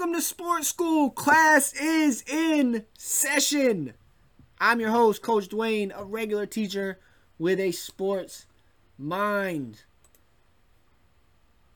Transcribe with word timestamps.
Welcome 0.00 0.14
to 0.14 0.22
Sports 0.22 0.68
School. 0.68 1.10
Class 1.10 1.74
is 1.74 2.24
in 2.26 2.86
session. 2.96 3.92
I'm 4.58 4.80
your 4.80 4.88
host, 4.88 5.20
Coach 5.20 5.50
Dwayne, 5.50 5.92
a 5.94 6.06
regular 6.06 6.46
teacher 6.46 6.98
with 7.38 7.60
a 7.60 7.72
sports 7.72 8.46
mind. 8.96 9.82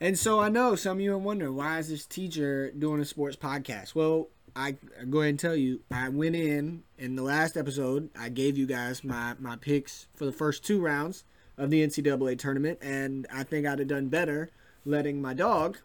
And 0.00 0.18
so 0.18 0.40
I 0.40 0.48
know 0.48 0.74
some 0.74 0.96
of 0.96 1.00
you 1.02 1.12
are 1.12 1.18
wondering 1.18 1.54
why 1.54 1.78
is 1.78 1.90
this 1.90 2.06
teacher 2.06 2.70
doing 2.70 2.98
a 2.98 3.04
sports 3.04 3.36
podcast? 3.36 3.94
Well, 3.94 4.28
I 4.56 4.76
go 5.10 5.18
ahead 5.20 5.28
and 5.28 5.38
tell 5.38 5.54
you, 5.54 5.80
I 5.90 6.08
went 6.08 6.34
in 6.34 6.82
in 6.96 7.16
the 7.16 7.22
last 7.22 7.58
episode. 7.58 8.08
I 8.18 8.30
gave 8.30 8.56
you 8.56 8.64
guys 8.64 9.04
my 9.04 9.34
my 9.38 9.56
picks 9.56 10.06
for 10.14 10.24
the 10.24 10.32
first 10.32 10.64
two 10.64 10.80
rounds 10.80 11.24
of 11.58 11.68
the 11.68 11.86
NCAA 11.86 12.38
tournament, 12.38 12.78
and 12.80 13.26
I 13.30 13.42
think 13.42 13.66
I'd 13.66 13.80
have 13.80 13.88
done 13.88 14.08
better 14.08 14.48
letting 14.86 15.20
my 15.20 15.34
dog, 15.34 15.76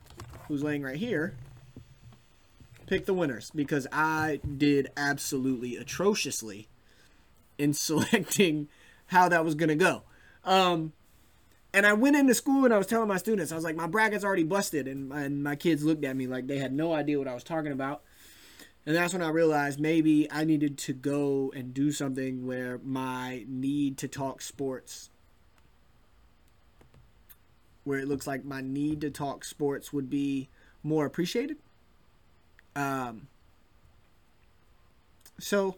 who's 0.48 0.64
laying 0.64 0.84
right 0.84 0.96
here, 0.96 1.36
pick 2.90 3.06
the 3.06 3.14
winners 3.14 3.52
because 3.54 3.88
I 3.92 4.42
did 4.58 4.92
absolutely 4.98 5.78
atrociously 5.78 6.68
in 7.58 7.74
selecting 7.74 8.68
how 9.08 9.30
that 9.30 9.46
was 9.46 9.56
going 9.56 9.70
to 9.70 9.76
go. 9.76 10.04
Um, 10.44 10.94
and 11.74 11.86
I 11.86 11.94
went 11.94 12.16
into 12.16 12.34
school 12.34 12.66
and 12.66 12.74
I 12.74 12.78
was 12.78 12.88
telling 12.88 13.08
my 13.08 13.18
students, 13.18 13.52
I 13.52 13.56
was 13.56 13.64
like, 13.64 13.76
my 13.76 13.88
bracket's 13.88 14.24
already 14.24 14.44
busted. 14.44 14.88
And, 14.88 15.12
and 15.14 15.44
my 15.44 15.56
kids 15.56 15.84
looked 15.84 16.04
at 16.04 16.16
me 16.16 16.26
like 16.26 16.48
they 16.48 16.58
had 16.58 16.74
no 16.74 16.94
idea 16.94 17.20
what 17.20 17.28
I 17.28 17.36
was 17.36 17.44
talking 17.44 17.72
about. 17.72 18.02
And 18.86 18.96
that's 18.96 19.14
when 19.14 19.22
I 19.22 19.30
realized 19.30 19.80
maybe 19.80 20.32
I 20.32 20.46
needed 20.46 20.78
to 20.80 20.94
go 20.94 21.54
and 21.56 21.74
do 21.74 21.92
something 21.92 22.48
where 22.48 22.80
my 22.84 23.46
need 23.48 23.98
to 24.00 24.08
talk 24.08 24.42
sports, 24.42 25.12
where 27.84 28.00
it 28.00 28.08
looks 28.08 28.26
like 28.26 28.44
my 28.44 28.62
need 28.62 29.02
to 29.02 29.12
talk 29.12 29.46
sports 29.46 29.94
would 29.94 30.10
be 30.10 30.50
more 30.82 31.06
appreciated. 31.06 31.58
Um, 32.76 33.28
so 35.40 35.78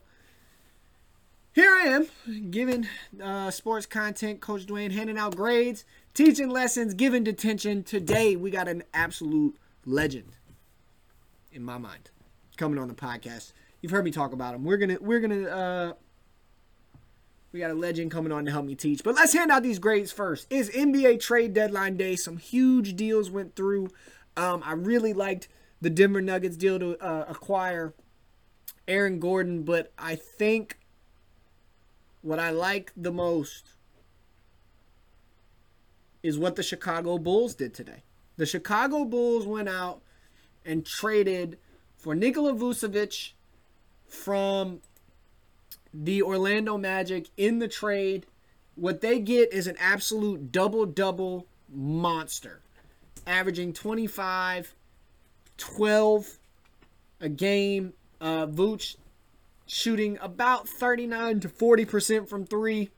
here 1.54 1.72
I 1.72 1.88
am, 1.88 2.08
giving 2.50 2.88
uh, 3.22 3.52
sports 3.52 3.86
content, 3.86 4.42
Coach 4.42 4.66
Dwayne, 4.66 4.92
handing 4.92 5.18
out 5.18 5.36
grades, 5.36 5.84
teaching 6.14 6.50
lessons, 6.50 6.94
giving 6.94 7.24
detention. 7.24 7.84
Today 7.84 8.36
we 8.36 8.52
got 8.52 8.68
an 8.68 8.84
absolute 8.94 9.58
legend 9.86 10.38
in 11.52 11.64
my 11.64 11.78
mind 11.78 12.10
coming 12.58 12.80
on 12.80 12.88
the 12.88 12.94
podcast. 12.94 13.54
You've 13.82 13.92
heard 13.92 14.06
me 14.06 14.12
talk 14.12 14.34
about 14.34 14.56
him. 14.56 14.64
We're 14.64 14.78
gonna 14.78 14.98
we're 15.02 15.20
gonna 15.20 15.44
uh, 15.44 15.94
we 17.52 17.60
got 17.60 17.72
a 17.72 17.76
legend 17.76 18.12
coming 18.12 18.32
on 18.32 18.46
to 18.46 18.52
help 18.52 18.66
me 18.66 18.76
teach. 18.76 19.04
But 19.04 19.16
let's 19.16 19.34
hand 19.34 19.52
out 19.52 19.64
these 19.64 19.80
grades 19.80 20.12
first. 20.12 20.48
Is 20.50 20.70
NBA 20.70 21.20
trade 21.20 21.54
deadline 21.54 21.98
day. 21.98 22.16
Some 22.16 22.38
huge 22.38 22.96
deals 22.96 23.30
went 23.30 23.56
through. 23.56 23.90
Um, 24.38 24.62
I 24.66 24.74
really 24.74 25.14
liked 25.14 25.48
the 25.82 25.90
Denver 25.90 26.22
Nuggets 26.22 26.56
deal 26.56 26.80
to 26.80 26.98
uh, 27.04 27.26
acquire 27.28 27.94
Aaron 28.88 29.20
Gordon, 29.20 29.64
but 29.64 29.92
I 29.98 30.16
think 30.16 30.78
what 32.22 32.40
I 32.40 32.52
like 32.52 32.92
the 32.96 33.12
most 33.12 33.72
is 36.22 36.38
what 36.38 36.56
the 36.56 36.64
Chicago 36.64 37.18
Bulls 37.18 37.56
did 37.56 37.74
today. 37.74 38.04
The 38.38 38.46
Chicago 38.46 39.06
Bulls 39.06 39.46
went 39.46 39.70
out 39.70 40.02
and 40.64 40.86
traded 40.86 41.58
for 41.98 42.16
Nikola 42.16 42.54
Vucevic 42.54 43.32
from 44.08 44.82
the 45.94 46.22
Orlando 46.22 46.78
Magic 46.78 47.30
in 47.38 47.60
the 47.60 47.68
trade. 47.68 48.26
What 48.76 49.02
they 49.02 49.20
get 49.20 49.52
is 49.52 49.68
an 49.68 49.76
absolute 49.80 50.52
double 50.52 50.86
double 50.86 51.48
monster, 51.70 52.62
averaging 53.26 53.74
25, 53.74 54.76
12 55.62 56.40
a 57.20 57.30
game. 57.30 57.94
Uh, 58.20 58.48
Vooch 58.48 58.98
shooting 59.66 60.18
about 60.22 60.68
39 60.68 61.40
to 61.42 61.50
40% 61.50 62.28
from 62.28 62.46
three, 62.46 62.90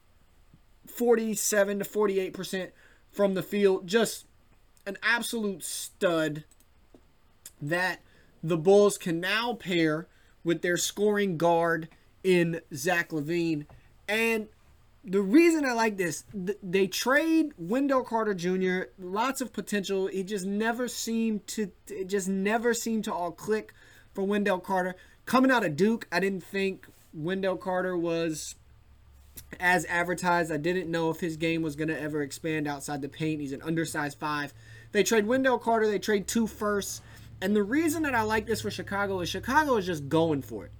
47 0.87 1.79
to 1.79 1.85
48% 1.85 2.71
from 3.11 3.33
the 3.33 3.43
field. 3.43 3.87
Just 3.87 4.25
an 4.85 4.97
absolute 5.03 5.63
stud 5.63 6.45
that 7.61 8.01
the 8.41 8.57
Bulls 8.57 8.97
can 8.97 9.19
now 9.19 9.53
pair 9.53 10.07
with 10.43 10.61
their 10.61 10.77
scoring 10.77 11.37
guard 11.37 11.89
in 12.23 12.59
Zach 12.73 13.09
LaVine. 13.09 13.65
And 14.07 14.47
the 15.03 15.21
reason 15.21 15.65
I 15.65 15.73
like 15.73 15.97
this, 15.97 16.23
th- 16.31 16.57
they 16.63 16.87
trade 16.87 17.51
Wendell 17.57 18.03
Carter 18.03 18.33
Jr. 18.33 18.89
Lots 18.97 19.41
of 19.41 19.51
potential. 19.51 20.07
He 20.07 20.23
just 20.23 20.45
never 20.45 20.87
seemed 20.87 21.45
to. 21.47 21.71
It 21.87 22.07
just 22.07 22.29
never 22.29 22.73
seemed 22.73 23.03
to 23.05 23.13
all 23.13 23.31
click 23.31 23.73
for 24.13 24.23
Wendell 24.23 24.59
Carter. 24.59 24.95
Coming 25.25 25.51
out 25.51 25.65
of 25.65 25.75
Duke, 25.75 26.07
I 26.11 26.19
didn't 26.19 26.43
think 26.43 26.87
Wendell 27.13 27.57
Carter 27.57 27.97
was 27.97 28.55
as 29.59 29.85
advertised. 29.85 30.51
I 30.51 30.57
didn't 30.57 30.89
know 30.89 31.09
if 31.09 31.19
his 31.19 31.37
game 31.37 31.61
was 31.61 31.75
going 31.75 31.87
to 31.89 31.99
ever 31.99 32.21
expand 32.21 32.67
outside 32.67 33.01
the 33.01 33.09
paint. 33.09 33.41
He's 33.41 33.53
an 33.53 33.61
undersized 33.61 34.19
five. 34.19 34.53
They 34.91 35.03
trade 35.03 35.27
Wendell 35.27 35.59
Carter. 35.59 35.87
They 35.87 35.99
trade 35.99 36.27
two 36.27 36.47
firsts. 36.47 37.01
And 37.41 37.55
the 37.55 37.63
reason 37.63 38.03
that 38.03 38.15
I 38.15 38.21
like 38.21 38.45
this 38.45 38.61
for 38.61 38.71
Chicago 38.71 39.19
is 39.19 39.27
Chicago 39.27 39.75
is 39.75 39.85
just 39.85 40.07
going 40.07 40.41
for 40.41 40.65
it. 40.65 40.71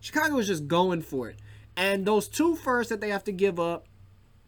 Chicago 0.00 0.38
is 0.38 0.46
just 0.46 0.68
going 0.68 1.02
for 1.02 1.28
it. 1.28 1.36
And 1.76 2.04
those 2.04 2.28
two 2.28 2.54
firsts 2.54 2.90
that 2.90 3.00
they 3.00 3.08
have 3.08 3.24
to 3.24 3.32
give 3.32 3.58
up, 3.58 3.86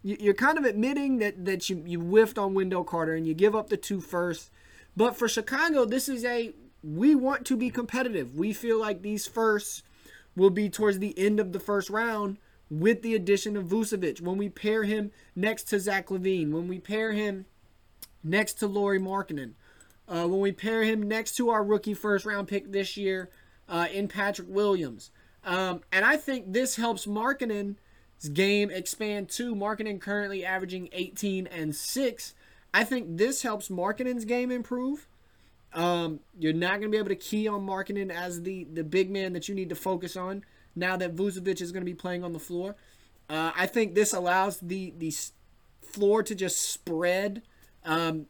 you're 0.03 0.35
kind 0.35 0.59
of 0.59 0.65
admitting 0.65 1.19
that, 1.19 1.47
that 1.47 1.71
you, 1.71 1.83
you 1.87 1.99
whiffed 1.99 2.37
on 2.37 2.53
Wendell 2.53 2.85
Carter 2.85 3.15
and 3.15 3.27
you 3.27 3.33
give 3.33 3.57
up 3.57 3.71
the 3.71 3.79
two 3.79 4.01
firsts. 4.01 4.51
But 4.97 5.17
for 5.17 5.29
Chicago, 5.29 5.87
this 5.87 6.09
is 6.09 6.25
a 6.25 6.55
we 6.83 7.15
want 7.15 7.47
to 7.47 7.57
be 7.57 7.71
competitive. 7.71 8.35
We 8.35 8.53
feel 8.53 8.79
like 8.79 9.01
these 9.01 9.27
firsts 9.27 9.83
will 10.37 10.51
be 10.51 10.69
towards 10.69 10.99
the 10.99 11.19
end 11.19 11.41
of 11.41 11.53
the 11.53 11.61
first 11.61 11.89
round 11.89 12.37
with 12.71 13.03
the 13.03 13.15
addition 13.15 13.57
of 13.57 13.67
Vucevic. 13.67 14.21
When 14.21 14.37
we 14.37 14.51
pair 14.51 14.85
him 14.85 15.11
next 15.35 15.65
to 15.65 15.81
Zach 15.81 16.09
LaVine, 16.09 16.51
when 16.51 16.69
we 16.69 16.79
pair 16.79 17.13
him 17.13 17.47
next 18.23 18.55
to 18.55 18.67
Lauri 18.67 18.99
Markkanen, 18.99 19.53
uh, 20.09 20.27
when 20.27 20.41
we 20.41 20.53
pair 20.53 20.83
him 20.83 21.03
next 21.03 21.37
to 21.37 21.49
our 21.49 21.65
rookie 21.65 21.95
first 21.95 22.27
round 22.27 22.49
pick 22.49 22.71
this 22.71 22.97
year 22.97 23.31
uh, 23.69 23.87
in 23.91 24.09
Patrick 24.09 24.49
Williams. 24.51 25.11
Um, 25.45 25.83
and 25.93 26.05
I 26.05 26.17
think 26.17 26.53
this 26.53 26.77
helps 26.77 27.07
Markkanen's 27.07 28.29
game 28.33 28.71
expand 28.71 29.29
too. 29.29 29.55
Markkanen 29.55 30.01
currently 30.01 30.45
averaging 30.45 30.89
18 30.93 31.47
and 31.47 31.75
6. 31.75 32.35
I 32.73 32.85
think 32.85 33.19
this 33.19 33.43
helps 33.43 33.69
Markkanen's 33.69 34.25
game 34.25 34.51
improve. 34.51 35.07
Um, 35.75 36.21
you're 36.39 36.53
not 36.53 36.81
going 36.81 36.83
to 36.83 36.89
be 36.89 36.99
able 36.99 37.09
to 37.09 37.17
key 37.17 37.49
on 37.49 37.67
Markkanen 37.67 38.11
as 38.11 38.43
the, 38.43 38.65
the 38.73 38.85
big 38.85 39.11
man 39.11 39.33
that 39.33 39.49
you 39.49 39.55
need 39.55 39.69
to 39.69 39.75
focus 39.75 40.17
on 40.17 40.45
now 40.77 40.97
that 40.97 41.15
Vucevic 41.15 41.61
is 41.61 41.73
going 41.73 41.83
to 41.83 41.91
be 41.91 41.95
playing 41.95 42.25
on 42.25 42.33
the 42.33 42.39
floor. 42.39 42.77
Uh, 43.29 43.53
I 43.57 43.67
think 43.67 43.95
this 43.95 44.13
allows 44.13 44.59
the, 44.61 44.93
the 44.99 45.13
floor 45.83 46.23
to 46.23 46.35
just 46.35 46.61
spread. 46.61 47.43
Um, 47.85 48.27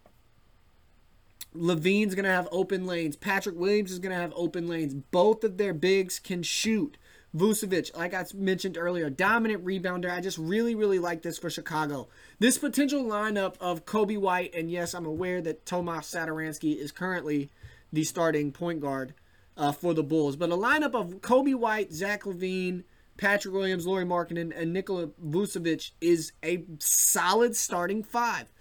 LaVine's 1.55 2.15
going 2.15 2.25
to 2.25 2.31
have 2.31 2.49
open 2.50 2.87
lanes. 2.87 3.17
Patrick 3.17 3.56
Williams 3.56 3.93
is 3.93 3.99
going 3.99 4.15
to 4.15 4.21
have 4.21 4.33
open 4.35 4.67
lanes. 4.67 4.94
Both 4.94 5.44
of 5.44 5.56
their 5.56 5.73
bigs 5.73 6.19
can 6.19 6.43
shoot. 6.43 6.97
Vucevic, 7.35 7.97
like 7.97 8.15
I 8.15 8.25
mentioned 8.35 8.79
earlier, 8.79 9.11
dominant 9.11 9.65
rebounder. 9.65 10.11
I 10.11 10.21
just 10.21 10.39
really, 10.39 10.75
really 10.75 10.99
like 10.99 11.23
this 11.23 11.39
for 11.39 11.51
Chicago. 11.51 12.09
This 12.39 12.59
potential 12.59 13.03
lineup 13.03 13.57
of 13.61 13.85
Coby 13.85 14.19
White, 14.19 14.55
and 14.55 14.71
yes, 14.71 14.95
I'm 14.95 15.07
aware 15.07 15.41
that 15.43 15.67
Tomas 15.67 16.13
Satoransky 16.13 16.77
is 16.77 16.93
currently 16.93 17.51
the 17.93 18.05
starting 18.05 18.53
point 18.53 18.81
guard 18.81 19.15
uh, 19.57 19.73
for 19.73 19.95
the 19.95 20.03
Bulls, 20.03 20.37
but 20.37 20.51
a 20.51 20.57
lineup 20.57 20.95
of 20.95 21.21
Coby 21.21 21.55
White, 21.55 21.93
Zach 21.93 22.23
LaVine, 22.23 22.85
Patrick 23.17 23.55
Williams, 23.55 23.87
Lauri 23.87 24.05
Markkanen, 24.05 24.53
and 24.57 24.73
Nikola 24.73 25.09
Vucevic 25.25 25.93
is 26.01 26.33
a 26.45 26.65
solid 26.79 27.57
starting 27.57 28.03
five. 28.03 28.53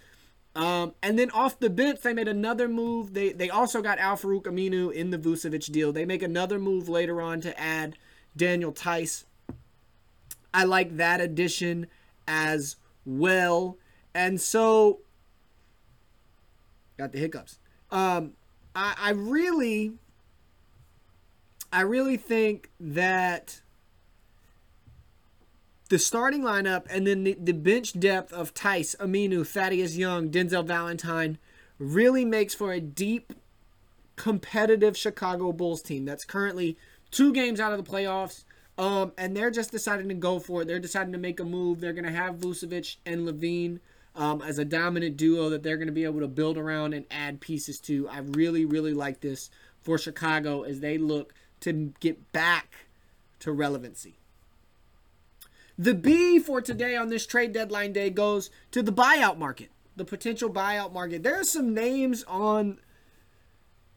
Um, 0.56 0.94
and 1.02 1.18
then 1.18 1.30
off 1.30 1.58
the 1.58 1.70
bench, 1.70 2.00
they 2.00 2.12
made 2.12 2.28
another 2.28 2.68
move. 2.68 3.14
They 3.14 3.32
they 3.32 3.50
also 3.50 3.82
got 3.82 3.98
Al 3.98 4.16
Farouq 4.16 4.44
Aminu 4.44 4.92
in 4.92 5.10
the 5.10 5.18
Vucevic 5.18 5.70
deal. 5.72 5.92
They 5.92 6.04
make 6.04 6.22
another 6.22 6.60
move 6.60 6.88
later 6.88 7.20
on 7.20 7.40
to 7.40 7.60
add 7.60 7.96
Daniel 8.36 8.72
Theis. 8.72 9.24
I 10.52 10.64
like 10.64 10.96
that 10.96 11.20
addition 11.20 11.88
as 12.28 12.76
well. 13.04 13.76
And 14.14 14.40
so, 14.40 15.00
got 16.96 17.12
the 17.12 17.18
hiccups. 17.18 17.58
Um, 17.90 18.34
I, 18.74 18.94
I 18.98 19.10
really, 19.10 19.92
I 21.72 21.80
really 21.82 22.16
think 22.16 22.70
that 22.78 23.60
the 25.88 25.98
starting 25.98 26.42
lineup 26.42 26.86
and 26.88 27.06
then 27.06 27.24
the, 27.24 27.36
the 27.40 27.52
bench 27.52 27.98
depth 27.98 28.32
of 28.32 28.54
Tice, 28.54 28.94
Aminu, 29.00 29.46
Thaddeus 29.46 29.96
Young, 29.96 30.30
Denzel 30.30 30.64
Valentine 30.64 31.38
really 31.78 32.24
makes 32.24 32.54
for 32.54 32.72
a 32.72 32.80
deep, 32.80 33.32
competitive 34.16 34.96
Chicago 34.96 35.52
Bulls 35.52 35.82
team 35.82 36.04
that's 36.04 36.24
currently 36.24 36.76
two 37.14 37.32
games 37.32 37.60
out 37.60 37.72
of 37.72 37.82
the 37.82 37.90
playoffs. 37.90 38.44
Um, 38.76 39.12
and 39.16 39.36
they're 39.36 39.52
just 39.52 39.70
deciding 39.70 40.08
to 40.08 40.14
go 40.14 40.40
for 40.40 40.62
it. 40.62 40.64
They're 40.66 40.80
deciding 40.80 41.12
to 41.12 41.18
make 41.18 41.38
a 41.38 41.44
move. 41.44 41.80
They're 41.80 41.92
going 41.92 42.04
to 42.04 42.10
have 42.10 42.38
Vucevic 42.38 42.96
and 43.06 43.24
LaVine 43.26 43.78
um, 44.16 44.42
as 44.42 44.58
a 44.58 44.64
dominant 44.64 45.16
duo 45.16 45.48
that 45.50 45.62
they're 45.62 45.76
going 45.76 45.86
to 45.86 45.92
be 45.92 46.04
able 46.04 46.20
to 46.20 46.28
build 46.28 46.58
around 46.58 46.92
and 46.92 47.04
add 47.10 47.40
pieces 47.40 47.78
to. 47.80 48.08
I 48.08 48.18
really, 48.18 48.64
really 48.64 48.92
like 48.92 49.20
this 49.20 49.48
for 49.80 49.96
Chicago 49.96 50.62
as 50.62 50.80
they 50.80 50.98
look 50.98 51.34
to 51.60 51.92
get 52.00 52.32
back 52.32 52.86
to 53.40 53.52
relevancy. 53.52 54.16
The 55.78 55.94
B 55.94 56.38
for 56.40 56.60
today 56.60 56.96
on 56.96 57.08
this 57.08 57.26
trade 57.26 57.52
deadline 57.52 57.92
day 57.92 58.10
goes 58.10 58.50
to 58.72 58.82
the 58.82 58.92
buyout 58.92 59.38
market, 59.38 59.70
the 59.96 60.04
potential 60.04 60.50
buyout 60.50 60.92
market. 60.92 61.22
There 61.22 61.38
are 61.38 61.44
some 61.44 61.74
names 61.74 62.24
on 62.24 62.78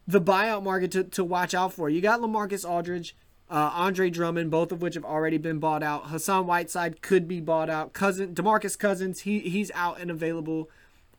the 0.07 0.21
buyout 0.21 0.63
market 0.63 0.91
to, 0.91 1.03
to 1.03 1.23
watch 1.23 1.53
out 1.53 1.73
for. 1.73 1.89
You 1.89 2.01
got 2.01 2.21
Lamarcus 2.21 2.67
Aldridge, 2.67 3.15
uh, 3.49 3.71
Andre 3.73 4.09
Drummond, 4.09 4.49
both 4.49 4.71
of 4.71 4.81
which 4.81 4.95
have 4.95 5.05
already 5.05 5.37
been 5.37 5.59
bought 5.59 5.83
out. 5.83 6.07
Hassan 6.07 6.47
Whiteside 6.47 7.01
could 7.01 7.27
be 7.27 7.41
bought 7.41 7.69
out. 7.69 7.93
Cousin 7.93 8.33
Demarcus 8.33 8.77
Cousins, 8.77 9.21
he 9.21 9.39
he's 9.39 9.71
out 9.75 9.99
and 9.99 10.09
available. 10.09 10.69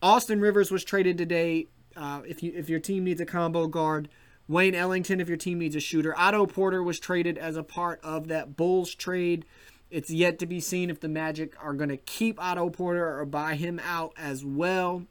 Austin 0.01 0.41
Rivers 0.41 0.71
was 0.71 0.83
traded 0.83 1.17
today. 1.17 1.67
Uh, 1.95 2.21
if 2.27 2.41
you 2.41 2.51
if 2.55 2.69
your 2.69 2.79
team 2.79 3.03
needs 3.03 3.21
a 3.21 3.25
combo 3.25 3.67
guard, 3.67 4.09
Wayne 4.47 4.75
Ellington, 4.75 5.21
if 5.21 5.27
your 5.27 5.37
team 5.37 5.59
needs 5.59 5.75
a 5.75 5.79
shooter, 5.79 6.17
Otto 6.17 6.45
Porter 6.47 6.81
was 6.81 6.99
traded 6.99 7.37
as 7.37 7.55
a 7.55 7.63
part 7.63 7.99
of 8.03 8.27
that 8.29 8.55
Bulls 8.55 8.95
trade. 8.95 9.45
It's 9.91 10.11
yet 10.11 10.37
to 10.39 10.45
be 10.45 10.59
seen 10.59 10.89
if 10.89 10.99
the 10.99 11.09
Magic 11.09 11.53
are 11.63 11.73
going 11.73 11.89
to 11.89 11.97
keep 11.97 12.39
Otto 12.39 12.69
Porter 12.69 13.19
or 13.19 13.25
buy 13.25 13.55
him 13.55 13.79
out 13.83 14.13
as 14.17 14.45
well. 14.45 15.03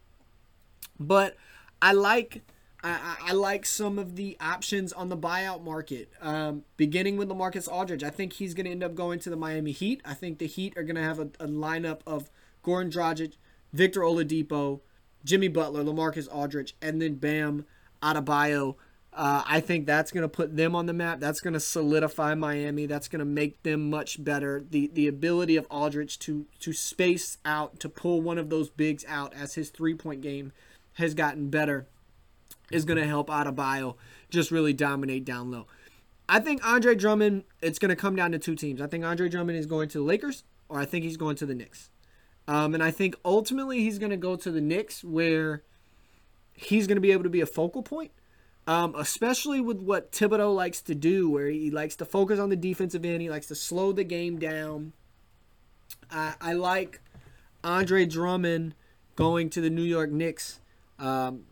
But 1.01 1.37
I 1.83 1.93
like 1.93 2.43
I, 2.83 3.17
I, 3.27 3.33
like 3.33 3.67
some 3.67 3.99
of 3.99 4.15
the 4.15 4.37
options 4.41 4.93
on 4.93 5.09
the 5.09 5.17
buyout 5.17 5.65
market. 5.65 6.11
Um, 6.21 6.63
beginning 6.77 7.17
with 7.17 7.29
Lamarcus 7.29 7.69
Aldridge, 7.69 8.05
I 8.05 8.11
think 8.11 8.35
he's 8.35 8.55
going 8.55 8.67
to 8.67 8.71
end 8.71 8.85
up 8.85 8.95
going 8.95 9.19
to 9.21 9.31
the 9.31 9.37
Miami 9.37 9.73
Heat. 9.73 10.01
I 10.05 10.15
think 10.15 10.39
the 10.39 10.47
Heat 10.47 10.75
are 10.77 10.85
going 10.85 10.97
to 10.97 11.03
have 11.03 11.19
a, 11.19 11.31
a, 11.41 11.49
lineup 11.49 12.01
of 12.07 12.31
Goran 12.65 12.91
Dragic, 12.91 13.35
Victor 13.73 14.01
Oladipo, 14.01 14.81
Jimmy 15.25 15.49
Butler, 15.49 15.83
Lamarcus 15.83 16.33
Aldridge, 16.33 16.77
and 16.81 17.03
then 17.03 17.15
Bam 17.15 17.67
Adebayo. 18.01 18.77
Uh, 19.13 19.43
I 19.45 19.59
think 19.59 19.87
that's 19.87 20.13
going 20.13 20.23
to 20.23 20.29
put 20.29 20.57
them 20.57 20.77
on 20.77 20.87
the 20.87 20.93
map. 20.93 21.19
That's 21.19 21.41
going 21.41 21.55
to 21.55 21.61
solidify 21.61 22.37
Miami. 22.37 22.87
That's 22.87 23.09
going 23.09 23.19
to 23.19 23.25
make 23.25 23.61
them 23.65 23.91
much 23.91 24.23
better. 24.23 24.65
The 24.71 24.89
the 24.93 25.09
ability 25.09 25.57
of 25.57 25.67
Aldridge 25.69 26.21
to 26.21 26.47
to 26.61 26.73
space 26.73 27.39
out, 27.45 27.81
to 27.81 27.89
pull 27.89 28.21
one 28.21 28.39
of 28.39 28.51
those 28.51 28.71
bigs 28.71 29.05
out 29.09 29.35
as 29.35 29.55
his 29.55 29.71
three 29.71 29.95
point 29.95 30.21
game 30.21 30.53
has 30.95 31.15
gotten 31.15 31.49
better 31.49 31.89
is 32.71 32.85
going 32.85 32.99
to 32.99 33.07
help 33.07 33.29
Adebayo 33.29 33.97
just 34.31 34.51
really 34.51 34.73
dominate 34.73 35.25
down 35.25 35.51
low. 35.51 35.67
I 36.29 36.41
think 36.41 36.65
Andre 36.67 36.95
Drummond, 36.95 37.45
it's 37.63 37.79
going 37.79 37.89
to 37.89 37.97
come 37.97 38.15
down 38.15 38.33
to 38.33 38.39
two 38.39 38.55
teams. 38.55 38.83
I 38.83 38.87
think 38.87 39.05
Andre 39.05 39.29
Drummond 39.29 39.59
is 39.59 39.67
going 39.67 39.89
to 39.91 39.99
the 39.99 40.05
Lakers, 40.05 40.45
or 40.69 40.79
I 40.79 40.85
think 40.85 41.05
he's 41.05 41.17
going 41.17 41.37
to 41.37 41.47
the 41.47 41.55
Knicks. 41.55 41.91
Um, 42.47 42.75
and 42.75 42.83
I 42.83 42.91
think 42.91 43.17
ultimately 43.25 43.81
he's 43.81 43.99
going 43.99 44.11
to 44.11 44.17
go 44.17 44.37
to 44.37 44.51
the 44.51 44.61
Knicks 44.61 45.03
where 45.03 45.63
he's 46.53 46.87
going 46.87 46.97
to 46.97 47.01
be 47.01 47.13
able 47.13 47.25
to 47.25 47.31
be 47.31 47.41
a 47.41 47.47
focal 47.47 47.83
point, 47.83 48.11
um, 48.67 48.95
especially 48.97 49.61
with 49.61 49.81
what 49.81 50.13
Thibodeau 50.13 50.55
likes 50.55 50.83
to 50.83 50.95
do, 50.95 51.31
where 51.31 51.49
he 51.49 51.71
likes 51.71 51.97
to 51.97 52.05
focus 52.05 52.39
on 52.39 52.51
the 52.51 52.57
defensive 52.57 53.05
end. 53.05 53.23
He 53.23 53.31
likes 53.31 53.47
to 53.47 53.55
slow 53.55 53.93
the 53.93 54.05
game 54.05 54.39
down. 54.39 54.93
I, 56.11 56.35
I 56.41 56.53
like 56.53 57.01
Andre 57.65 58.05
Drummond 58.07 58.75
going 59.17 59.51
to 59.51 59.61
the 59.61 59.71
New 59.71 59.83
York 59.83 60.11
Knicks. 60.11 60.61
Um, 60.99 61.45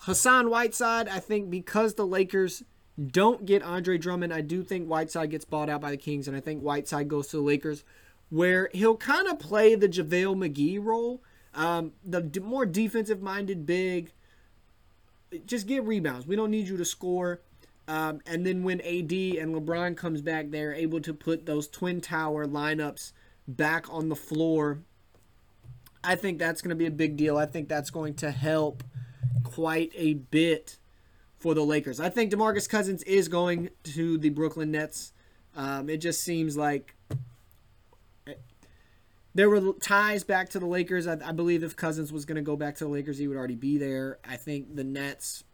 Hassan 0.00 0.50
Whiteside, 0.50 1.08
I 1.08 1.20
think 1.20 1.50
because 1.50 1.94
the 1.94 2.06
Lakers 2.06 2.62
don't 3.04 3.44
get 3.44 3.62
Andre 3.62 3.98
Drummond, 3.98 4.32
I 4.32 4.40
do 4.40 4.62
think 4.62 4.86
Whiteside 4.86 5.30
gets 5.30 5.44
bought 5.44 5.68
out 5.68 5.80
by 5.80 5.90
the 5.90 5.96
Kings, 5.96 6.28
and 6.28 6.36
I 6.36 6.40
think 6.40 6.62
Whiteside 6.62 7.08
goes 7.08 7.28
to 7.28 7.36
the 7.36 7.42
Lakers, 7.42 7.84
where 8.30 8.70
he'll 8.72 8.96
kind 8.96 9.28
of 9.28 9.38
play 9.38 9.74
the 9.74 9.88
JaVale 9.88 10.36
McGee 10.36 10.82
role, 10.82 11.22
um, 11.54 11.92
the 12.04 12.40
more 12.40 12.66
defensive 12.66 13.22
minded 13.22 13.66
big. 13.66 14.12
Just 15.44 15.66
get 15.66 15.84
rebounds. 15.84 16.26
We 16.26 16.36
don't 16.36 16.50
need 16.50 16.68
you 16.68 16.76
to 16.76 16.84
score. 16.84 17.40
Um, 17.88 18.20
and 18.26 18.44
then 18.46 18.62
when 18.62 18.80
AD 18.80 19.12
and 19.12 19.54
LeBron 19.54 19.96
comes 19.96 20.20
back, 20.20 20.50
they're 20.50 20.74
able 20.74 21.00
to 21.00 21.14
put 21.14 21.46
those 21.46 21.68
twin 21.68 22.00
tower 22.00 22.46
lineups 22.46 23.12
back 23.46 23.92
on 23.92 24.08
the 24.08 24.16
floor. 24.16 24.80
I 26.02 26.16
think 26.16 26.38
that's 26.38 26.62
going 26.62 26.70
to 26.70 26.76
be 26.76 26.86
a 26.86 26.90
big 26.90 27.16
deal. 27.16 27.36
I 27.36 27.46
think 27.46 27.68
that's 27.68 27.90
going 27.90 28.14
to 28.14 28.30
help 28.30 28.82
quite 29.44 29.92
a 29.94 30.14
bit 30.14 30.78
for 31.38 31.54
the 31.54 31.64
Lakers. 31.64 32.00
I 32.00 32.08
think 32.08 32.32
DeMarcus 32.32 32.68
Cousins 32.68 33.02
is 33.04 33.28
going 33.28 33.70
to 33.84 34.18
the 34.18 34.30
Brooklyn 34.30 34.70
Nets. 34.70 35.12
Um, 35.54 35.88
it 35.88 35.98
just 35.98 36.22
seems 36.22 36.56
like 36.56 36.94
there 39.34 39.50
were 39.50 39.74
ties 39.74 40.24
back 40.24 40.48
to 40.50 40.58
the 40.58 40.66
Lakers. 40.66 41.06
I, 41.06 41.18
I 41.24 41.32
believe 41.32 41.62
if 41.62 41.76
Cousins 41.76 42.12
was 42.12 42.24
going 42.24 42.36
to 42.36 42.42
go 42.42 42.56
back 42.56 42.76
to 42.76 42.84
the 42.84 42.90
Lakers, 42.90 43.18
he 43.18 43.28
would 43.28 43.36
already 43.36 43.54
be 43.54 43.76
there. 43.76 44.18
I 44.26 44.36
think 44.36 44.74
the 44.74 44.84
Nets 44.84 45.44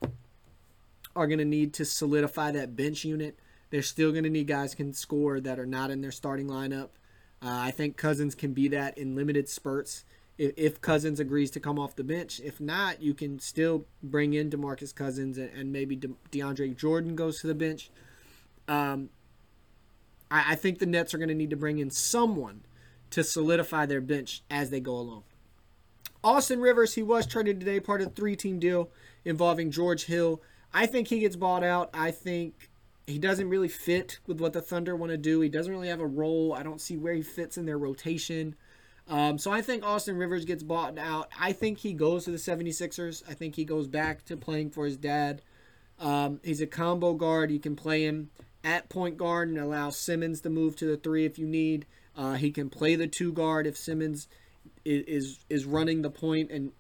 are 1.15 1.27
going 1.27 1.41
to 1.41 1.45
need 1.45 1.75
to 1.75 1.85
solidify 1.85 2.53
that 2.53 2.77
bench 2.77 3.05
unit. 3.05 3.39
They're 3.71 3.83
still 3.83 4.13
going 4.13 4.25
to 4.25 4.31
need 4.31 4.47
guys 4.47 4.75
can 4.75 4.93
score 4.93 5.41
that 5.41 5.59
are 5.59 5.67
not 5.67 5.91
in 5.91 6.01
their 6.01 6.13
starting 6.13 6.47
lineup. 6.47 6.91
Uh, 7.43 7.49
I 7.51 7.71
think 7.73 7.97
Cousins 7.97 8.35
can 8.35 8.53
be 8.53 8.69
that 8.69 8.97
in 8.97 9.17
limited 9.17 9.49
spurts 9.49 10.05
if, 10.39 10.53
if 10.57 10.81
Cousins 10.81 11.21
agrees 11.21 11.51
to 11.53 11.61
come 11.61 11.79
off 11.79 11.97
the 11.97 12.05
bench. 12.05 12.41
If 12.43 12.61
not, 12.61 13.03
you 13.03 13.15
can 13.15 13.39
still 13.39 13.87
bring 14.03 14.35
in 14.35 14.51
DeMarcus 14.51 14.95
Cousins 14.95 15.39
and, 15.39 15.51
and 15.51 15.73
maybe 15.73 15.97
De, 15.97 16.09
DeAndre 16.31 16.77
Jordan 16.77 17.15
goes 17.15 17.41
to 17.41 17.47
the 17.47 17.55
bench. 17.55 17.91
Um, 18.69 19.11
I, 20.31 20.53
I 20.53 20.55
think 20.55 20.79
the 20.79 20.87
Nets 20.87 21.15
are 21.15 21.19
going 21.19 21.29
to 21.29 21.35
need 21.35 21.51
to 21.51 21.57
bring 21.57 21.79
in 21.79 21.91
someone 21.91 22.63
to 23.11 23.23
solidify 23.23 23.87
their 23.87 24.01
bench 24.01 24.43
as 24.51 24.71
they 24.71 24.81
go 24.81 24.95
along. 24.95 25.25
Austin 26.25 26.61
Rivers, 26.61 26.95
he 26.95 27.03
was 27.03 27.27
traded 27.27 27.61
today, 27.61 27.81
part 27.81 28.01
of 28.01 28.09
the 28.09 28.15
three 28.15 28.37
team 28.37 28.59
deal 28.59 28.91
involving 29.25 29.71
George 29.71 30.05
Hill. 30.05 30.41
I 30.73 30.87
think 30.87 31.09
he 31.09 31.21
gets 31.21 31.37
bought 31.37 31.65
out. 31.65 31.91
I 31.93 32.11
think 32.11 32.71
he 33.07 33.19
doesn't 33.19 33.49
really 33.49 33.69
fit 33.69 34.21
with 34.27 34.41
what 34.41 34.53
the 34.53 34.63
Thunder 34.63 34.95
want 34.97 35.11
to 35.11 35.19
do. 35.19 35.41
He 35.41 35.49
doesn't 35.49 35.73
really 35.73 35.89
have 35.89 36.01
a 36.01 36.07
role. 36.07 36.55
I 36.55 36.63
don't 36.63 36.81
see 36.81 36.97
where 36.97 37.13
he 37.13 37.23
fits 37.23 37.59
in 37.59 37.67
their 37.67 37.79
rotation. 37.79 38.55
Um, 39.09 39.39
so 39.39 39.51
I 39.51 39.63
think 39.63 39.85
Austin 39.85 40.17
Rivers 40.17 40.45
gets 40.45 40.63
bought 40.63 40.97
out. 40.99 41.29
I 41.39 41.53
think 41.53 41.79
he 41.79 41.93
goes 41.93 42.25
to 42.25 42.31
the 42.31 42.37
76ers. 42.37 43.23
I 43.29 43.35
think 43.35 43.57
he 43.57 43.65
goes 43.65 43.89
back 43.89 44.25
to 44.27 44.37
playing 44.37 44.71
for 44.71 44.85
his 44.85 44.97
dad. 44.97 45.43
Um, 45.99 46.41
he's 46.43 46.61
a 46.61 46.67
combo 46.67 47.15
guard. 47.15 47.51
You 47.51 47.59
can 47.59 47.77
play 47.77 48.05
him 48.05 48.31
at 48.65 48.89
point 48.89 49.17
guard 49.17 49.49
and 49.49 49.59
allow 49.59 49.91
Simmons 49.91 50.41
to 50.43 50.51
move 50.51 50.77
to 50.77 50.87
the 50.87 50.97
three 50.97 51.25
if 51.25 51.39
you 51.39 51.47
need. 51.47 51.87
Uh, 52.17 52.35
he 52.35 52.51
can 52.51 52.71
play 52.71 52.95
the 52.95 53.07
two 53.07 53.33
guard 53.33 53.67
if 53.67 53.77
Simmons 53.77 54.29
is, 54.85 55.05
is 55.05 55.39
is 55.49 55.65
running 55.65 56.03
the 56.03 56.11
point 56.11 56.51
and 56.51 56.73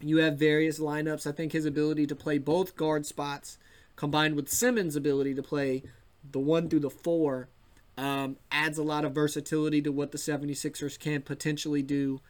you 0.00 0.18
have 0.18 0.38
various 0.38 0.78
lineups. 0.78 1.26
I 1.26 1.32
think 1.32 1.52
his 1.52 1.66
ability 1.66 2.06
to 2.06 2.16
play 2.16 2.38
both 2.38 2.76
guard 2.76 3.06
spots 3.06 3.58
combined 3.96 4.36
with 4.36 4.48
Simmons' 4.48 4.96
ability 4.96 5.34
to 5.34 5.42
play 5.42 5.82
the 6.30 6.38
one 6.38 6.68
through 6.68 6.80
the 6.80 6.90
four 6.90 7.48
um, 7.96 8.36
adds 8.50 8.78
a 8.78 8.82
lot 8.82 9.04
of 9.04 9.12
versatility 9.12 9.80
to 9.82 9.92
what 9.92 10.12
the 10.12 10.18
76ers 10.18 10.98
can 10.98 11.22
potentially 11.22 11.82
do. 11.82 12.20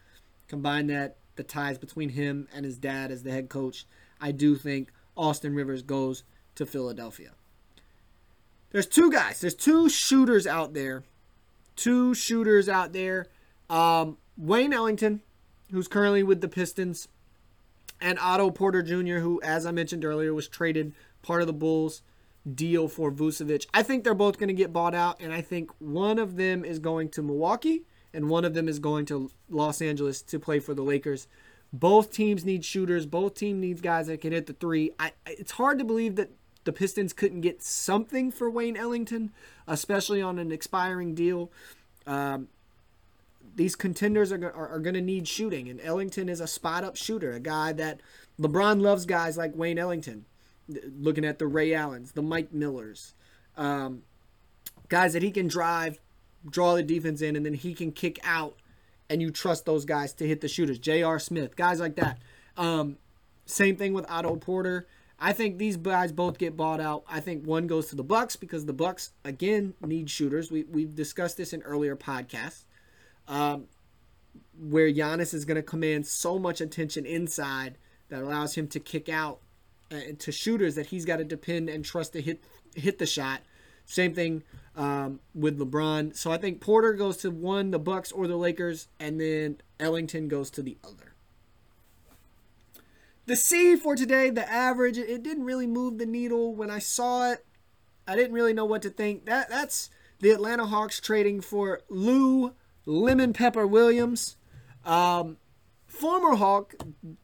Combine 0.48 0.86
that, 0.88 1.16
the 1.36 1.42
ties 1.42 1.78
between 1.78 2.10
him 2.10 2.48
and 2.54 2.64
his 2.64 2.78
dad 2.78 3.10
as 3.10 3.22
the 3.22 3.30
head 3.30 3.48
coach. 3.48 3.86
I 4.20 4.32
do 4.32 4.56
think 4.56 4.90
Austin 5.16 5.54
Rivers 5.54 5.82
goes 5.82 6.22
to 6.54 6.64
Philadelphia. 6.64 7.32
There's 8.70 8.86
two 8.86 9.10
guys, 9.10 9.40
there's 9.40 9.54
two 9.54 9.88
shooters 9.88 10.46
out 10.46 10.74
there. 10.74 11.04
Two 11.76 12.14
shooters 12.14 12.68
out 12.68 12.92
there. 12.92 13.26
Um, 13.68 14.16
Wayne 14.36 14.72
Ellington, 14.72 15.20
who's 15.70 15.88
currently 15.88 16.22
with 16.22 16.40
the 16.40 16.48
Pistons, 16.48 17.08
and 18.00 18.18
Otto 18.18 18.50
Porter 18.50 18.82
Jr., 18.82 19.18
who, 19.18 19.40
as 19.42 19.66
I 19.66 19.72
mentioned 19.72 20.04
earlier, 20.04 20.32
was 20.32 20.48
traded 20.48 20.94
part 21.22 21.40
of 21.40 21.46
the 21.46 21.52
Bulls 21.52 22.02
deal 22.54 22.88
for 22.88 23.10
Vucevic. 23.10 23.66
I 23.74 23.82
think 23.82 24.04
they're 24.04 24.14
both 24.14 24.38
going 24.38 24.48
to 24.48 24.54
get 24.54 24.72
bought 24.72 24.94
out, 24.94 25.20
and 25.20 25.32
I 25.32 25.40
think 25.40 25.70
one 25.78 26.18
of 26.18 26.36
them 26.36 26.64
is 26.64 26.78
going 26.78 27.08
to 27.10 27.22
Milwaukee 27.22 27.82
and 28.16 28.30
one 28.30 28.44
of 28.46 28.54
them 28.54 28.66
is 28.66 28.78
going 28.78 29.04
to 29.06 29.30
Los 29.50 29.82
Angeles 29.82 30.22
to 30.22 30.38
play 30.38 30.58
for 30.58 30.72
the 30.72 30.82
Lakers. 30.82 31.28
Both 31.72 32.12
teams 32.12 32.44
need 32.44 32.64
shooters. 32.64 33.04
Both 33.04 33.34
teams 33.34 33.60
need 33.60 33.82
guys 33.82 34.06
that 34.06 34.22
can 34.22 34.32
hit 34.32 34.46
the 34.46 34.54
three. 34.54 34.92
I, 34.98 35.12
it's 35.26 35.52
hard 35.52 35.78
to 35.78 35.84
believe 35.84 36.16
that 36.16 36.30
the 36.64 36.72
Pistons 36.72 37.12
couldn't 37.12 37.42
get 37.42 37.62
something 37.62 38.30
for 38.30 38.48
Wayne 38.48 38.76
Ellington, 38.76 39.32
especially 39.66 40.22
on 40.22 40.38
an 40.38 40.50
expiring 40.50 41.14
deal. 41.14 41.50
Um, 42.06 42.48
these 43.54 43.76
contenders 43.76 44.32
are, 44.32 44.42
are, 44.42 44.68
are 44.68 44.78
going 44.78 44.94
to 44.94 45.02
need 45.02 45.28
shooting, 45.28 45.68
and 45.68 45.80
Ellington 45.80 46.28
is 46.28 46.40
a 46.40 46.46
spot 46.46 46.84
up 46.84 46.96
shooter, 46.96 47.32
a 47.32 47.40
guy 47.40 47.72
that 47.72 48.00
LeBron 48.40 48.80
loves 48.80 49.04
guys 49.04 49.36
like 49.36 49.54
Wayne 49.54 49.78
Ellington 49.78 50.24
looking 50.68 51.24
at 51.24 51.38
the 51.38 51.46
Ray 51.46 51.74
Allens, 51.74 52.12
the 52.12 52.22
Mike 52.22 52.52
Millers, 52.52 53.14
um, 53.56 54.02
guys 54.88 55.12
that 55.12 55.22
he 55.22 55.30
can 55.30 55.48
drive 55.48 55.98
draw 56.48 56.74
the 56.74 56.82
defense 56.82 57.20
in, 57.20 57.36
and 57.36 57.44
then 57.44 57.54
he 57.54 57.74
can 57.74 57.92
kick 57.92 58.18
out, 58.24 58.56
and 59.10 59.20
you 59.20 59.30
trust 59.30 59.64
those 59.64 59.84
guys 59.84 60.12
to 60.14 60.26
hit 60.26 60.40
the 60.40 60.48
shooters. 60.48 60.78
J.R. 60.78 61.18
Smith, 61.18 61.56
guys 61.56 61.80
like 61.80 61.96
that. 61.96 62.18
Um, 62.56 62.96
same 63.44 63.76
thing 63.76 63.92
with 63.92 64.10
Otto 64.10 64.36
Porter. 64.36 64.86
I 65.18 65.32
think 65.32 65.58
these 65.58 65.76
guys 65.76 66.12
both 66.12 66.38
get 66.38 66.56
bought 66.56 66.80
out. 66.80 67.04
I 67.08 67.20
think 67.20 67.46
one 67.46 67.66
goes 67.66 67.88
to 67.88 67.96
the 67.96 68.04
Bucks 68.04 68.36
because 68.36 68.66
the 68.66 68.72
Bucks 68.72 69.12
again 69.24 69.74
need 69.84 70.10
shooters. 70.10 70.50
We 70.50 70.64
we've 70.64 70.94
discussed 70.94 71.36
this 71.36 71.52
in 71.52 71.62
earlier 71.62 71.96
podcasts, 71.96 72.64
um, 73.28 73.64
where 74.58 74.92
Giannis 74.92 75.32
is 75.32 75.44
going 75.44 75.56
to 75.56 75.62
command 75.62 76.06
so 76.06 76.38
much 76.38 76.60
attention 76.60 77.06
inside 77.06 77.78
that 78.08 78.22
allows 78.22 78.54
him 78.54 78.68
to 78.68 78.80
kick 78.80 79.08
out 79.08 79.40
uh, 79.90 80.12
to 80.18 80.32
shooters 80.32 80.74
that 80.74 80.86
he's 80.86 81.04
got 81.04 81.16
to 81.16 81.24
depend 81.24 81.68
and 81.68 81.84
trust 81.84 82.12
to 82.14 82.20
hit 82.20 82.42
hit 82.74 82.98
the 82.98 83.06
shot. 83.06 83.40
Same 83.84 84.14
thing 84.14 84.42
um, 84.74 85.20
with 85.34 85.58
LeBron. 85.58 86.16
So 86.16 86.32
I 86.32 86.38
think 86.38 86.60
Porter 86.60 86.92
goes 86.92 87.18
to 87.18 87.30
one, 87.30 87.70
the 87.70 87.78
Bucks 87.78 88.10
or 88.10 88.26
the 88.26 88.36
Lakers, 88.36 88.88
and 88.98 89.20
then 89.20 89.58
Ellington 89.78 90.28
goes 90.28 90.50
to 90.50 90.62
the 90.62 90.76
other. 90.84 91.14
The 93.26 93.36
C 93.36 93.76
for 93.76 93.96
today, 93.96 94.30
the 94.30 94.48
average, 94.50 94.98
it 94.98 95.22
didn't 95.22 95.44
really 95.44 95.66
move 95.66 95.98
the 95.98 96.06
needle 96.06 96.54
when 96.54 96.70
I 96.70 96.78
saw 96.78 97.32
it. 97.32 97.44
I 98.06 98.14
didn't 98.14 98.34
really 98.34 98.52
know 98.52 98.64
what 98.64 98.82
to 98.82 98.90
think. 98.90 99.26
That 99.26 99.48
that's 99.48 99.90
the 100.20 100.30
Atlanta 100.30 100.66
Hawks 100.66 101.00
trading 101.00 101.40
for 101.40 101.80
Lou 101.88 102.54
Lemon 102.84 103.32
Pepper 103.32 103.66
Williams, 103.66 104.36
um, 104.84 105.38
former 105.86 106.36
Hawk, 106.36 106.74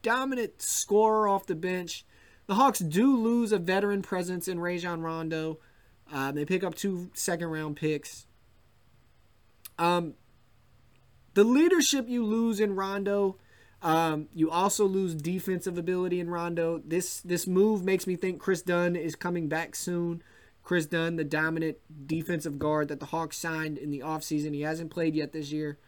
dominant 0.03 0.61
scorer 0.61 1.29
off 1.29 1.47
the 1.47 1.55
bench. 1.55 2.05
The 2.53 2.57
Hawks 2.57 2.81
do 2.81 3.17
lose 3.17 3.51
a 3.51 3.59
veteran 3.59 4.03
presence 4.03 4.47
in 4.47 4.61
Rajon 4.61 5.01
Rondo. 5.01 5.59
Uh, 6.13 6.33
they 6.33 6.45
pick 6.45 6.63
up 6.63 6.75
two 6.75 7.11
second 7.15 7.49
round 7.49 7.77
picks. 7.77 8.27
Um, 9.79 10.17
the 11.33 11.45
leadership 11.45 12.11
you 12.11 12.23
lose 12.23 12.61
in 12.61 12.77
Rondo 12.77 13.39
um, 13.81 14.29
you 14.35 14.51
also 14.51 14.85
lose 14.85 15.15
defensive 15.15 15.79
ability 15.79 16.21
in 16.21 16.29
Rondo. 16.29 16.83
This 16.85 17.23
this 17.23 17.47
move 17.47 17.85
makes 17.85 18.07
me 18.07 18.17
think 18.17 18.39
Kris 18.39 18.61
Dunn 18.61 18.97
is 18.97 19.17
coming 19.17 19.49
back 19.49 19.75
soon. 19.75 20.23
Kris 20.63 20.85
Dunn, 20.85 21.17
the 21.17 21.25
dominant 21.25 21.79
defensive 22.07 22.59
guard 22.59 22.89
that 22.89 23.01
the 23.01 23.07
Hawks 23.07 23.39
signed 23.39 23.79
in 23.79 23.91
the 23.91 24.01
offseason. 24.01 24.53
He 24.53 24.61
hasn't 24.61 24.91
played 24.91 25.15
yet 25.15 25.33
this 25.33 25.53
year. 25.53 25.79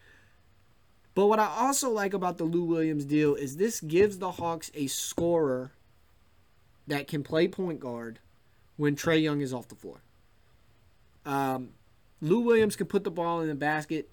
But 1.15 1.27
what 1.27 1.39
I 1.39 1.45
also 1.45 1.91
like 1.91 2.15
about 2.15 2.39
the 2.39 2.45
Lou 2.45 2.65
Williams 2.65 3.05
deal 3.05 3.35
is 3.35 3.59
this 3.59 3.83
gives 3.83 4.17
the 4.17 4.33
Hawks 4.33 4.71
a 4.73 4.87
scorer 4.87 5.73
that 6.87 7.09
can 7.09 7.23
play 7.23 7.49
point 7.49 7.81
guard 7.81 8.19
when 8.77 8.97
Trae 8.97 9.23
Young 9.23 9.41
is 9.41 9.53
off 9.53 9.69
the 9.69 9.75
floor. 9.75 10.01
Um, 11.25 11.71
Lou 12.21 12.41
Williams 12.41 12.77
can 12.77 12.87
put 12.87 13.05
the 13.05 13.11
ball 13.11 13.41
in 13.41 13.49
the 13.49 13.55
basket 13.55 14.11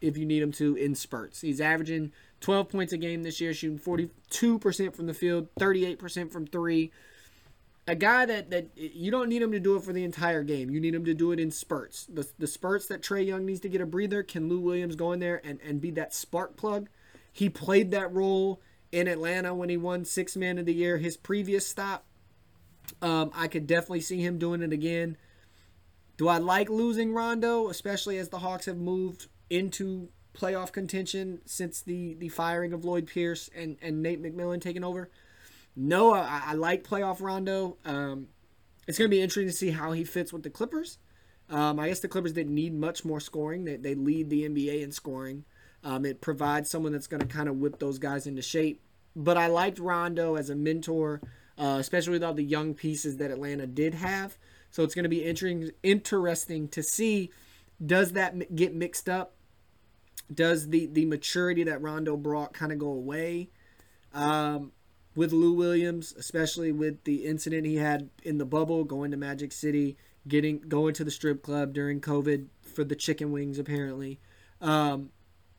if 0.00 0.16
you 0.16 0.26
need 0.26 0.42
him 0.42 0.52
to 0.52 0.76
in 0.76 0.94
spurts. 0.94 1.40
He's 1.40 1.60
averaging 1.60 2.12
12 2.40 2.68
points 2.68 2.92
a 2.92 2.96
game 2.96 3.22
this 3.22 3.40
year, 3.40 3.54
shooting 3.54 3.78
42% 3.78 4.94
from 4.94 5.06
the 5.06 5.14
field, 5.14 5.48
38% 5.58 6.30
from 6.30 6.46
three. 6.46 6.92
A 7.88 7.94
guy 7.94 8.26
that, 8.26 8.50
that 8.50 8.68
you 8.76 9.10
don't 9.10 9.28
need 9.28 9.42
him 9.42 9.52
to 9.52 9.60
do 9.60 9.76
it 9.76 9.84
for 9.84 9.92
the 9.92 10.04
entire 10.04 10.42
game. 10.42 10.70
You 10.70 10.80
need 10.80 10.94
him 10.94 11.04
to 11.04 11.14
do 11.14 11.30
it 11.30 11.38
in 11.38 11.50
spurts. 11.50 12.06
The, 12.06 12.28
the 12.38 12.46
spurts 12.48 12.86
that 12.86 13.00
Trae 13.00 13.24
Young 13.24 13.46
needs 13.46 13.60
to 13.60 13.68
get 13.68 13.80
a 13.80 13.86
breather, 13.86 14.22
can 14.22 14.48
Lou 14.48 14.58
Williams 14.58 14.96
go 14.96 15.12
in 15.12 15.20
there 15.20 15.40
and, 15.44 15.60
and 15.64 15.80
be 15.80 15.92
that 15.92 16.12
spark 16.12 16.56
plug? 16.56 16.88
He 17.32 17.48
played 17.48 17.92
that 17.92 18.12
role 18.12 18.60
in 18.92 19.08
Atlanta 19.08 19.54
when 19.54 19.68
he 19.68 19.76
won 19.76 20.04
Six 20.04 20.36
Man 20.36 20.58
of 20.58 20.66
the 20.66 20.74
Year, 20.74 20.98
his 20.98 21.16
previous 21.16 21.66
stop. 21.66 22.04
Um, 23.02 23.30
I 23.34 23.48
could 23.48 23.66
definitely 23.66 24.00
see 24.00 24.22
him 24.22 24.38
doing 24.38 24.62
it 24.62 24.72
again. 24.72 25.16
Do 26.16 26.28
I 26.28 26.38
like 26.38 26.70
losing 26.70 27.12
Rondo, 27.12 27.68
especially 27.68 28.16
as 28.18 28.28
the 28.28 28.38
Hawks 28.38 28.66
have 28.66 28.78
moved 28.78 29.26
into 29.50 30.08
playoff 30.36 30.70
contention 30.70 31.40
since 31.46 31.80
the 31.80 32.14
the 32.14 32.28
firing 32.28 32.72
of 32.72 32.84
Lloyd 32.84 33.06
Pierce 33.06 33.50
and 33.54 33.76
and 33.80 34.02
Nate 34.02 34.22
McMillan 34.22 34.60
taking 34.60 34.84
over. 34.84 35.10
No, 35.74 36.14
I, 36.14 36.42
I 36.46 36.54
like 36.54 36.84
playoff 36.84 37.20
Rondo. 37.20 37.76
Um, 37.84 38.28
it's 38.86 38.98
going 38.98 39.10
to 39.10 39.14
be 39.14 39.20
interesting 39.20 39.48
to 39.48 39.52
see 39.52 39.70
how 39.70 39.92
he 39.92 40.04
fits 40.04 40.32
with 40.32 40.42
the 40.42 40.50
Clippers. 40.50 40.98
Um, 41.50 41.78
I 41.78 41.88
guess 41.88 42.00
the 42.00 42.08
Clippers 42.08 42.32
didn't 42.32 42.54
need 42.54 42.74
much 42.74 43.04
more 43.04 43.20
scoring. 43.20 43.64
They, 43.64 43.76
they 43.76 43.94
lead 43.94 44.30
the 44.30 44.48
NBA 44.48 44.82
in 44.82 44.90
scoring. 44.92 45.44
Um, 45.86 46.04
it 46.04 46.20
provides 46.20 46.68
someone 46.68 46.90
that's 46.90 47.06
going 47.06 47.20
to 47.20 47.26
kind 47.26 47.48
of 47.48 47.58
whip 47.58 47.78
those 47.78 48.00
guys 48.00 48.26
into 48.26 48.42
shape. 48.42 48.80
But 49.14 49.36
I 49.36 49.46
liked 49.46 49.78
Rondo 49.78 50.34
as 50.34 50.50
a 50.50 50.56
mentor, 50.56 51.20
uh, 51.56 51.76
especially 51.78 52.14
with 52.14 52.24
all 52.24 52.34
the 52.34 52.42
young 52.42 52.74
pieces 52.74 53.18
that 53.18 53.30
Atlanta 53.30 53.68
did 53.68 53.94
have. 53.94 54.36
So 54.72 54.82
it's 54.82 54.96
going 54.96 55.04
to 55.04 55.08
be 55.08 55.24
interesting 55.24 55.70
interesting 55.84 56.66
to 56.68 56.82
see 56.82 57.30
does 57.84 58.12
that 58.12 58.56
get 58.56 58.74
mixed 58.74 59.08
up 59.08 59.36
does 60.34 60.70
the 60.70 60.86
the 60.86 61.04
maturity 61.04 61.62
that 61.62 61.80
Rondo 61.80 62.16
brought 62.16 62.52
kind 62.52 62.72
of 62.72 62.78
go 62.78 62.88
away 62.88 63.50
um, 64.12 64.72
with 65.14 65.32
Lou 65.32 65.52
Williams, 65.52 66.12
especially 66.18 66.72
with 66.72 67.04
the 67.04 67.24
incident 67.26 67.64
he 67.64 67.76
had 67.76 68.10
in 68.24 68.38
the 68.38 68.44
bubble, 68.44 68.82
going 68.82 69.12
to 69.12 69.16
Magic 69.16 69.52
City, 69.52 69.96
getting 70.26 70.58
going 70.60 70.94
to 70.94 71.04
the 71.04 71.12
strip 71.12 71.42
club 71.42 71.72
during 71.72 72.00
COVID 72.00 72.46
for 72.60 72.82
the 72.82 72.96
chicken 72.96 73.30
wings, 73.30 73.58
apparently. 73.58 74.18
Um, 74.60 75.10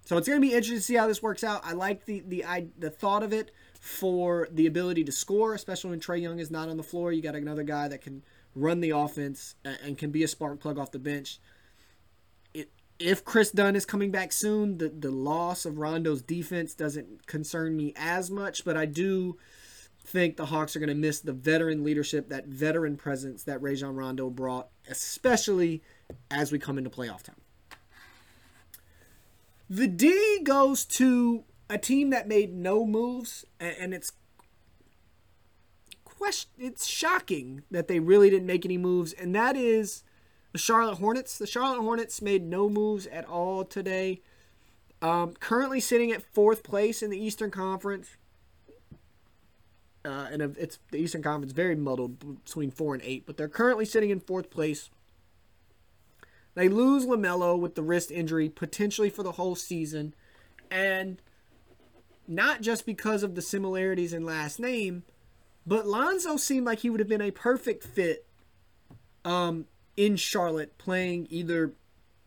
so 0.08 0.18
it's 0.18 0.28
going 0.28 0.42
to 0.42 0.48
be 0.48 0.54
interesting 0.54 0.78
to 0.78 0.82
see 0.82 0.96
how 0.96 1.08
this 1.08 1.22
works 1.22 1.44
out. 1.44 1.62
I 1.64 1.74
like 1.74 2.06
the 2.06 2.24
the 2.26 2.46
I, 2.46 2.68
the 2.78 2.90
thought 2.90 3.24
of 3.24 3.34
it 3.34 3.52
for 3.80 4.48
the 4.52 4.66
ability 4.66 5.04
to 5.04 5.12
score, 5.12 5.54
especially 5.54 5.92
when 5.92 6.00
Trae 6.00 6.22
Young 6.22 6.40
is 6.40 6.50
not 6.50 6.70
on 6.70 6.78
the 6.78 6.84
floor. 6.84 7.12
You 7.12 7.22
got 7.22 7.36
another 7.36 7.64
guy 7.64 7.88
that 7.88 8.02
can 8.02 8.24
run 8.56 8.80
the 8.80 8.92
offense 8.92 9.56
and 9.64 9.98
can 9.98 10.10
be 10.12 10.24
a 10.24 10.28
spark 10.28 10.60
plug 10.60 10.80
off 10.80 10.92
the 10.92 11.00
bench 11.00 11.40
if 13.00 13.24
Kris 13.24 13.52
Dunn 13.52 13.76
is 13.76 13.86
coming 13.86 14.12
back 14.12 14.32
soon, 14.32 14.78
the, 14.78 14.90
the 14.90 15.12
loss 15.12 15.66
of 15.66 15.78
Rondo's 15.78 16.22
defense 16.22 16.74
doesn't 16.74 17.28
concern 17.28 17.76
me 17.76 17.94
as 17.96 18.32
much, 18.32 18.66
but 18.66 18.76
I 18.76 18.86
do 18.86 19.38
think 20.04 20.38
the 20.38 20.48
Hawks 20.48 20.76
are 20.76 20.80
going 20.80 20.90
to 20.90 20.96
miss 20.96 21.20
the 21.20 21.34
veteran 21.34 21.84
leadership, 21.84 22.30
that 22.30 22.48
veteran 22.48 22.96
presence 22.96 23.44
that 23.44 23.62
Rajon 23.62 23.96
Rondo 23.96 24.30
brought, 24.30 24.70
especially 24.90 25.84
as 26.32 26.52
we 26.52 26.60
come 26.60 26.78
into 26.78 26.90
playoff 26.90 27.24
time. 27.24 27.36
The 29.69 29.88
D 29.88 30.41
goes 30.43 30.86
to 30.86 31.43
a 31.69 31.77
team 31.77 32.09
that 32.12 32.27
made 32.27 32.53
no 32.53 32.86
moves, 32.86 33.45
and 33.59 33.93
it's 33.93 34.13
question 36.05 36.51
it's 36.57 36.86
shocking 36.86 37.63
that 37.69 37.88
they 37.88 38.00
really 38.00 38.29
didn't 38.29 38.47
make 38.47 38.65
any 38.65 38.77
moves, 38.77 39.13
and 39.13 39.36
that 39.36 39.55
is 39.55 40.03
the 40.53 40.57
Charlotte 40.57 41.00
Hornets. 41.00 41.38
The 41.38 41.47
Charlotte 41.47 41.81
Hornets 41.81 42.21
made 42.21 42.43
no 42.43 42.69
moves 42.69 43.07
at 43.07 43.25
all 43.25 43.65
today. 43.65 44.21
Um, 45.01 45.33
currently 45.39 45.79
sitting 45.79 46.12
at 46.12 46.24
fourth 46.33 46.63
place 46.63 47.03
in 47.03 47.12
the 47.12 47.19
Eastern 47.19 47.51
Conference. 47.51 48.15
Uh, 50.03 50.27
and 50.31 50.41
it's 50.41 50.79
the 50.91 50.97
Eastern 50.97 51.21
Conference 51.21 51.51
very 51.51 51.75
muddled 51.75 52.45
between 52.45 52.71
four 52.71 52.93
and 52.93 53.03
eight, 53.03 53.25
but 53.25 53.36
they're 53.36 53.50
currently 53.50 53.83
sitting 53.86 54.09
in 54.09 54.21
fourth 54.21 54.50
place. 54.50 54.89
They 56.58 56.70
lose 56.70 57.06
LaMelo 57.06 57.60
with 57.60 57.76
the 57.76 57.84
wrist 57.84 58.10
injury 58.10 58.50
potentially 58.50 59.12
for 59.12 59.22
the 59.22 59.34
whole 59.34 59.54
season, 59.54 60.16
and 60.72 61.22
not 62.28 62.62
just 62.62 62.84
because 62.84 63.22
of 63.22 63.36
the 63.36 63.44
similarities 63.44 64.12
in 64.12 64.26
last 64.26 64.60
name, 64.60 65.04
but 65.68 65.86
Lonzo 65.86 66.36
seemed 66.36 66.66
like 66.66 66.80
he 66.80 66.90
would 66.90 67.00
have 67.00 67.08
been 67.08 67.22
a 67.22 67.30
perfect 67.30 67.84
fit 67.84 68.26
um, 69.24 69.68
in 69.96 70.16
Charlotte 70.16 70.80
playing 70.80 71.28
either 71.30 71.74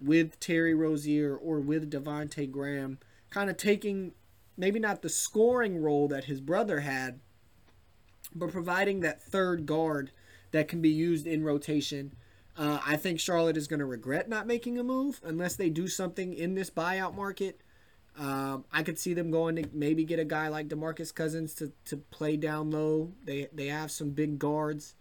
with 0.00 0.38
Terry 0.38 0.74
Rozier 0.74 1.34
or 1.34 1.58
with 1.58 1.90
Devonte 1.90 2.48
Graham, 2.48 3.00
kind 3.30 3.50
of 3.50 3.56
taking 3.56 4.12
maybe 4.56 4.78
not 4.78 5.02
the 5.02 5.08
scoring 5.08 5.82
role 5.82 6.06
that 6.06 6.26
his 6.26 6.40
brother 6.40 6.80
had, 6.80 7.18
but 8.32 8.52
providing 8.52 9.00
that 9.00 9.20
third 9.20 9.66
guard 9.66 10.12
that 10.52 10.68
can 10.68 10.80
be 10.80 10.88
used 10.88 11.26
in 11.26 11.42
rotation. 11.42 12.14
Uh, 12.56 12.80
I 12.84 12.96
think 12.96 13.20
Charlotte 13.20 13.56
is 13.56 13.66
going 13.66 13.80
to 13.80 13.86
regret 13.86 14.28
not 14.28 14.46
making 14.46 14.78
a 14.78 14.82
move 14.82 15.20
unless 15.24 15.56
they 15.56 15.70
do 15.70 15.88
something 15.88 16.34
in 16.34 16.54
this 16.54 16.70
buyout 16.70 17.14
market. 17.14 17.60
Um, 18.18 18.64
I 18.72 18.82
could 18.82 18.98
see 18.98 19.14
them 19.14 19.30
going 19.30 19.56
to 19.56 19.68
maybe 19.72 20.04
get 20.04 20.18
a 20.18 20.24
guy 20.24 20.48
like 20.48 20.68
DeMarcus 20.68 21.14
Cousins 21.14 21.54
to, 21.54 21.72
to 21.86 21.96
play 21.96 22.36
down 22.36 22.70
low. 22.70 23.12
They 23.24 23.48
they 23.52 23.68
have 23.68 23.90
some 23.90 24.10
big 24.10 24.38
guards 24.38 24.94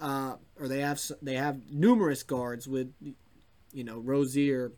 uh, 0.00 0.36
or 0.58 0.68
they 0.68 0.80
have 0.80 1.00
they 1.22 1.34
have 1.34 1.70
numerous 1.70 2.22
guards 2.22 2.68
with, 2.68 2.92
you 3.72 3.84
know, 3.84 3.98
Rozier, 3.98 4.72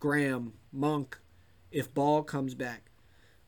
Graham, 0.00 0.54
Monk, 0.72 1.18
if 1.70 1.92
Ball 1.92 2.22
comes 2.22 2.54
back. 2.54 2.90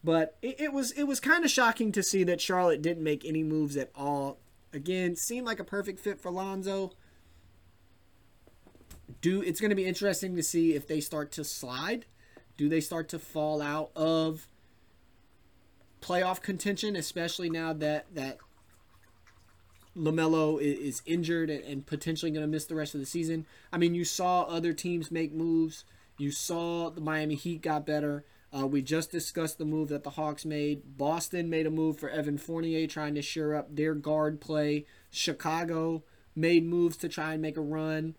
But 0.03 0.37
it, 0.43 0.61
it 0.61 0.73
was 0.73 0.93
it 0.93 1.05
was 1.05 1.21
kind 1.21 1.45
of 1.45 1.51
shocking 1.51 1.93
to 1.93 2.03
see 2.03 2.25
that 2.25 2.41
Charlotte 2.41 2.83
didn't 2.83 3.05
make 3.05 3.25
any 3.25 3.43
moves 3.43 3.77
at 3.77 3.91
all. 3.95 4.39
Again, 4.73 5.17
seemed 5.17 5.47
like 5.47 5.61
a 5.61 5.65
perfect 5.65 6.01
fit 6.01 6.21
for 6.21 6.31
Lonzo. 6.31 6.93
Do 9.21 9.43
it's 9.43 9.61
going 9.61 9.71
to 9.71 9.77
be 9.77 9.87
interesting 9.87 10.37
to 10.37 10.43
see 10.43 10.75
if 10.75 10.87
they 10.87 11.01
start 11.01 11.33
to 11.33 11.45
slide. 11.45 12.07
Do 12.57 12.69
they 12.69 12.81
start 12.81 13.09
to 13.11 13.19
fall 13.19 13.61
out 13.61 13.91
of 13.95 14.49
playoff 16.01 16.41
contention, 16.41 16.97
especially 16.97 17.51
now 17.51 17.73
that 17.73 18.07
that 18.15 18.39
LaMelo 19.97 20.61
is 20.61 21.03
injured 21.07 21.49
and 21.49 21.87
potentially 21.87 22.31
going 22.31 22.43
to 22.43 22.49
miss 22.49 22.67
the 22.67 22.75
rest 22.75 22.95
of 22.95 23.01
the 23.01 23.07
season. 23.07 23.47
I 23.73 23.79
mean, 23.79 23.95
you 23.95 24.05
saw 24.05 24.43
other 24.43 24.73
teams 24.73 25.11
make 25.11 25.33
moves. 25.33 25.85
You 26.19 26.31
saw 26.31 26.91
the 26.91 27.01
Miami 27.01 27.35
Heat 27.35 27.63
got 27.63 27.87
better. 27.87 28.25
Uh, 28.57 28.67
we 28.67 28.83
just 28.83 29.11
discussed 29.11 29.59
the 29.59 29.65
move 29.65 29.89
that 29.89 30.05
the 30.05 30.11
Hawks 30.11 30.45
made. 30.45 30.97
Boston 30.97 31.51
made 31.51 31.67
a 31.67 31.71
move 31.71 31.99
for 31.99 32.09
Evan 32.09 32.39
Fournier, 32.39 32.87
trying 32.87 33.15
to 33.15 33.23
shore 33.23 33.55
up 33.55 33.75
their 33.75 33.95
guard 33.95 34.41
play. 34.41 34.87
Chicago 35.11 36.03
made 36.35 36.65
moves 36.65 36.97
to 36.99 37.09
try 37.09 37.33
and 37.33 37.43
make 37.43 37.57
a 37.57 37.63
run. 37.63 38.17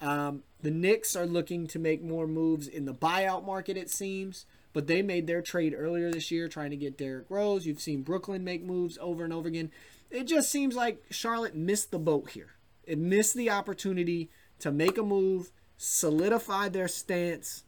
Um, 0.00 0.42
the 0.62 0.70
Knicks 0.70 1.16
are 1.16 1.26
looking 1.26 1.66
to 1.68 1.78
make 1.78 2.02
more 2.02 2.26
moves 2.26 2.68
in 2.68 2.84
the 2.84 2.94
buyout 2.94 3.44
market, 3.44 3.76
it 3.76 3.90
seems, 3.90 4.46
but 4.72 4.86
they 4.86 5.02
made 5.02 5.26
their 5.26 5.42
trade 5.42 5.74
earlier 5.76 6.10
this 6.10 6.30
year 6.30 6.48
trying 6.48 6.70
to 6.70 6.76
get 6.76 6.98
Derrick 6.98 7.26
Rose. 7.28 7.66
You've 7.66 7.80
seen 7.80 8.02
Brooklyn 8.02 8.44
make 8.44 8.62
moves 8.62 8.98
over 9.00 9.24
and 9.24 9.32
over 9.32 9.48
again. 9.48 9.70
It 10.10 10.24
just 10.24 10.50
seems 10.50 10.76
like 10.76 11.04
Charlotte 11.10 11.54
missed 11.54 11.90
the 11.90 11.98
boat 11.98 12.30
here. 12.30 12.54
It 12.84 12.98
missed 12.98 13.34
the 13.34 13.50
opportunity 13.50 14.30
to 14.60 14.72
make 14.72 14.96
a 14.98 15.02
move, 15.02 15.50
solidify 15.76 16.70
their 16.70 16.88
stance 16.88 17.64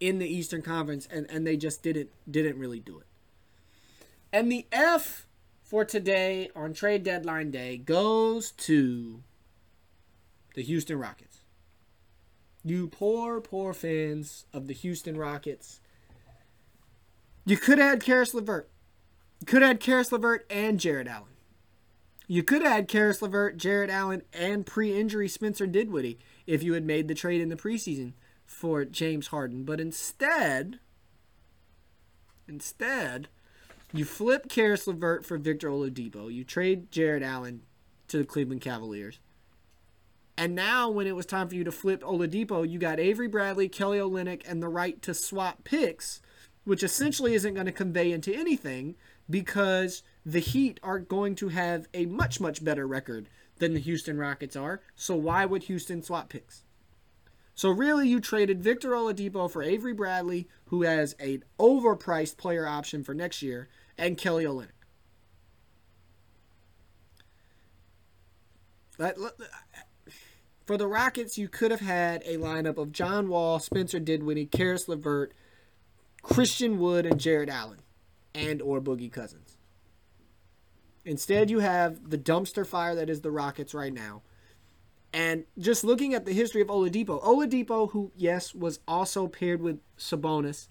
in 0.00 0.18
the 0.18 0.26
Eastern 0.26 0.62
Conference, 0.62 1.06
and, 1.10 1.26
and 1.30 1.46
they 1.46 1.56
just 1.56 1.82
didn't 1.82 2.10
didn't 2.30 2.58
really 2.58 2.80
do 2.80 2.98
it. 2.98 3.06
And 4.32 4.50
the 4.50 4.66
F 4.72 5.26
for 5.62 5.84
today 5.84 6.50
on 6.54 6.72
trade 6.72 7.02
deadline 7.02 7.50
day 7.50 7.76
goes 7.76 8.50
to 8.52 9.22
the 10.54 10.62
Houston 10.62 10.98
Rockets. 10.98 11.40
You 12.64 12.88
poor, 12.88 13.40
poor 13.40 13.72
fans 13.72 14.46
of 14.52 14.66
the 14.66 14.74
Houston 14.74 15.16
Rockets. 15.16 15.80
You 17.44 17.56
could 17.56 17.78
have 17.78 17.90
had 17.90 18.04
Caris 18.04 18.34
LeVert. 18.34 18.70
You 19.40 19.46
could 19.46 19.62
have 19.62 19.70
had 19.70 19.80
Caris 19.80 20.12
LeVert 20.12 20.46
and 20.48 20.78
Jarrett 20.78 21.08
Allen. 21.08 21.32
You 22.28 22.44
could 22.44 22.62
have 22.62 22.72
had 22.72 22.88
Caris 22.88 23.20
LeVert, 23.20 23.56
Jarrett 23.56 23.90
Allen, 23.90 24.22
and 24.32 24.64
pre-injury 24.64 25.28
Spencer 25.28 25.66
Dinwiddie 25.66 26.20
if 26.46 26.62
you 26.62 26.74
had 26.74 26.84
made 26.84 27.08
the 27.08 27.14
trade 27.14 27.40
in 27.40 27.48
the 27.48 27.56
preseason 27.56 28.12
for 28.46 28.84
James 28.84 29.28
Harden. 29.28 29.64
But 29.64 29.80
instead, 29.80 30.78
instead, 32.46 33.26
you 33.92 34.04
flip 34.04 34.48
Caris 34.48 34.86
LeVert 34.86 35.26
for 35.26 35.36
Victor 35.36 35.68
Oladipo. 35.68 36.32
You 36.32 36.44
trade 36.44 36.92
Jarrett 36.92 37.24
Allen 37.24 37.62
to 38.08 38.18
the 38.18 38.24
Cleveland 38.24 38.60
Cavaliers. 38.60 39.18
And 40.42 40.56
now, 40.56 40.90
when 40.90 41.06
it 41.06 41.14
was 41.14 41.24
time 41.24 41.46
for 41.46 41.54
you 41.54 41.62
to 41.62 41.70
flip 41.70 42.02
Oladipo, 42.02 42.68
you 42.68 42.80
got 42.80 42.98
Avery 42.98 43.28
Bradley, 43.28 43.68
Kelly 43.68 43.98
Olynyk, 43.98 44.42
and 44.44 44.60
the 44.60 44.68
right 44.68 45.00
to 45.02 45.14
swap 45.14 45.62
picks, 45.62 46.20
which 46.64 46.82
essentially 46.82 47.34
isn't 47.34 47.54
going 47.54 47.66
to 47.66 47.70
convey 47.70 48.10
into 48.10 48.34
anything 48.34 48.96
because 49.30 50.02
the 50.26 50.40
Heat 50.40 50.80
are 50.82 50.98
going 50.98 51.36
to 51.36 51.50
have 51.50 51.86
a 51.94 52.06
much, 52.06 52.40
much 52.40 52.64
better 52.64 52.88
record 52.88 53.28
than 53.58 53.72
the 53.72 53.78
Houston 53.78 54.18
Rockets 54.18 54.56
are. 54.56 54.80
So 54.96 55.14
why 55.14 55.44
would 55.44 55.62
Houston 55.62 56.02
swap 56.02 56.30
picks? 56.30 56.64
So 57.54 57.70
really, 57.70 58.08
you 58.08 58.18
traded 58.18 58.64
Victor 58.64 58.90
Oladipo 58.90 59.48
for 59.48 59.62
Avery 59.62 59.92
Bradley, 59.92 60.48
who 60.64 60.82
has 60.82 61.12
an 61.20 61.44
overpriced 61.60 62.36
player 62.36 62.66
option 62.66 63.04
for 63.04 63.14
next 63.14 63.42
year, 63.42 63.68
and 63.96 64.18
Kelly 64.18 64.44
Olynyk. 64.44 64.70
For 70.72 70.78
the 70.78 70.88
Rockets, 70.88 71.36
you 71.36 71.48
could 71.48 71.70
have 71.70 71.82
had 71.82 72.22
a 72.24 72.38
lineup 72.38 72.78
of 72.78 72.92
John 72.92 73.28
Wall, 73.28 73.58
Spencer 73.58 74.00
Dinwiddie, 74.00 74.46
Caris 74.46 74.88
LeVert, 74.88 75.34
Christian 76.22 76.78
Wood, 76.78 77.04
and 77.04 77.20
Jarrett 77.20 77.50
Allen, 77.50 77.80
and 78.34 78.62
or 78.62 78.80
Boogie 78.80 79.12
Cousins. 79.12 79.58
Instead, 81.04 81.50
you 81.50 81.58
have 81.58 82.08
the 82.08 82.16
dumpster 82.16 82.66
fire 82.66 82.94
that 82.94 83.10
is 83.10 83.20
the 83.20 83.30
Rockets 83.30 83.74
right 83.74 83.92
now. 83.92 84.22
And 85.12 85.44
just 85.58 85.84
looking 85.84 86.14
at 86.14 86.24
the 86.24 86.32
history 86.32 86.62
of 86.62 86.68
Oladipo, 86.68 87.22
Oladipo, 87.22 87.90
who 87.90 88.10
yes 88.16 88.54
was 88.54 88.80
also 88.88 89.26
paired 89.26 89.60
with 89.60 89.78
Sabonis, 89.98 90.68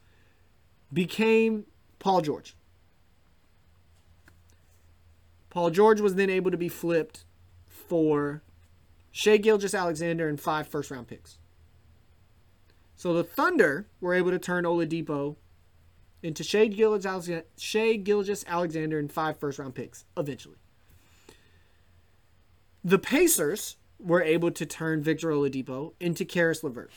became 0.92 1.68
Paul 2.00 2.22
George. 2.22 2.56
Paul 5.52 5.70
George 5.70 6.02
was 6.02 6.16
then 6.16 6.32
able 6.32 6.50
to 6.50 6.58
be 6.58 6.70
flipped 6.70 7.24
for 7.68 8.42
Shai 9.12 9.38
Gilgeous 9.38 9.74
Alexander, 9.74 10.28
and 10.28 10.40
five 10.40 10.68
first 10.68 10.90
round 10.92 11.08
picks. 11.08 11.38
So 12.96 13.14
the 13.14 13.24
Thunder 13.24 13.88
were 14.00 14.14
able 14.14 14.32
to 14.32 14.40
turn 14.40 14.64
Oladipo 14.64 15.36
into 16.24 16.44
Shai 16.44 16.68
Gilgeous 16.68 18.46
Alexander 18.48 19.00
and 19.00 19.12
five 19.12 19.38
first 19.38 19.60
round 19.60 19.76
picks 19.76 20.06
eventually. 20.16 20.58
The 22.84 23.00
Pacers 23.00 23.78
were 24.00 24.22
able 24.22 24.52
to 24.52 24.66
turn 24.66 25.04
Victor 25.04 25.30
Oladipo 25.30 25.94
into 26.00 26.26
Caris 26.26 26.64
LeVert. 26.64 26.92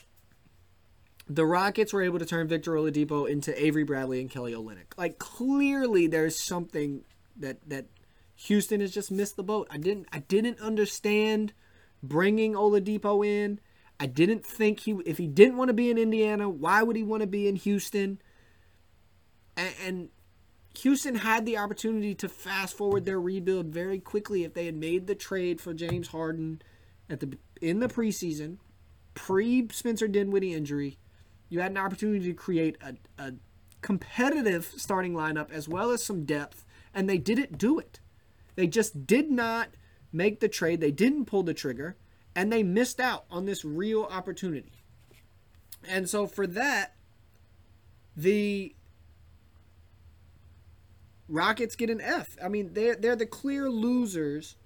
The 1.26 1.46
Rockets 1.46 1.92
were 1.92 2.02
able 2.02 2.18
to 2.18 2.26
turn 2.26 2.48
Victor 2.48 2.72
Oladipo 2.72 3.28
into 3.28 3.62
Avery 3.62 3.84
Bradley 3.84 4.20
and 4.20 4.30
Kelly 4.30 4.52
Olynyk. 4.52 4.96
Like 4.96 5.18
clearly 5.18 6.06
there's 6.06 6.38
something 6.38 7.04
that 7.36 7.66
that 7.68 7.86
Houston 8.36 8.80
has 8.80 8.92
just 8.92 9.10
missed 9.10 9.36
the 9.36 9.42
boat. 9.42 9.68
I 9.70 9.78
didn't 9.78 10.06
I 10.12 10.18
didn't 10.20 10.60
understand 10.60 11.52
bringing 12.08 12.54
Oladipo 12.54 13.26
in. 13.26 13.60
I 13.98 14.06
didn't 14.06 14.44
think 14.44 14.80
he 14.80 14.92
if 15.06 15.18
he 15.18 15.26
didn't 15.26 15.56
want 15.56 15.68
to 15.68 15.74
be 15.74 15.90
in 15.90 15.98
Indiana, 15.98 16.48
why 16.48 16.82
would 16.82 16.96
he 16.96 17.02
want 17.02 17.22
to 17.22 17.26
be 17.26 17.46
in 17.48 17.56
Houston? 17.56 18.20
And, 19.56 19.74
and 19.84 20.08
Houston 20.78 21.14
had 21.14 21.46
the 21.46 21.56
opportunity 21.56 22.14
to 22.16 22.28
fast 22.28 22.76
forward 22.76 23.04
their 23.04 23.20
rebuild 23.20 23.66
very 23.66 24.00
quickly 24.00 24.42
if 24.42 24.54
they 24.54 24.66
had 24.66 24.74
made 24.74 25.06
the 25.06 25.14
trade 25.14 25.60
for 25.60 25.72
James 25.72 26.08
Harden 26.08 26.60
at 27.08 27.20
the 27.20 27.38
in 27.60 27.80
the 27.80 27.88
preseason, 27.88 28.58
pre 29.14 29.68
Spencer 29.70 30.08
Dinwiddie 30.08 30.54
injury. 30.54 30.98
You 31.48 31.60
had 31.60 31.70
an 31.70 31.76
opportunity 31.76 32.26
to 32.26 32.34
create 32.34 32.76
a, 32.82 32.94
a 33.22 33.34
competitive 33.80 34.72
starting 34.76 35.12
lineup 35.12 35.52
as 35.52 35.68
well 35.68 35.90
as 35.90 36.02
some 36.02 36.24
depth, 36.24 36.64
and 36.92 37.08
they 37.08 37.18
didn't 37.18 37.58
do 37.58 37.78
it. 37.78 38.00
They 38.56 38.66
just 38.66 39.06
did 39.06 39.30
not 39.30 39.68
make 40.14 40.40
the 40.40 40.48
trade. 40.48 40.80
They 40.80 40.92
didn't 40.92 41.26
pull 41.26 41.42
the 41.42 41.52
trigger, 41.52 41.96
and 42.34 42.52
they 42.52 42.62
missed 42.62 43.00
out 43.00 43.24
on 43.30 43.44
this 43.44 43.64
real 43.64 44.04
opportunity. 44.04 44.84
And 45.86 46.08
so 46.08 46.26
for 46.26 46.46
that, 46.46 46.94
the 48.16 48.74
Rockets 51.28 51.74
get 51.74 51.90
an 51.90 52.00
F. 52.00 52.36
I 52.42 52.48
mean, 52.48 52.74
they're 52.74 52.94
they're 52.94 53.16
the 53.16 53.26
clear 53.26 53.70
losers 53.70 54.56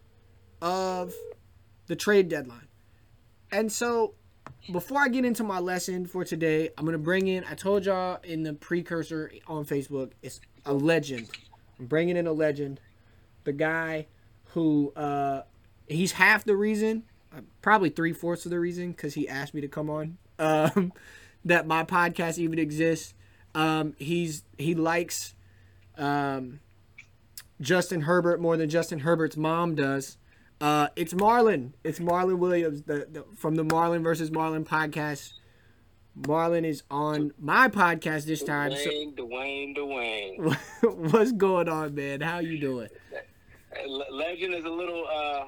of 0.61 1.15
the 1.87 1.97
trade 1.97 2.29
deadline. 2.29 2.69
And 3.51 3.71
so 3.73 4.15
before 4.73 5.01
I 5.01 5.09
get 5.09 5.25
into 5.25 5.45
my 5.45 5.61
lesson 5.61 6.05
for 6.07 6.25
today, 6.25 6.71
I'm 6.77 6.85
gonna 6.85 6.99
bring 6.99 7.29
in. 7.29 7.45
I 7.45 7.55
told 7.55 7.87
y'all 7.87 8.21
in 8.25 8.43
the 8.43 8.55
precursor 8.55 9.31
on 9.47 9.65
Facebook, 9.65 10.13
it's 10.23 10.41
a 10.67 10.75
legend. 10.75 11.31
I'm 11.79 11.87
bringing 11.87 12.17
in 12.17 12.27
a 12.27 12.33
legend, 12.33 12.81
the 13.45 13.53
guy 13.53 14.07
who 14.59 14.93
uh, 14.97 15.43
he's 15.87 16.13
half 16.13 16.45
the 16.45 16.57
reason, 16.57 17.05
probably 17.63 17.91
three 17.91 18.13
fourths 18.13 18.45
of 18.45 18.51
the 18.51 18.59
reason, 18.59 18.91
because 18.91 19.15
he 19.15 19.29
asked 19.29 19.55
me 19.55 19.61
to 19.61 19.69
come 19.69 19.89
on. 19.89 20.19
Um, 20.39 20.93
that 21.45 21.67
my 21.67 21.85
podcast 21.85 22.39
even 22.39 22.59
exists. 22.59 23.15
Um, 23.55 23.95
he's 23.99 24.43
he 24.59 24.75
likes 24.75 25.35
um, 25.97 26.59
Justin 27.61 28.03
Herbert 28.03 28.41
more 28.41 28.57
than 28.57 28.69
Justin 28.69 29.01
Herbert's 29.01 29.37
mom 29.37 29.77
does. 29.77 30.19
Uh, 30.61 30.89
it's 30.97 31.15
Marlon. 31.15 31.73
It's 31.85 32.01
Marlon 32.01 32.39
Williams 32.39 32.83
the, 32.83 33.07
the, 33.11 33.25
from 33.37 33.55
the 33.55 33.65
Marlon 33.65 34.03
versus 34.03 34.31
Marlon 34.31 34.65
podcast. 34.65 35.35
Marlon 36.21 36.65
is 36.65 36.83
on 36.91 37.33
my 37.39 37.69
podcast 37.69 38.25
this 38.25 38.43
time. 38.43 38.73
Dwayne, 38.73 39.17
so, 39.17 39.25
Dwayne, 39.25 39.77
Dwayne. 39.77 40.57
What's 41.13 41.31
going 41.31 41.69
on, 41.69 41.95
man? 41.95 42.21
How 42.21 42.41
you 42.41 42.59
doing? 42.59 42.89
Legend 43.87 44.55
is 44.55 44.65
a 44.65 44.71
little, 44.71 45.07
uh, 45.07 45.45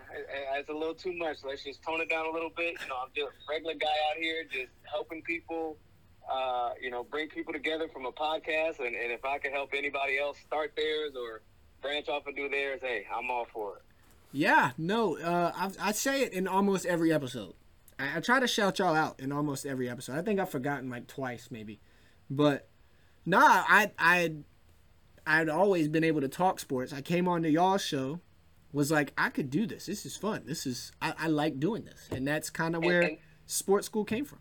it's 0.56 0.68
a 0.68 0.72
little 0.72 0.94
too 0.94 1.12
much. 1.12 1.38
Let's 1.44 1.64
just 1.64 1.82
tone 1.82 2.00
it 2.00 2.08
down 2.08 2.26
a 2.26 2.30
little 2.30 2.50
bit. 2.56 2.76
You 2.80 2.88
know, 2.88 2.96
I'm 3.02 3.10
just 3.14 3.28
a 3.28 3.50
regular 3.50 3.74
guy 3.74 3.86
out 3.86 4.16
here, 4.18 4.44
just 4.44 4.72
helping 4.90 5.22
people. 5.22 5.76
Uh, 6.30 6.74
you 6.80 6.90
know, 6.90 7.02
bring 7.02 7.28
people 7.28 7.52
together 7.52 7.88
from 7.88 8.06
a 8.06 8.12
podcast, 8.12 8.78
and, 8.78 8.94
and 8.94 9.10
if 9.10 9.24
I 9.24 9.38
can 9.38 9.50
help 9.50 9.70
anybody 9.76 10.16
else 10.16 10.38
start 10.46 10.74
theirs 10.76 11.12
or 11.16 11.42
branch 11.82 12.08
off 12.08 12.24
and 12.26 12.36
do 12.36 12.48
theirs, 12.48 12.78
hey, 12.82 13.04
I'm 13.12 13.28
all 13.32 13.48
for 13.52 13.78
it. 13.78 13.82
Yeah, 14.30 14.70
no, 14.78 15.18
uh, 15.18 15.50
I, 15.56 15.88
I 15.88 15.92
say 15.92 16.22
it 16.22 16.32
in 16.32 16.46
almost 16.46 16.86
every 16.86 17.12
episode. 17.12 17.54
I, 17.98 18.18
I 18.18 18.20
try 18.20 18.38
to 18.38 18.46
shout 18.46 18.78
y'all 18.78 18.94
out 18.94 19.18
in 19.18 19.32
almost 19.32 19.66
every 19.66 19.88
episode. 19.88 20.18
I 20.18 20.22
think 20.22 20.38
I've 20.38 20.50
forgotten 20.50 20.88
like 20.88 21.08
twice, 21.08 21.48
maybe, 21.50 21.80
but 22.28 22.68
nah, 23.26 23.40
I 23.40 23.90
I 23.98 24.32
I'd 25.26 25.48
always 25.48 25.88
been 25.88 26.04
able 26.04 26.20
to 26.20 26.28
talk 26.28 26.60
sports. 26.60 26.92
I 26.92 27.00
came 27.00 27.28
on 27.28 27.42
to 27.42 27.50
y'all's 27.50 27.82
show, 27.82 28.20
was 28.72 28.90
like, 28.90 29.12
I 29.18 29.30
could 29.30 29.50
do 29.50 29.66
this. 29.66 29.86
This 29.86 30.06
is 30.06 30.16
fun. 30.16 30.42
This 30.46 30.66
is 30.66 30.92
I, 31.00 31.14
I 31.18 31.26
like 31.28 31.58
doing 31.58 31.84
this, 31.84 32.08
and 32.10 32.26
that's 32.26 32.50
kind 32.50 32.76
of 32.76 32.84
where 32.84 33.00
and, 33.00 33.10
and, 33.10 33.18
sports 33.46 33.86
school 33.86 34.04
came 34.04 34.24
from. 34.24 34.38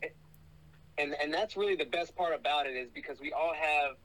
And 0.98 1.14
and 1.20 1.32
that's 1.32 1.56
really 1.56 1.76
the 1.76 1.86
best 1.86 2.14
part 2.16 2.34
about 2.34 2.66
it 2.66 2.76
is 2.76 2.88
because 2.90 3.20
we 3.20 3.32
all 3.32 3.54
have 3.54 3.96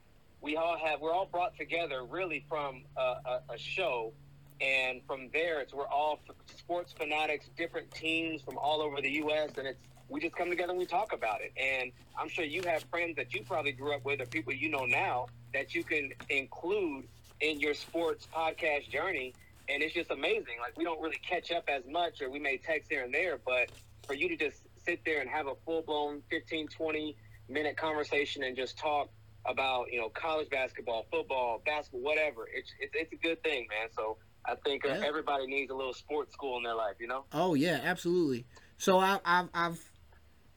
we 0.41 0.55
all 0.55 0.77
have 0.77 1.01
we're 1.01 1.13
all 1.13 1.25
brought 1.25 1.57
together 1.57 2.03
really 2.03 2.45
from 2.47 2.83
a, 2.97 3.01
a, 3.01 3.41
a 3.49 3.57
show 3.57 4.13
And 4.61 5.01
from 5.05 5.29
there, 5.33 5.59
it's 5.59 5.73
we're 5.73 5.87
all 5.87 6.19
sports 6.55 6.93
fanatics, 6.93 7.49
different 7.57 7.91
teams 7.91 8.41
from 8.41 8.57
all 8.57 8.81
over 8.81 9.01
the 9.01 9.11
U.S. 9.11 9.51
And 9.57 9.67
it's 9.67 9.83
we 10.09 10.19
just 10.19 10.35
come 10.35 10.49
together 10.49 10.69
and 10.71 10.79
we 10.79 10.85
talk 10.85 11.13
about 11.13 11.39
it. 11.41 11.51
And 11.57 11.91
I'm 12.19 12.29
sure 12.29 12.45
you 12.45 12.61
have 12.67 12.83
friends 12.91 13.15
that 13.17 13.33
you 13.33 13.43
probably 13.43 13.71
grew 13.71 13.93
up 13.95 14.05
with 14.05 14.21
or 14.21 14.25
people 14.25 14.53
you 14.53 14.69
know 14.69 14.85
now 14.85 15.25
that 15.53 15.73
you 15.73 15.83
can 15.83 16.11
include 16.29 17.05
in 17.41 17.59
your 17.59 17.73
sports 17.73 18.27
podcast 18.33 18.89
journey. 18.89 19.33
And 19.67 19.81
it's 19.81 19.93
just 19.95 20.11
amazing. 20.11 20.55
Like 20.61 20.77
we 20.77 20.83
don't 20.83 21.01
really 21.01 21.17
catch 21.27 21.51
up 21.51 21.63
as 21.67 21.83
much 21.89 22.21
or 22.21 22.29
we 22.29 22.39
may 22.39 22.57
text 22.57 22.91
here 22.91 23.03
and 23.03 23.13
there, 23.13 23.39
but 23.45 23.71
for 24.05 24.13
you 24.13 24.29
to 24.29 24.37
just 24.37 24.61
sit 24.85 25.01
there 25.05 25.21
and 25.21 25.29
have 25.29 25.47
a 25.47 25.55
full 25.65 25.81
blown 25.81 26.21
15, 26.29 26.67
20 26.67 27.15
minute 27.49 27.75
conversation 27.77 28.43
and 28.43 28.55
just 28.55 28.77
talk 28.77 29.09
about, 29.47 29.91
you 29.91 29.99
know, 29.99 30.09
college 30.09 30.49
basketball, 30.49 31.05
football, 31.11 31.61
basketball, 31.65 32.01
whatever. 32.01 32.47
It's, 32.53 32.69
it's, 32.79 32.93
it's 32.95 33.13
a 33.13 33.15
good 33.15 33.41
thing, 33.43 33.65
man. 33.69 33.89
So 33.95 34.17
I 34.45 34.53
think 34.63 34.85
uh, 34.85 34.89
Yeah. 34.89 35.01
everybody 35.05 35.47
needs 35.47 35.71
a 35.71 35.75
little 35.75 35.93
sports 35.93 36.33
school 36.33 36.57
in 36.57 36.63
their 36.63 36.75
life, 36.75 36.95
you 36.99 37.07
know? 37.07 37.25
Oh 37.33 37.55
yeah, 37.55 37.79
absolutely. 37.83 38.45
So 38.77 38.99
I, 38.99 39.19
I've 39.25 39.49
I've 39.53 39.91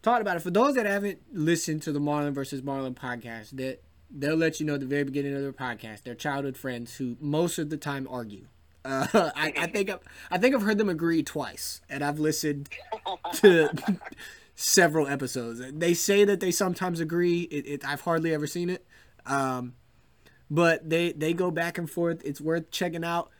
talked 0.02 0.20
about 0.20 0.36
it. 0.36 0.40
For 0.40 0.50
those 0.50 0.74
that 0.74 0.86
haven't 0.86 1.20
listened 1.32 1.82
to 1.82 1.92
the 1.92 2.00
Marlon 2.00 2.32
versus 2.32 2.62
Marlon 2.62 2.94
podcast, 2.94 3.50
that 3.56 3.82
they'll 4.10 4.36
let 4.36 4.60
you 4.60 4.66
know 4.66 4.74
at 4.74 4.80
the 4.80 4.86
very 4.86 5.04
beginning 5.04 5.34
of 5.34 5.42
their 5.42 5.52
podcast. 5.52 6.02
They're 6.04 6.14
childhood 6.14 6.56
friends 6.56 6.96
who 6.96 7.16
most 7.20 7.58
of 7.58 7.70
the 7.70 7.76
time 7.76 8.06
argue. 8.10 8.46
Uh, 8.84 9.06
I, 9.36 9.52
I 9.56 9.66
think 9.66 9.90
I've, 9.90 10.00
I 10.30 10.38
think 10.38 10.54
I've 10.54 10.62
heard 10.62 10.78
them 10.78 10.88
agree 10.88 11.22
twice, 11.22 11.80
and 11.88 12.02
I've 12.02 12.18
listened 12.18 12.68
to 13.34 13.70
several 14.54 15.06
episodes. 15.06 15.60
They 15.72 15.94
say 15.94 16.24
that 16.24 16.40
they 16.40 16.50
sometimes 16.50 17.00
agree. 17.00 17.42
It, 17.42 17.66
it, 17.66 17.84
I've 17.84 18.02
hardly 18.02 18.32
ever 18.32 18.46
seen 18.46 18.70
it, 18.70 18.86
um, 19.26 19.74
but 20.50 20.88
they 20.88 21.12
they 21.12 21.32
go 21.32 21.50
back 21.50 21.76
and 21.76 21.90
forth. 21.90 22.22
It's 22.24 22.40
worth 22.40 22.70
checking 22.70 23.04
out. 23.04 23.30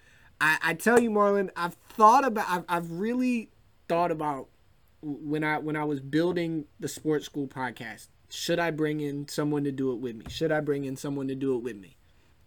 I, 0.40 0.58
I 0.62 0.74
tell 0.74 1.00
you, 1.00 1.10
Marlon, 1.10 1.50
I've 1.56 1.74
thought 1.90 2.26
about. 2.26 2.46
I've, 2.48 2.64
I've 2.68 2.90
really 2.92 3.50
thought 3.88 4.10
about 4.10 4.48
when 5.02 5.44
I 5.44 5.58
when 5.58 5.76
I 5.76 5.84
was 5.84 6.00
building 6.00 6.66
the 6.80 6.88
sports 6.88 7.26
school 7.26 7.46
podcast. 7.46 8.08
Should 8.30 8.58
I 8.58 8.70
bring 8.70 9.00
in 9.00 9.26
someone 9.28 9.64
to 9.64 9.72
do 9.72 9.92
it 9.92 10.00
with 10.00 10.16
me? 10.16 10.26
Should 10.28 10.52
I 10.52 10.60
bring 10.60 10.84
in 10.84 10.96
someone 10.96 11.28
to 11.28 11.34
do 11.34 11.56
it 11.56 11.62
with 11.62 11.76
me? 11.76 11.96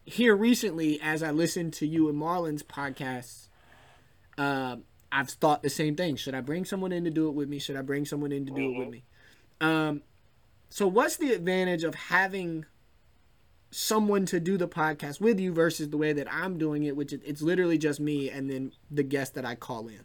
Here 0.05 0.35
recently, 0.35 0.99
as 1.01 1.23
I 1.23 1.31
listened 1.31 1.73
to 1.73 1.87
you 1.87 2.07
and 2.07 2.17
Marlon's 2.17 2.61
podcasts, 2.61 3.47
uh, 4.37 4.77
I've 5.11 5.29
thought 5.29 5.63
the 5.63 5.69
same 5.69 5.95
thing. 5.95 6.15
Should 6.17 6.35
I 6.35 6.41
bring 6.41 6.65
someone 6.65 6.91
in 6.91 7.03
to 7.05 7.09
do 7.09 7.27
it 7.27 7.33
with 7.33 7.49
me? 7.49 7.57
Should 7.57 7.77
I 7.77 7.81
bring 7.81 8.05
someone 8.05 8.31
in 8.31 8.45
to 8.45 8.51
do 8.51 8.73
it 8.73 8.77
with 8.77 8.89
me? 8.89 9.03
Um, 9.59 10.01
so 10.69 10.87
what's 10.87 11.17
the 11.17 11.33
advantage 11.33 11.83
of 11.83 11.95
having 11.95 12.65
someone 13.71 14.25
to 14.27 14.39
do 14.39 14.57
the 14.57 14.67
podcast 14.67 15.21
with 15.21 15.39
you 15.39 15.53
versus 15.53 15.89
the 15.89 15.97
way 15.97 16.13
that 16.13 16.31
I'm 16.31 16.57
doing 16.57 16.83
it, 16.83 16.95
which 16.95 17.13
is, 17.13 17.21
it's 17.25 17.41
literally 17.41 17.77
just 17.77 17.99
me 17.99 18.29
and 18.29 18.49
then 18.49 18.71
the 18.89 19.03
guest 19.03 19.33
that 19.35 19.45
I 19.45 19.55
call 19.55 19.87
in. 19.87 20.01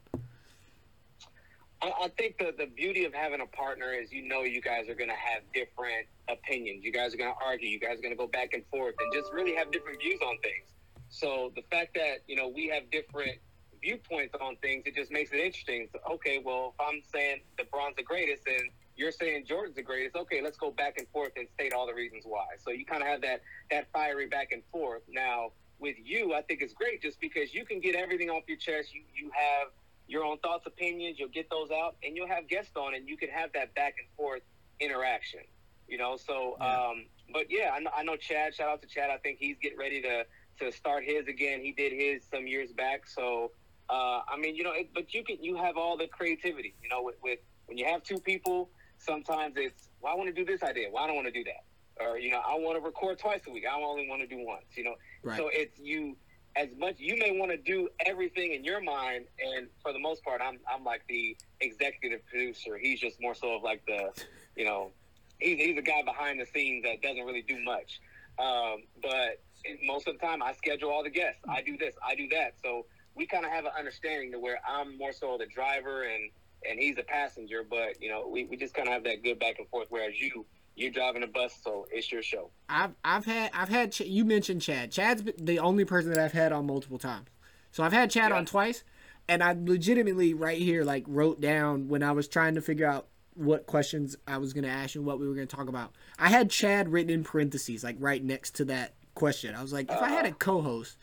I, 1.92 2.08
think 2.16 2.38
the, 2.38 2.54
the 2.56 2.66
beauty 2.66 3.04
of 3.04 3.14
having 3.14 3.40
a 3.40 3.46
partner 3.46 3.92
is 3.92 4.12
you 4.12 4.26
know 4.26 4.42
you 4.42 4.60
guys 4.60 4.88
are 4.88 4.94
going 4.94 5.10
to 5.10 5.16
have 5.16 5.42
different 5.52 6.06
opinions. 6.28 6.84
You 6.84 6.92
guys 6.92 7.14
are 7.14 7.16
going 7.16 7.32
to 7.32 7.44
argue. 7.44 7.68
You 7.68 7.80
guys 7.80 7.98
are 7.98 8.02
going 8.02 8.14
to 8.14 8.18
go 8.18 8.26
back 8.26 8.54
and 8.54 8.64
forth 8.66 8.94
and 8.98 9.12
just 9.12 9.32
really 9.32 9.54
have 9.54 9.70
different 9.70 10.00
views 10.00 10.20
on 10.22 10.38
things. 10.38 10.72
So 11.08 11.52
the 11.54 11.62
fact 11.70 11.94
that, 11.94 12.18
you 12.26 12.36
know, 12.36 12.48
we 12.48 12.68
have 12.68 12.90
different 12.90 13.38
viewpoints 13.80 14.34
on 14.40 14.56
things, 14.56 14.84
it 14.86 14.94
just 14.94 15.10
makes 15.10 15.32
it 15.32 15.38
interesting. 15.38 15.88
So, 15.92 15.98
okay, 16.14 16.40
well, 16.44 16.74
if 16.74 16.86
I'm 16.86 17.02
saying 17.12 17.42
LeBron's 17.58 17.96
the 17.96 18.02
greatest 18.02 18.42
and 18.46 18.70
you're 18.96 19.12
saying 19.12 19.44
Jordan's 19.46 19.76
the 19.76 19.82
greatest, 19.82 20.16
okay, 20.16 20.40
let's 20.42 20.56
go 20.56 20.70
back 20.70 20.98
and 20.98 21.06
forth 21.08 21.32
and 21.36 21.46
state 21.54 21.72
all 21.72 21.86
the 21.86 21.94
reasons 21.94 22.24
why. 22.26 22.46
So 22.58 22.70
you 22.70 22.84
kind 22.84 23.02
of 23.02 23.08
have 23.08 23.22
that, 23.22 23.42
that 23.70 23.86
fiery 23.92 24.26
back 24.26 24.52
and 24.52 24.62
forth. 24.72 25.02
Now, 25.08 25.52
with 25.78 25.96
you, 26.02 26.34
I 26.34 26.42
think 26.42 26.62
it's 26.62 26.72
great 26.72 27.02
just 27.02 27.20
because 27.20 27.52
you 27.52 27.64
can 27.64 27.80
get 27.80 27.94
everything 27.94 28.30
off 28.30 28.44
your 28.48 28.56
chest. 28.56 28.94
You, 28.94 29.02
you 29.14 29.30
have 29.34 29.68
your 30.08 30.24
own 30.24 30.38
thoughts, 30.38 30.66
opinions, 30.66 31.18
you'll 31.18 31.28
get 31.28 31.50
those 31.50 31.70
out, 31.70 31.96
and 32.02 32.16
you'll 32.16 32.28
have 32.28 32.48
guests 32.48 32.76
on, 32.76 32.94
and 32.94 33.08
you 33.08 33.16
can 33.16 33.28
have 33.28 33.52
that 33.54 33.74
back 33.74 33.94
and 33.98 34.06
forth 34.16 34.42
interaction. 34.80 35.40
You 35.88 35.98
know, 35.98 36.16
so, 36.16 36.58
um, 36.60 37.06
but 37.32 37.46
yeah, 37.48 37.70
I 37.74 37.80
know, 37.80 37.90
I 37.96 38.02
know 38.02 38.16
Chad. 38.16 38.54
Shout 38.54 38.68
out 38.68 38.82
to 38.82 38.88
Chad. 38.88 39.10
I 39.10 39.18
think 39.18 39.38
he's 39.38 39.56
getting 39.62 39.78
ready 39.78 40.02
to 40.02 40.24
to 40.60 40.72
start 40.72 41.04
his 41.04 41.28
again. 41.28 41.60
He 41.60 41.72
did 41.72 41.92
his 41.92 42.24
some 42.30 42.46
years 42.46 42.72
back. 42.72 43.06
So, 43.06 43.52
uh, 43.90 44.20
I 44.26 44.36
mean, 44.38 44.56
you 44.56 44.64
know, 44.64 44.72
it, 44.72 44.88
but 44.94 45.14
you 45.14 45.22
can 45.22 45.36
you 45.42 45.54
have 45.56 45.76
all 45.76 45.96
the 45.96 46.08
creativity. 46.08 46.74
You 46.82 46.88
know, 46.88 47.02
with, 47.02 47.16
with 47.22 47.38
when 47.66 47.78
you 47.78 47.84
have 47.84 48.02
two 48.02 48.18
people, 48.18 48.70
sometimes 48.98 49.54
it's 49.56 49.88
well, 50.00 50.12
I 50.12 50.16
want 50.16 50.28
to 50.28 50.34
do 50.34 50.44
this 50.44 50.62
idea. 50.62 50.88
Well, 50.92 51.04
I 51.04 51.06
don't 51.06 51.16
want 51.16 51.28
to 51.28 51.32
do 51.32 51.44
that. 51.44 52.04
Or 52.04 52.18
you 52.18 52.30
know, 52.30 52.40
I 52.44 52.54
want 52.54 52.76
to 52.78 52.84
record 52.84 53.18
twice 53.18 53.42
a 53.46 53.50
week. 53.50 53.64
I 53.70 53.80
only 53.80 54.08
want 54.08 54.22
to 54.22 54.26
do 54.28 54.44
once. 54.44 54.64
You 54.76 54.84
know, 54.84 54.94
Right. 55.22 55.36
so 55.36 55.48
it's 55.52 55.78
you 55.78 56.16
as 56.56 56.68
much 56.78 56.96
you 56.98 57.16
may 57.18 57.38
want 57.38 57.50
to 57.50 57.56
do 57.58 57.88
everything 58.06 58.54
in 58.54 58.64
your 58.64 58.80
mind 58.80 59.26
and 59.54 59.68
for 59.82 59.92
the 59.92 59.98
most 59.98 60.24
part 60.24 60.40
i'm 60.40 60.58
i'm 60.72 60.82
like 60.84 61.02
the 61.08 61.36
executive 61.60 62.26
producer. 62.26 62.78
He's 62.78 63.00
just 63.00 63.20
more 63.20 63.34
so 63.34 63.56
of 63.56 63.62
like 63.62 63.84
the 63.86 64.10
you 64.56 64.64
know 64.64 64.90
he's, 65.38 65.58
he's 65.58 65.78
a 65.78 65.82
guy 65.82 66.02
behind 66.04 66.40
the 66.40 66.46
scenes 66.46 66.84
that 66.84 67.02
doesn't 67.02 67.24
really 67.24 67.42
do 67.42 67.62
much. 67.62 68.00
Um, 68.38 68.82
but 69.02 69.40
most 69.82 70.06
of 70.06 70.18
the 70.18 70.26
time 70.26 70.42
i 70.42 70.52
schedule 70.52 70.90
all 70.90 71.02
the 71.02 71.10
guests. 71.10 71.40
I 71.48 71.62
do 71.62 71.76
this 71.76 71.94
i 72.06 72.14
do 72.14 72.28
that. 72.28 72.54
So 72.62 72.86
we 73.14 73.26
kind 73.26 73.44
of 73.44 73.50
have 73.50 73.64
an 73.64 73.72
understanding 73.78 74.32
to 74.32 74.38
where 74.38 74.60
i'm 74.68 74.96
more 74.98 75.12
so 75.12 75.36
the 75.38 75.46
driver 75.46 76.02
and 76.02 76.30
and 76.68 76.78
he's 76.78 76.98
a 76.98 77.02
passenger 77.02 77.64
but 77.68 78.00
you 78.00 78.08
know 78.08 78.26
we, 78.26 78.44
we 78.44 78.56
just 78.56 78.74
kind 78.74 78.88
of 78.88 78.94
have 78.94 79.04
that 79.04 79.22
good 79.22 79.38
back 79.38 79.58
and 79.58 79.68
forth. 79.68 79.86
Whereas 79.90 80.20
you 80.20 80.44
you're 80.76 80.90
driving 80.90 81.22
a 81.22 81.26
bus 81.26 81.58
so 81.64 81.86
it's 81.90 82.12
your 82.12 82.22
show 82.22 82.50
I've 82.68 82.92
I've 83.04 83.24
had 83.24 83.50
I've 83.54 83.68
had 83.68 83.92
Ch- 83.92 84.00
you 84.02 84.24
mentioned 84.24 84.62
Chad. 84.62 84.92
Chad's 84.92 85.22
the 85.38 85.58
only 85.58 85.84
person 85.84 86.10
that 86.10 86.18
I've 86.18 86.32
had 86.32 86.52
on 86.52 86.66
multiple 86.66 86.98
times. 86.98 87.28
So 87.72 87.82
I've 87.82 87.92
had 87.92 88.10
Chad 88.10 88.30
Yeah. 88.30 88.36
on 88.38 88.46
twice, 88.46 88.84
and 89.28 89.42
I 89.42 89.52
legitimately 89.58 90.34
right 90.34 90.58
here 90.58 90.84
like 90.84 91.04
wrote 91.06 91.40
down 91.40 91.88
when 91.88 92.02
I 92.02 92.12
was 92.12 92.28
trying 92.28 92.54
to 92.56 92.60
figure 92.60 92.86
out 92.86 93.06
what 93.34 93.66
questions 93.66 94.16
I 94.26 94.38
was 94.38 94.52
gonna 94.52 94.68
ask 94.68 94.94
and 94.96 95.04
what 95.04 95.18
we 95.20 95.28
were 95.28 95.34
gonna 95.34 95.46
talk 95.46 95.68
about. 95.68 95.94
I 96.18 96.28
had 96.28 96.50
Chad 96.50 96.88
written 96.90 97.10
in 97.10 97.22
parentheses, 97.24 97.82
like 97.84 97.96
right 97.98 98.22
next 98.24 98.54
to 98.56 98.64
that 98.66 98.94
question. 99.14 99.54
I 99.54 99.62
was 99.62 99.72
like, 99.72 99.90
if 99.90 99.98
I 100.00 100.08
had 100.08 100.26
a 100.26 100.32
co-host, 100.32 100.96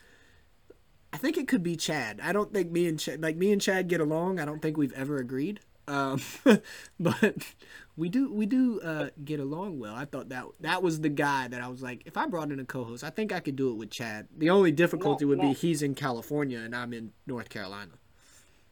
I 1.11 1.17
think 1.17 1.37
it 1.37 1.47
could 1.47 1.61
be 1.63 1.75
Chad. 1.75 2.19
I 2.23 2.31
don't 2.33 2.51
think 2.53 2.71
me 2.71 2.87
and 2.87 2.99
Chad, 2.99 3.21
like 3.21 3.37
me 3.37 3.51
and 3.51 3.61
Chad 3.61 3.87
get 3.87 4.01
along. 4.01 4.39
I 4.39 4.45
don't 4.45 4.61
think 4.61 4.77
we've 4.77 4.93
ever 4.93 5.17
agreed. 5.17 5.59
Um, 5.87 6.21
but 6.99 7.35
we 7.95 8.09
do 8.09 8.31
we 8.33 8.45
do 8.45 8.81
uh, 8.81 9.09
get 9.23 9.39
along 9.39 9.79
well. 9.79 9.95
I 9.95 10.05
thought 10.05 10.29
that 10.29 10.45
that 10.61 10.81
was 10.81 11.01
the 11.01 11.09
guy 11.09 11.47
that 11.47 11.61
I 11.61 11.67
was 11.67 11.81
like, 11.81 12.01
if 12.05 12.17
I 12.17 12.27
brought 12.27 12.51
in 12.51 12.59
a 12.59 12.65
co-host, 12.65 13.03
I 13.03 13.09
think 13.09 13.31
I 13.31 13.39
could 13.39 13.55
do 13.55 13.69
it 13.71 13.75
with 13.75 13.91
Chad. 13.91 14.27
The 14.37 14.49
only 14.49 14.71
difficulty 14.71 15.25
No, 15.25 15.29
would 15.29 15.41
be 15.41 15.53
he's 15.53 15.83
in 15.83 15.93
California 15.93 16.59
and 16.59 16.75
I'm 16.75 16.93
in 16.93 17.11
North 17.27 17.49
Carolina. 17.49 17.91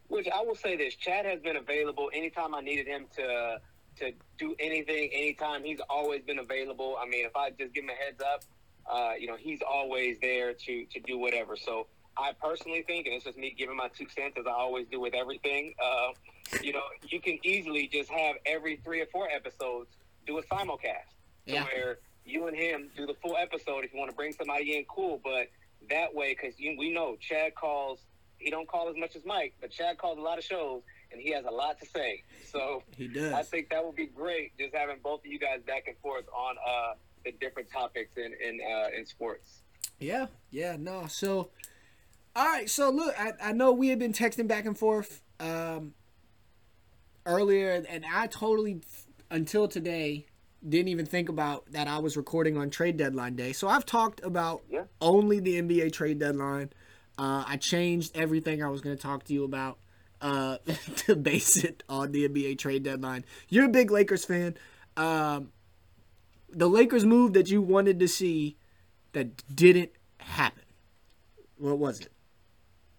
Which 0.07 0.27
I 0.27 0.41
will 0.41 0.55
say 0.55 0.75
this: 0.75 0.95
Chad 0.95 1.25
has 1.25 1.39
been 1.39 1.55
available 1.55 2.09
anytime 2.13 2.55
I 2.55 2.61
needed 2.61 2.87
him 2.87 3.05
to 3.17 3.61
to 3.97 4.11
do 4.37 4.55
anything, 4.59 5.09
anytime. 5.13 5.63
He's 5.63 5.79
always 5.89 6.21
been 6.23 6.39
available. 6.39 6.97
I 7.01 7.07
mean, 7.07 7.25
if 7.25 7.35
I 7.35 7.49
just 7.51 7.73
give 7.73 7.83
him 7.83 7.89
a 7.89 7.93
heads 7.93 8.21
up, 8.21 8.43
uh, 8.91 9.13
you 9.19 9.27
know, 9.27 9.37
he's 9.37 9.61
always 9.61 10.17
there 10.19 10.53
to 10.53 10.85
to 10.85 10.99
do 11.01 11.17
whatever. 11.17 11.55
So 11.55 11.87
I 12.17 12.33
personally 12.41 12.83
think, 12.83 13.05
and 13.07 13.15
it's 13.15 13.25
just 13.25 13.37
me 13.37 13.55
giving 13.57 13.77
my 13.77 13.87
two 13.89 14.07
cents, 14.09 14.35
as 14.37 14.45
I 14.45 14.51
always 14.51 14.87
do 14.87 14.99
with 14.99 15.13
everything. 15.13 15.73
Uh, 15.83 16.11
you 16.61 16.73
know, 16.73 16.81
you 17.07 17.19
can 17.21 17.39
easily 17.43 17.87
just 17.87 18.09
have 18.11 18.35
every 18.45 18.77
three 18.77 19.01
or 19.01 19.05
four 19.07 19.29
episodes 19.29 19.89
do 20.27 20.37
a 20.37 20.43
simulcast, 20.43 21.07
Yeah. 21.45 21.63
where 21.63 21.99
you 22.25 22.47
and 22.47 22.55
him 22.55 22.89
do 22.95 23.05
the 23.07 23.15
full 23.15 23.37
episode. 23.37 23.83
If 23.85 23.93
you 23.93 23.99
want 23.99 24.11
to 24.11 24.15
bring 24.15 24.33
somebody 24.33 24.77
in, 24.77 24.85
cool. 24.85 25.19
But 25.23 25.47
that 25.89 26.13
way, 26.13 26.35
because 26.39 26.55
we 26.59 26.91
know 26.93 27.15
Chad 27.19 27.55
calls. 27.55 27.99
He 28.37 28.49
don't 28.49 28.67
call 28.67 28.89
as 28.89 28.95
much 28.97 29.15
as 29.15 29.23
Mike, 29.23 29.53
but 29.61 29.69
Chad 29.69 29.99
calls 29.99 30.17
a 30.17 30.21
lot 30.21 30.39
of 30.39 30.43
shows, 30.43 30.81
and 31.11 31.21
he 31.21 31.29
has 31.31 31.45
a 31.45 31.51
lot 31.51 31.79
to 31.79 31.85
say. 31.85 32.23
So 32.51 32.81
He 32.97 33.07
does. 33.07 33.33
I 33.33 33.43
think 33.43 33.69
that 33.69 33.85
would 33.85 33.95
be 33.95 34.07
great, 34.07 34.57
just 34.57 34.73
having 34.75 34.97
both 35.03 35.19
of 35.19 35.27
you 35.27 35.37
guys 35.37 35.61
back 35.61 35.87
and 35.87 35.95
forth 35.99 36.25
on 36.35 36.55
uh, 36.57 36.93
the 37.23 37.33
different 37.33 37.69
topics 37.71 38.17
in 38.17 38.33
in, 38.43 38.59
uh, 38.61 38.97
in 38.97 39.05
sports. 39.05 39.61
Yeah, 39.99 40.25
yeah, 40.49 40.75
no. 40.79 41.05
So, 41.05 41.49
all 42.35 42.45
right. 42.45 42.69
So 42.69 42.89
look, 42.89 43.13
I, 43.19 43.33
I 43.41 43.51
know 43.51 43.71
we 43.71 43.89
had 43.89 43.99
been 43.99 44.13
texting 44.13 44.47
back 44.47 44.65
and 44.65 44.77
forth 44.77 45.21
um, 45.39 45.93
earlier, 47.25 47.83
and 47.87 48.05
I 48.11 48.27
totally 48.27 48.81
until 49.29 49.67
today 49.67 50.25
didn't 50.67 50.89
even 50.89 51.05
think 51.05 51.29
about 51.29 51.65
that 51.71 51.87
I 51.87 51.97
was 51.97 52.15
recording 52.15 52.57
on 52.57 52.69
trade 52.69 52.97
deadline 52.97 53.35
day. 53.35 53.51
So 53.53 53.67
I've 53.67 53.85
talked 53.85 54.23
about 54.23 54.61
Yeah. 54.69 54.83
only 55.01 55.39
the 55.39 55.59
NBA 55.61 55.91
trade 55.91 56.19
deadline. 56.19 56.71
Uh, 57.17 57.43
I 57.47 57.57
changed 57.57 58.15
everything 58.15 58.63
I 58.63 58.69
was 58.69 58.81
going 58.81 58.95
to 58.95 59.01
talk 59.01 59.23
to 59.25 59.33
you 59.33 59.43
about 59.43 59.79
uh, 60.21 60.57
to 60.97 61.15
base 61.15 61.57
it 61.57 61.83
on 61.89 62.11
the 62.11 62.27
NBA 62.29 62.59
trade 62.59 62.83
deadline. 62.83 63.25
You're 63.49 63.65
a 63.65 63.69
big 63.69 63.89
Lakers 63.91 64.23
fan. 64.25 64.55
Um, 64.97 65.51
the 66.49 66.67
Lakers 66.67 67.05
move 67.05 67.33
that 67.33 67.49
you 67.49 67.61
wanted 67.61 67.99
to 67.99 68.07
see 68.07 68.57
that 69.13 69.43
didn't 69.55 69.91
happen. 70.19 70.63
What 71.57 71.77
was 71.79 72.01
it? 72.01 72.11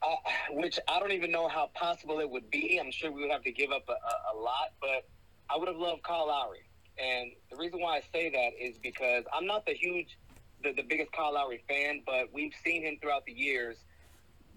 Uh, 0.03 0.17
which 0.51 0.81
I 0.89 0.99
don't 0.99 1.13
even 1.13 1.31
know 1.31 1.47
how 1.47 1.71
possible 1.75 2.19
it 2.19 2.29
would 2.29 2.51
be. 2.51 2.81
I'm 2.83 2.91
sure 2.91 3.13
we 3.13 3.23
would 3.23 3.31
have 3.31 3.45
to 3.45 3.53
give 3.53 3.71
up 3.71 3.85
a, 3.89 3.93
a, 3.93 4.35
a 4.35 4.35
lot, 4.37 4.73
but 4.81 5.09
I 5.49 5.57
would 5.57 5.69
have 5.69 5.77
loved 5.77 6.03
Kyle 6.03 6.27
Lowry. 6.27 6.65
And 6.99 7.31
the 7.51 7.57
reason 7.57 7.81
why 7.81 7.99
I 7.99 8.03
say 8.13 8.31
that 8.31 8.51
is 8.61 8.77
because 8.83 9.25
I'm 9.33 9.47
not 9.47 9.65
the 9.65 9.75
huge, 9.75 10.19
the, 10.63 10.73
the 10.73 10.83
biggest 10.83 11.13
Kyle 11.13 11.35
Lowry 11.35 11.63
fan, 11.69 12.03
but 12.05 12.33
we've 12.33 12.53
seen 12.65 12.83
him 12.83 12.99
throughout 13.01 13.25
the 13.27 13.33
years 13.33 13.77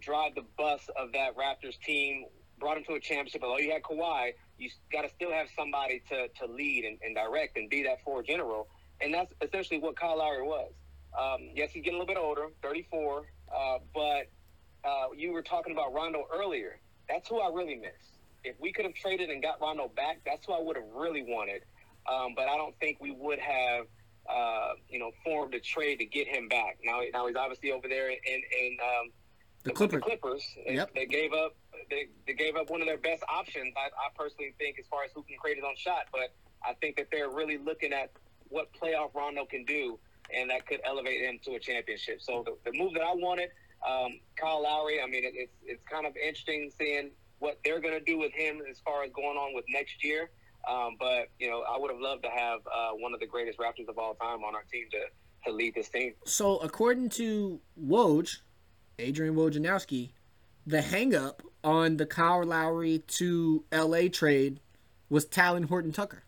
drive 0.01 0.35
the 0.35 0.45
bus 0.57 0.89
of 0.95 1.11
that 1.13 1.35
Raptors 1.35 1.79
team, 1.81 2.25
brought 2.59 2.77
him 2.77 2.83
to 2.85 2.93
a 2.93 2.99
championship. 2.99 3.43
Although 3.43 3.57
you 3.57 3.71
had 3.71 3.83
Kawhi, 3.83 4.33
you 4.57 4.69
got 4.91 5.01
to 5.01 5.09
still 5.09 5.31
have 5.31 5.47
somebody 5.55 6.01
to, 6.09 6.27
to 6.27 6.51
lead 6.51 6.85
and, 6.85 6.97
and 7.03 7.15
direct 7.15 7.57
and 7.57 7.69
be 7.69 7.83
that 7.83 8.03
floor 8.03 8.23
general. 8.23 8.67
And 9.01 9.13
that's 9.13 9.33
essentially 9.41 9.79
what 9.79 9.95
Kyle 9.97 10.17
Lowry 10.17 10.43
was. 10.43 10.71
Um, 11.17 11.49
yes, 11.55 11.71
he's 11.71 11.83
getting 11.83 11.99
a 11.99 11.99
little 11.99 12.13
bit 12.13 12.21
older, 12.21 12.47
34, 12.61 13.25
uh, 13.53 13.77
but 13.93 14.27
uh, 14.85 15.07
you 15.15 15.31
were 15.31 15.41
talking 15.41 15.73
about 15.73 15.93
Rondo 15.93 16.25
earlier. 16.33 16.79
That's 17.09 17.27
who 17.29 17.39
I 17.39 17.51
really 17.53 17.75
miss. 17.75 17.91
If 18.43 18.55
we 18.59 18.71
could 18.71 18.85
have 18.85 18.93
traded 18.93 19.29
and 19.29 19.41
got 19.41 19.59
Rondo 19.59 19.91
back, 19.95 20.19
that's 20.25 20.45
who 20.45 20.53
I 20.53 20.61
would 20.61 20.75
have 20.75 20.85
really 20.93 21.23
wanted. 21.23 21.63
Um, 22.11 22.33
but 22.35 22.47
I 22.47 22.55
don't 22.55 22.77
think 22.79 22.97
we 23.01 23.11
would 23.11 23.39
have, 23.39 23.85
uh, 24.29 24.73
you 24.87 24.99
know, 24.99 25.11
formed 25.23 25.55
a 25.55 25.59
trade 25.59 25.97
to 25.99 26.05
get 26.05 26.27
him 26.27 26.47
back. 26.47 26.77
Now, 26.83 27.01
now 27.11 27.25
he's 27.27 27.35
obviously 27.35 27.71
over 27.71 27.87
there 27.87 28.09
in, 28.09 28.17
in 28.25 28.77
um, 28.83 29.11
the, 29.63 29.71
Clippers. 29.71 30.01
The 30.03 30.05
Clippers. 30.05 30.55
Yep. 30.67 30.93
They, 30.93 31.01
they 31.01 31.05
gave 31.07 31.33
up. 31.33 31.55
They, 31.89 32.07
they 32.27 32.33
gave 32.33 32.55
up 32.55 32.69
one 32.69 32.81
of 32.81 32.87
their 32.87 32.97
best 32.97 33.23
options. 33.27 33.73
I, 33.75 33.87
I 33.87 34.09
personally 34.15 34.53
think, 34.59 34.79
as 34.79 34.85
far 34.87 35.03
as 35.03 35.11
who 35.13 35.23
can 35.23 35.37
create 35.37 35.57
his 35.57 35.65
own 35.65 35.75
shot, 35.75 36.05
but 36.11 36.33
I 36.63 36.73
think 36.73 36.95
that 36.97 37.07
they're 37.11 37.29
really 37.29 37.57
looking 37.57 37.93
at 37.93 38.11
what 38.49 38.71
playoff 38.73 39.13
Rondo 39.13 39.45
can 39.45 39.65
do, 39.65 39.99
and 40.33 40.49
that 40.49 40.65
could 40.67 40.81
elevate 40.85 41.21
him 41.21 41.39
to 41.45 41.55
a 41.55 41.59
championship. 41.59 42.21
So 42.21 42.43
the, 42.45 42.71
the 42.71 42.77
move 42.77 42.93
that 42.93 43.03
I 43.03 43.13
wanted, 43.13 43.49
um, 43.87 44.19
Kyle 44.35 44.63
Lowry. 44.63 45.01
I 45.01 45.07
mean, 45.07 45.23
it, 45.23 45.33
it's 45.35 45.53
it's 45.63 45.83
kind 45.85 46.05
of 46.05 46.15
interesting 46.15 46.71
seeing 46.77 47.11
what 47.39 47.59
they're 47.63 47.81
going 47.81 47.93
to 47.93 48.03
do 48.03 48.17
with 48.17 48.31
him 48.33 48.61
as 48.69 48.79
far 48.79 49.03
as 49.03 49.11
going 49.11 49.37
on 49.37 49.53
with 49.53 49.65
next 49.69 50.03
year. 50.03 50.29
Um, 50.69 50.95
but 50.99 51.29
you 51.39 51.49
know, 51.49 51.63
I 51.69 51.77
would 51.77 51.91
have 51.91 51.99
loved 51.99 52.23
to 52.23 52.29
have 52.29 52.59
uh, 52.65 52.91
one 52.91 53.13
of 53.13 53.19
the 53.19 53.27
greatest 53.27 53.59
Raptors 53.59 53.87
of 53.87 53.97
all 53.97 54.15
time 54.15 54.43
on 54.43 54.55
our 54.55 54.63
team 54.71 54.85
to 54.91 55.49
to 55.49 55.55
lead 55.55 55.75
this 55.75 55.89
team. 55.89 56.13
So 56.25 56.57
according 56.57 57.09
to 57.09 57.59
Woj, 57.79 58.37
Adrian 58.97 59.35
Wojnarowski, 59.35 60.11
the 60.65 60.79
hangup 60.79 61.41
on 61.63 61.97
the 61.97 62.05
Kyle 62.05 62.43
Lowry 62.43 62.99
to 63.07 63.63
LA 63.71 64.07
trade 64.11 64.59
was 65.09 65.25
Talen 65.25 65.65
Horton 65.65 65.91
Tucker. 65.91 66.23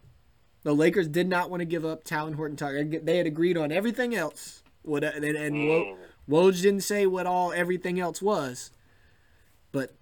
The 0.64 0.74
Lakers 0.74 1.08
did 1.08 1.28
not 1.28 1.50
want 1.50 1.62
to 1.62 1.66
give 1.66 1.86
up 1.86 2.04
Talen 2.04 2.36
Horton 2.36 2.58
Tucker. 2.58 2.84
They 2.84 3.18
had 3.18 3.26
agreed 3.26 3.58
on 3.58 3.72
everything 3.72 4.16
else. 4.16 4.62
What 4.84 5.04
and, 5.04 5.24
and 5.26 5.56
mm. 5.56 5.98
Woj 6.30 6.62
didn't 6.62 6.82
say 6.82 7.06
what 7.06 7.26
all 7.26 7.54
everything 7.54 8.00
else 8.00 8.22
was, 8.22 8.72
but 9.72 9.94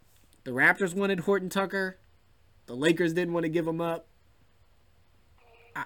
the 0.44 0.52
Raptors 0.52 0.94
wanted 0.94 1.22
Horton 1.22 1.50
Tucker. 1.50 1.98
The 2.66 2.76
Lakers 2.76 3.14
didn't 3.14 3.34
want 3.34 3.44
to 3.44 3.50
give 3.50 3.68
him 3.68 3.80
up. 3.80 4.08
I, 5.76 5.84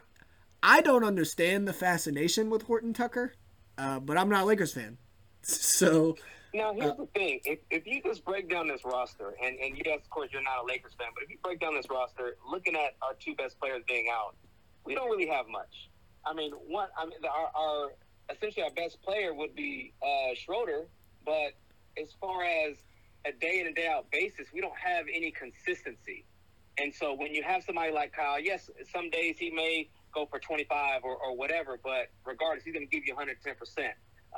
I 0.63 0.81
don't 0.81 1.03
understand 1.03 1.67
the 1.67 1.73
fascination 1.73 2.49
with 2.49 2.63
Horton 2.63 2.93
Tucker, 2.93 3.33
uh, 3.77 3.99
but 3.99 4.17
I'm 4.17 4.29
not 4.29 4.43
a 4.43 4.45
Lakers 4.45 4.73
fan. 4.73 4.97
So 5.41 6.17
now 6.53 6.73
here's 6.73 6.91
uh, 6.91 6.95
the 6.95 7.05
thing: 7.07 7.39
if, 7.45 7.59
if 7.69 7.87
you 7.87 8.01
just 8.03 8.25
break 8.25 8.49
down 8.49 8.67
this 8.67 8.83
roster, 8.83 9.33
and 9.41 9.57
and 9.57 9.81
yes, 9.85 9.99
of 10.03 10.09
course, 10.09 10.29
you're 10.33 10.43
not 10.43 10.63
a 10.63 10.65
Lakers 10.65 10.93
fan, 10.97 11.07
but 11.15 11.23
if 11.23 11.29
you 11.29 11.37
break 11.41 11.59
down 11.59 11.75
this 11.75 11.85
roster, 11.89 12.35
looking 12.49 12.75
at 12.75 12.95
our 13.01 13.13
two 13.19 13.35
best 13.35 13.57
players 13.59 13.81
being 13.87 14.07
out, 14.11 14.35
we 14.83 14.95
don't 14.95 15.09
really 15.09 15.27
have 15.27 15.47
much. 15.47 15.89
I 16.25 16.33
mean, 16.33 16.51
one, 16.67 16.89
I 16.97 17.05
mean, 17.05 17.19
our, 17.23 17.51
our 17.55 17.91
essentially 18.29 18.63
our 18.63 18.71
best 18.71 19.01
player 19.01 19.33
would 19.33 19.55
be 19.55 19.93
uh, 20.01 20.35
Schroeder, 20.35 20.85
but 21.25 21.53
as 22.01 22.13
far 22.19 22.43
as 22.43 22.77
a 23.25 23.31
day 23.31 23.59
in 23.59 23.67
and 23.67 23.75
day 23.75 23.87
out 23.87 24.09
basis, 24.11 24.47
we 24.53 24.61
don't 24.61 24.77
have 24.77 25.05
any 25.13 25.31
consistency. 25.31 26.25
And 26.77 26.93
so 26.93 27.13
when 27.13 27.33
you 27.33 27.43
have 27.43 27.63
somebody 27.63 27.91
like 27.91 28.13
Kyle, 28.13 28.39
yes, 28.39 28.69
some 28.91 29.09
days 29.09 29.37
he 29.37 29.51
may 29.51 29.89
go 30.13 30.25
for 30.25 30.39
25 30.39 31.01
or, 31.03 31.17
or 31.17 31.35
whatever, 31.35 31.77
but 31.83 32.09
regardless, 32.25 32.63
he's 32.63 32.73
going 32.73 32.87
to 32.87 32.89
give 32.89 33.05
you 33.05 33.15
110%. 33.15 33.89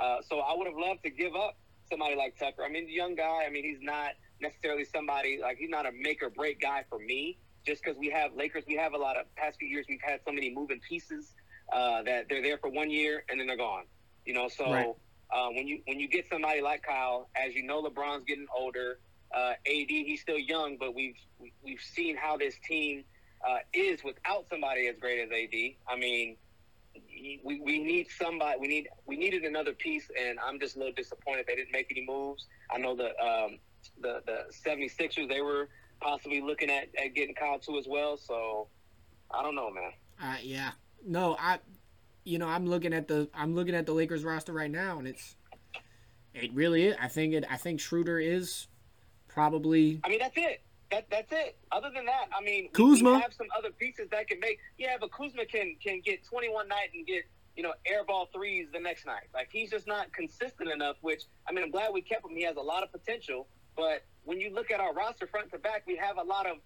Uh, 0.02 0.22
so 0.28 0.40
I 0.40 0.56
would 0.56 0.68
have 0.68 0.78
loved 0.78 1.04
to 1.04 1.12
give 1.12 1.36
up 1.36 1.58
somebody 1.90 2.16
like 2.16 2.38
Tucker. 2.40 2.64
I 2.64 2.70
mean, 2.70 2.88
the 2.88 2.94
young 2.94 3.16
guy, 3.16 3.44
I 3.46 3.50
mean, 3.50 3.64
he's 3.64 3.82
not 3.82 4.12
necessarily 4.42 4.86
somebody, 4.86 5.40
like, 5.40 5.58
he's 5.58 5.70
not 5.70 5.86
a 5.86 5.92
make 5.92 6.24
or 6.24 6.30
break 6.30 6.60
guy 6.60 6.84
for 6.90 6.98
me. 6.98 7.38
Just 7.64 7.84
because 7.84 7.96
we 7.98 8.10
have 8.10 8.32
Lakers, 8.36 8.64
we 8.68 8.76
have 8.76 8.94
a 8.94 8.98
lot 8.98 9.18
of 9.18 9.34
past 9.36 9.60
few 9.60 9.68
years, 9.68 9.86
we've 9.88 10.02
had 10.02 10.20
so 10.26 10.32
many 10.32 10.52
moving 10.52 10.80
pieces 10.80 11.36
uh, 11.72 12.04
that 12.04 12.28
they're 12.30 12.42
there 12.42 12.58
for 12.58 12.70
one 12.70 12.90
year 12.90 13.24
and 13.30 13.40
then 13.40 13.48
they're 13.48 13.58
gone. 13.58 13.84
You 14.26 14.34
know, 14.34 14.48
so 14.48 14.72
right. 14.72 14.88
uh, 15.34 15.50
when 15.50 15.68
you 15.68 15.82
when 15.86 16.00
you 16.00 16.08
get 16.08 16.28
somebody 16.30 16.62
like 16.62 16.84
Kyle, 16.84 17.30
as 17.36 17.56
you 17.56 17.64
know, 17.64 17.82
LeBron's 17.84 18.26
getting 18.26 18.48
older. 18.56 19.00
Uh, 19.34 19.54
AD, 19.66 19.88
he's 19.88 20.20
still 20.20 20.38
young, 20.38 20.76
but 20.78 20.94
we've 20.94 21.16
we've 21.64 21.80
seen 21.80 22.18
how 22.18 22.36
this 22.36 22.56
team 22.68 23.04
uh, 23.48 23.60
is 23.74 24.04
without 24.04 24.46
somebody 24.50 24.88
as 24.88 24.96
great 25.00 25.20
as 25.22 25.30
AD. 25.32 25.72
I 25.88 25.98
mean, 25.98 26.36
we, 27.44 27.62
we 27.62 27.80
need 27.80 28.08
somebody. 28.10 28.60
We 28.60 28.68
need 28.68 28.90
we 29.06 29.16
needed 29.16 29.44
another 29.44 29.74
piece, 29.74 30.10
and 30.20 30.40
I'm 30.40 30.60
just 30.60 30.76
a 30.76 30.80
little 30.80 30.94
disappointed 30.94 31.46
they 31.48 31.56
didn't 31.56 31.72
make 31.72 31.88
any 31.92 32.06
moves. 32.06 32.48
I 32.70 32.78
know 32.78 32.96
the 32.96 33.10
um, 33.20 33.60
the 34.02 34.22
the 34.26 34.46
76ers 34.66 35.30
they 35.30 35.42
were 35.42 35.70
possibly 36.02 36.42
looking 36.42 36.70
at, 36.70 36.90
at 37.02 37.14
getting 37.14 37.36
Kyle 37.36 37.60
too 37.60 37.78
as 37.78 37.88
well. 37.88 38.18
So 38.18 38.68
I 39.32 39.42
don't 39.44 39.56
know, 39.56 39.72
man. 39.72 39.92
Uh, 40.22 40.38
yeah, 40.42 40.72
no, 41.06 41.36
I, 41.40 41.60
you 42.24 42.38
know, 42.38 42.48
I'm 42.48 42.66
looking 42.66 42.94
at 42.94 43.08
the 43.08 43.30
I'm 43.34 43.56
looking 43.56 43.76
at 43.76 43.86
the 43.86 43.94
Lakers 43.94 44.24
roster 44.24 44.54
right 44.54 44.72
now, 44.72 45.00
and 45.00 45.08
it's 45.08 45.36
it 46.34 46.54
really 46.54 46.88
is. 46.88 46.96
I 47.00 47.08
think 47.08 47.34
it. 47.34 47.46
I 47.50 47.58
think 47.58 47.80
Schroeder 47.80 48.20
is 48.20 48.68
probably. 49.28 50.00
I 50.04 50.10
mean, 50.10 50.20
that's 50.20 50.38
it. 50.38 50.62
That 50.92 51.10
that's 51.10 51.32
it. 51.32 51.58
Other 51.72 51.90
than 51.94 52.06
that, 52.06 52.28
I 52.38 52.44
mean, 52.44 52.70
Kuzma 52.74 53.14
we 53.14 53.22
have 53.22 53.34
some 53.34 53.48
other 53.58 53.72
pieces 53.72 54.10
that 54.12 54.28
can 54.28 54.40
make. 54.40 54.60
Yeah, 54.78 54.98
but 55.00 55.12
Kuzma 55.12 55.46
can 55.46 55.76
can 55.84 56.02
get 56.02 56.24
21 56.24 56.68
night 56.68 56.90
and 56.94 57.06
get 57.06 57.24
you 57.56 57.64
know 57.64 57.74
airball 57.90 58.28
threes 58.34 58.68
the 58.74 58.80
next 58.80 59.06
night. 59.06 59.28
Like 59.34 59.50
he's 59.52 59.70
just 59.70 59.88
not 59.88 60.14
consistent 60.14 60.70
enough. 60.70 60.98
Which 61.02 61.24
I 61.48 61.54
mean, 61.54 61.64
I'm 61.64 61.72
glad 61.72 61.92
we 61.94 62.02
kept 62.02 62.26
him. 62.26 62.36
He 62.36 62.44
has 62.44 62.58
a 62.58 62.62
lot 62.62 62.84
of 62.84 62.92
potential. 62.92 63.48
But 63.76 64.04
when 64.24 64.40
you 64.40 64.54
look 64.54 64.70
at 64.70 64.80
our 64.80 64.94
roster 64.94 65.28
front 65.28 65.52
to 65.52 65.58
back, 65.58 65.84
we 65.88 65.96
have 65.96 66.18
a 66.18 66.24
lot 66.24 66.46
of 66.46 66.58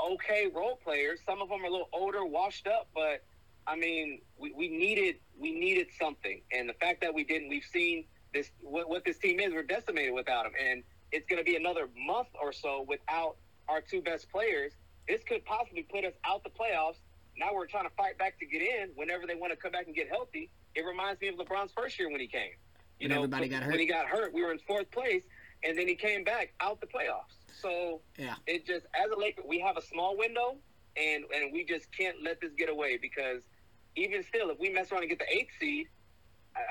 okay 0.00 0.50
role 0.54 0.78
players. 0.82 1.20
Some 1.24 1.40
of 1.42 1.48
them 1.48 1.62
are 1.62 1.66
a 1.66 1.70
little 1.70 1.88
older, 1.92 2.24
washed 2.24 2.66
up, 2.66 2.88
but 2.94 3.22
I 3.66 3.76
mean, 3.76 4.20
we, 4.38 4.52
we 4.52 4.68
needed 4.68 5.16
we 5.38 5.52
needed 5.52 5.88
something, 5.98 6.42
and 6.52 6.68
the 6.68 6.74
fact 6.74 7.00
that 7.00 7.12
we 7.12 7.24
didn't, 7.24 7.48
we've 7.48 7.64
seen 7.64 8.04
this 8.32 8.50
what, 8.60 8.88
what 8.88 9.04
this 9.04 9.18
team 9.18 9.40
is. 9.40 9.52
We're 9.52 9.62
decimated 9.62 10.14
without 10.14 10.46
him, 10.46 10.52
and 10.60 10.82
it's 11.12 11.26
going 11.26 11.38
to 11.38 11.44
be 11.44 11.56
another 11.56 11.88
month 12.06 12.28
or 12.40 12.52
so 12.52 12.84
without 12.86 13.36
our 13.68 13.80
two 13.80 14.02
best 14.02 14.30
players. 14.30 14.72
This 15.08 15.22
could 15.22 15.44
possibly 15.44 15.82
put 15.82 16.04
us 16.04 16.14
out 16.24 16.44
the 16.44 16.50
playoffs. 16.50 16.96
Now 17.36 17.54
we're 17.54 17.66
trying 17.66 17.84
to 17.84 17.94
fight 17.96 18.18
back 18.18 18.38
to 18.40 18.46
get 18.46 18.62
in. 18.62 18.90
Whenever 18.94 19.26
they 19.26 19.34
want 19.34 19.52
to 19.52 19.56
come 19.56 19.72
back 19.72 19.86
and 19.86 19.94
get 19.94 20.08
healthy, 20.08 20.50
it 20.74 20.84
reminds 20.84 21.20
me 21.20 21.28
of 21.28 21.36
LeBron's 21.36 21.72
first 21.76 21.98
year 21.98 22.10
when 22.10 22.20
he 22.20 22.26
came. 22.26 22.52
You 22.98 23.08
know, 23.08 23.16
everybody 23.16 23.48
got 23.48 23.62
hurt. 23.62 23.70
When 23.70 23.80
he 23.80 23.86
got 23.86 24.06
hurt, 24.06 24.32
we 24.32 24.42
were 24.42 24.52
in 24.52 24.58
fourth 24.60 24.90
place, 24.90 25.24
and 25.62 25.76
then 25.76 25.88
he 25.88 25.94
came 25.94 26.24
back 26.24 26.52
out 26.60 26.80
the 26.80 26.86
playoffs. 26.86 27.34
So 27.60 28.00
yeah, 28.18 28.34
it 28.46 28.66
just 28.66 28.86
as 28.94 29.10
a 29.10 29.18
Laker, 29.18 29.42
we 29.46 29.58
have 29.60 29.76
a 29.76 29.82
small 29.82 30.16
window, 30.16 30.56
and 30.96 31.24
and 31.34 31.52
we 31.52 31.64
just 31.64 31.90
can't 31.92 32.22
let 32.22 32.40
this 32.40 32.52
get 32.56 32.68
away 32.68 32.98
because 33.00 33.42
even 33.96 34.22
still, 34.22 34.50
if 34.50 34.58
we 34.58 34.70
mess 34.70 34.90
around 34.92 35.02
and 35.02 35.10
get 35.10 35.18
the 35.18 35.32
eighth 35.32 35.52
seed, 35.60 35.88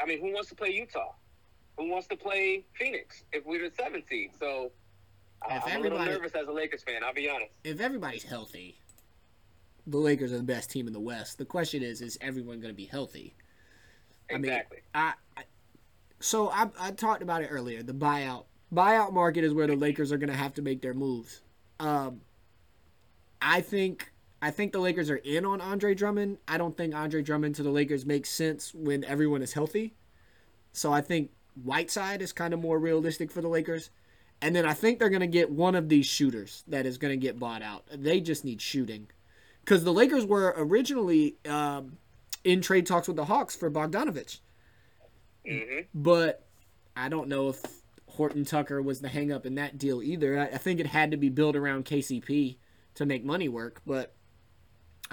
I 0.02 0.06
mean, 0.06 0.20
who 0.22 0.34
wants 0.34 0.50
to 0.50 0.56
play 0.56 0.72
Utah? 0.72 1.14
Who 1.78 1.90
wants 1.90 2.08
to 2.08 2.16
play 2.16 2.66
Phoenix 2.78 3.24
if 3.32 3.46
we're 3.46 3.70
the 3.70 3.76
seventh 3.76 4.08
seed? 4.08 4.32
So 4.40 4.72
if 5.50 5.64
I'm 5.66 5.80
a 5.80 5.84
little 5.84 6.00
nervous 6.00 6.34
as 6.34 6.48
a 6.48 6.52
Lakers 6.52 6.84
fan. 6.84 7.04
I'll 7.04 7.14
be 7.14 7.30
honest. 7.30 7.52
If 7.64 7.82
everybody's 7.82 8.24
healthy, 8.24 8.78
the 9.88 9.98
Lakers 9.98 10.32
are 10.32 10.38
the 10.38 10.44
best 10.44 10.70
team 10.70 10.88
in 10.88 10.94
the 10.94 11.00
West. 11.00 11.38
The 11.38 11.46
question 11.46 11.84
is, 11.84 12.02
is 12.02 12.18
everyone 12.22 12.60
going 12.60 12.74
to 12.74 12.78
be 12.78 12.86
healthy? 12.86 13.36
Exactly. 14.30 14.80
I, 14.94 15.00
mean, 15.00 15.14
I, 15.36 15.42
I 15.42 15.44
so 16.20 16.50
I, 16.50 16.70
I 16.80 16.92
talked 16.92 17.22
about 17.22 17.42
it 17.42 17.48
earlier. 17.48 17.84
The 17.84 17.94
buyout 17.94 18.46
buyout 18.74 19.12
market 19.14 19.44
is 19.44 19.54
where 19.54 19.68
the 19.68 19.76
Lakers 19.76 20.12
are 20.12 20.18
going 20.18 20.30
to 20.32 20.36
have 20.36 20.54
to 20.56 20.62
make 20.62 20.82
their 20.82 20.94
moves. 20.94 21.42
Um, 21.80 22.22
I 23.42 23.62
think 23.62 24.13
I 24.44 24.52
think 24.52 24.74
the 24.74 24.80
Lakers 24.80 25.10
are 25.10 25.16
in 25.16 25.46
on 25.46 25.62
Andre 25.62 25.96
Drummond. 25.96 26.38
I 26.50 26.58
don't 26.58 26.76
think 26.76 26.94
Andre 26.94 27.22
Drummond 27.22 27.56
to 27.56 27.64
the 27.64 27.70
Lakers 27.70 28.06
makes 28.06 28.30
sense 28.30 28.74
when 28.74 29.06
everyone 29.06 29.42
is 29.42 29.54
healthy. 29.54 29.94
So 30.74 30.92
I 30.92 31.00
think 31.00 31.32
Whiteside 31.64 32.22
is 32.22 32.34
kind 32.34 32.54
of 32.54 32.60
more 32.60 32.78
realistic 32.78 33.32
for 33.32 33.40
the 33.40 33.48
Lakers. 33.48 33.90
And 34.42 34.54
then 34.54 34.66
I 34.66 34.74
think 34.74 35.00
they're 35.00 35.08
going 35.08 35.22
to 35.22 35.28
get 35.28 35.50
one 35.50 35.76
of 35.76 35.88
these 35.88 36.08
shooters 36.08 36.66
that 36.68 36.86
is 36.86 36.98
going 36.98 37.18
to 37.18 37.26
get 37.26 37.40
bought 37.40 37.62
out. 37.62 37.86
They 37.90 38.20
just 38.20 38.44
need 38.44 38.62
shooting. 38.62 39.08
Because 39.64 39.86
the 39.86 39.94
Lakers 39.94 40.26
were 40.26 40.54
originally 40.58 41.38
um, 41.48 41.98
in 42.44 42.60
trade 42.60 42.86
talks 42.86 43.08
with 43.08 43.16
the 43.16 43.24
Hawks 43.24 43.56
for 43.56 43.72
Bogdanovic. 43.72 44.42
Mm-hmm. 45.50 45.80
But 45.94 46.46
I 46.98 47.08
don't 47.08 47.30
know 47.30 47.48
if 47.48 47.62
Horton 48.08 48.44
Tucker 48.44 48.82
was 48.82 49.00
the 49.00 49.08
hangup 49.08 49.46
in 49.46 49.56
that 49.56 49.78
deal 49.78 50.04
either. 50.04 50.38
I, 50.38 50.48
I 50.48 50.58
think 50.58 50.82
it 50.82 50.88
had 50.88 51.12
to 51.12 51.18
be 51.18 51.30
built 51.30 51.56
around 51.56 51.86
KCP 51.86 52.58
to 52.96 53.06
make 53.06 53.24
money 53.24 53.48
work. 53.48 53.82
But 53.86 54.14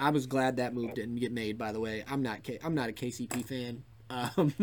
I 0.01 0.09
was 0.09 0.25
glad 0.25 0.57
that 0.57 0.73
move 0.73 0.95
didn't 0.95 1.17
get 1.17 1.31
made. 1.31 1.59
By 1.59 1.71
the 1.71 1.79
way, 1.79 2.03
I'm 2.09 2.23
not 2.23 2.41
K- 2.41 2.57
I'm 2.63 2.73
not 2.73 2.89
a 2.89 2.91
KCP 2.91 3.45
fan. 3.45 3.83
Um, 4.09 4.53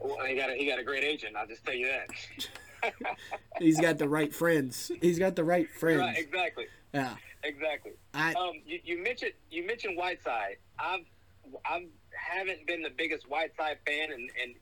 well, 0.00 0.24
he 0.26 0.34
got 0.34 0.50
a, 0.50 0.54
he 0.54 0.66
got 0.66 0.80
a 0.80 0.82
great 0.82 1.04
agent. 1.04 1.36
I'll 1.36 1.46
just 1.46 1.64
tell 1.64 1.74
you 1.74 1.86
that. 1.86 2.94
he's 3.58 3.78
got 3.78 3.98
the 3.98 4.08
right 4.08 4.34
friends. 4.34 4.90
He's 5.00 5.18
got 5.18 5.36
the 5.36 5.44
right 5.44 5.70
friends. 5.70 6.00
Right, 6.00 6.18
exactly. 6.18 6.66
Yeah. 6.94 7.14
Exactly. 7.44 7.92
I, 8.14 8.32
um, 8.32 8.54
you, 8.66 8.80
you 8.82 9.02
mentioned 9.02 9.32
you 9.50 9.66
mentioned 9.66 9.98
Whiteside. 9.98 10.56
I've 10.78 11.04
I 11.66 11.86
haven't 12.16 12.66
been 12.66 12.82
the 12.82 12.90
biggest 12.90 13.28
Whiteside 13.28 13.78
fan, 13.86 14.10
and, 14.12 14.30
and 14.42 14.54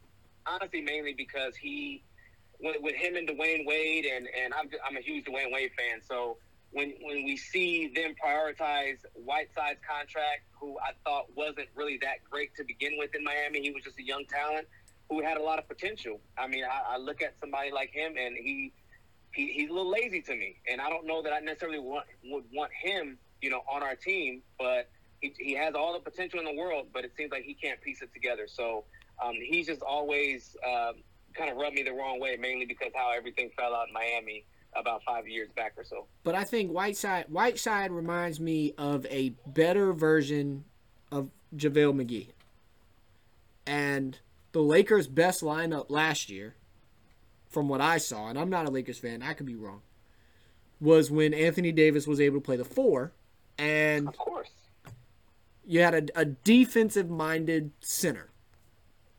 honestly, 0.46 0.82
mainly 0.82 1.14
because 1.14 1.54
he 1.54 2.02
with, 2.60 2.76
with 2.82 2.96
him 2.96 3.14
and 3.14 3.28
Dwyane 3.28 3.64
Wade, 3.66 4.04
and 4.04 4.26
and 4.38 4.52
I'm 4.52 4.68
I'm 4.86 4.96
a 4.96 5.00
huge 5.00 5.26
Dwyane 5.26 5.52
Wade 5.52 5.70
fan, 5.78 6.02
so. 6.02 6.38
When, 6.74 6.92
when 7.02 7.24
we 7.24 7.36
see 7.36 7.92
them 7.94 8.16
prioritize 8.22 8.98
Whiteside's 9.14 9.78
contract, 9.88 10.42
who 10.58 10.76
I 10.80 10.90
thought 11.04 11.26
wasn't 11.36 11.68
really 11.76 11.98
that 12.02 12.28
great 12.28 12.52
to 12.56 12.64
begin 12.64 12.98
with 12.98 13.14
in 13.14 13.22
Miami, 13.22 13.62
he 13.62 13.70
was 13.70 13.84
just 13.84 13.96
a 14.00 14.02
young 14.02 14.24
talent 14.26 14.66
who 15.08 15.22
had 15.22 15.36
a 15.36 15.42
lot 15.42 15.60
of 15.60 15.68
potential. 15.68 16.20
I 16.36 16.48
mean, 16.48 16.64
I, 16.64 16.94
I 16.94 16.98
look 16.98 17.22
at 17.22 17.34
somebody 17.38 17.70
like 17.70 17.92
him, 17.92 18.14
and 18.18 18.36
he, 18.36 18.72
he 19.30 19.52
he's 19.52 19.70
a 19.70 19.72
little 19.72 19.88
lazy 19.88 20.20
to 20.22 20.34
me, 20.34 20.56
and 20.68 20.80
I 20.80 20.90
don't 20.90 21.06
know 21.06 21.22
that 21.22 21.32
I 21.32 21.38
necessarily 21.38 21.78
want, 21.78 22.06
would 22.24 22.44
want 22.52 22.72
him, 22.72 23.18
you 23.40 23.50
know, 23.50 23.62
on 23.72 23.84
our 23.84 23.94
team. 23.94 24.42
But 24.58 24.90
he, 25.20 25.32
he 25.38 25.54
has 25.54 25.74
all 25.76 25.92
the 25.92 26.00
potential 26.00 26.40
in 26.40 26.44
the 26.44 26.56
world, 26.56 26.88
but 26.92 27.04
it 27.04 27.12
seems 27.16 27.30
like 27.30 27.44
he 27.44 27.54
can't 27.54 27.80
piece 27.82 28.02
it 28.02 28.12
together. 28.12 28.48
So 28.48 28.82
um, 29.24 29.34
he's 29.40 29.68
just 29.68 29.82
always 29.82 30.56
uh, 30.66 30.94
kind 31.34 31.50
of 31.50 31.56
rubbed 31.56 31.76
me 31.76 31.84
the 31.84 31.92
wrong 31.92 32.18
way, 32.18 32.36
mainly 32.36 32.66
because 32.66 32.90
how 32.96 33.12
everything 33.16 33.50
fell 33.56 33.76
out 33.76 33.86
in 33.86 33.94
Miami 33.94 34.44
about 34.76 35.02
five 35.04 35.28
years 35.28 35.50
back 35.54 35.74
or 35.76 35.84
so. 35.84 36.06
But 36.22 36.34
I 36.34 36.44
think 36.44 36.70
Whiteside 36.70 37.26
Whiteside 37.28 37.90
reminds 37.90 38.40
me 38.40 38.74
of 38.76 39.06
a 39.06 39.30
better 39.46 39.92
version 39.92 40.64
of 41.10 41.30
JaVale 41.56 41.94
McGee. 41.94 42.28
And 43.66 44.18
the 44.52 44.60
Lakers' 44.60 45.06
best 45.06 45.42
lineup 45.42 45.86
last 45.88 46.28
year, 46.28 46.54
from 47.48 47.68
what 47.68 47.80
I 47.80 47.98
saw, 47.98 48.28
and 48.28 48.38
I'm 48.38 48.50
not 48.50 48.66
a 48.66 48.70
Lakers 48.70 48.98
fan, 48.98 49.22
I 49.22 49.32
could 49.32 49.46
be 49.46 49.54
wrong, 49.54 49.82
was 50.80 51.10
when 51.10 51.32
Anthony 51.32 51.72
Davis 51.72 52.06
was 52.06 52.20
able 52.20 52.40
to 52.40 52.44
play 52.44 52.56
the 52.56 52.64
four, 52.64 53.12
and 53.58 54.08
of 54.08 54.16
course, 54.18 54.50
you 55.66 55.80
had 55.80 55.94
a, 55.94 56.20
a 56.20 56.24
defensive-minded 56.24 57.70
center. 57.80 58.30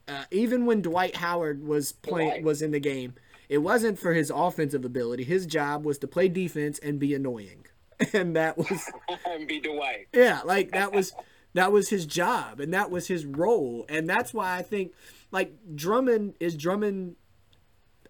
Uh, 0.08 0.26
even 0.30 0.68
when 0.68 0.82
Dwight 0.82 1.16
Howard 1.16 1.66
was 1.66 1.92
playing 1.92 2.44
was 2.44 2.62
in 2.62 2.70
the 2.72 2.80
game, 2.80 3.16
it 3.50 3.60
wasn't 3.60 4.00
for 4.00 4.14
his 4.14 4.32
offensive 4.34 4.86
ability. 4.86 5.24
His 5.24 5.46
job 5.46 5.86
was 5.86 5.98
to 6.00 6.08
play 6.08 6.28
defense 6.28 6.80
and 6.80 7.00
be 7.00 7.14
annoying, 7.14 7.66
and 8.14 8.36
that 8.36 8.58
was 8.58 8.92
and 9.26 9.48
be 9.48 9.60
Dwight. 9.60 10.08
yeah, 10.14 10.42
like 10.44 10.72
that 10.72 10.92
was 10.94 11.14
that 11.54 11.72
was 11.72 11.90
his 11.90 12.06
job 12.06 12.60
and 12.60 12.74
that 12.74 12.92
was 12.92 13.08
his 13.08 13.26
role, 13.26 13.86
and 13.90 14.10
that's 14.10 14.34
why 14.34 14.58
I 14.58 14.62
think 14.62 14.94
like 15.32 15.54
Drummond 15.76 16.36
is 16.40 16.56
Drummond 16.56 17.16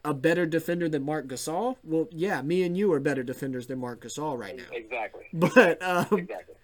a 0.04 0.14
better 0.14 0.46
defender 0.46 0.88
than 0.88 1.04
Marc 1.04 1.28
Gasol? 1.28 1.78
Well, 1.84 2.08
yeah, 2.12 2.42
me 2.44 2.62
and 2.64 2.78
you 2.78 2.94
are 2.94 3.00
better 3.00 3.24
defenders 3.24 3.66
than 3.68 3.80
Marc 3.80 4.02
Gasol 4.04 4.38
right 4.38 4.56
now. 4.56 4.64
Exactly. 4.72 5.24
But 5.34 5.82
um, 5.82 6.20
Exactly. 6.20 6.56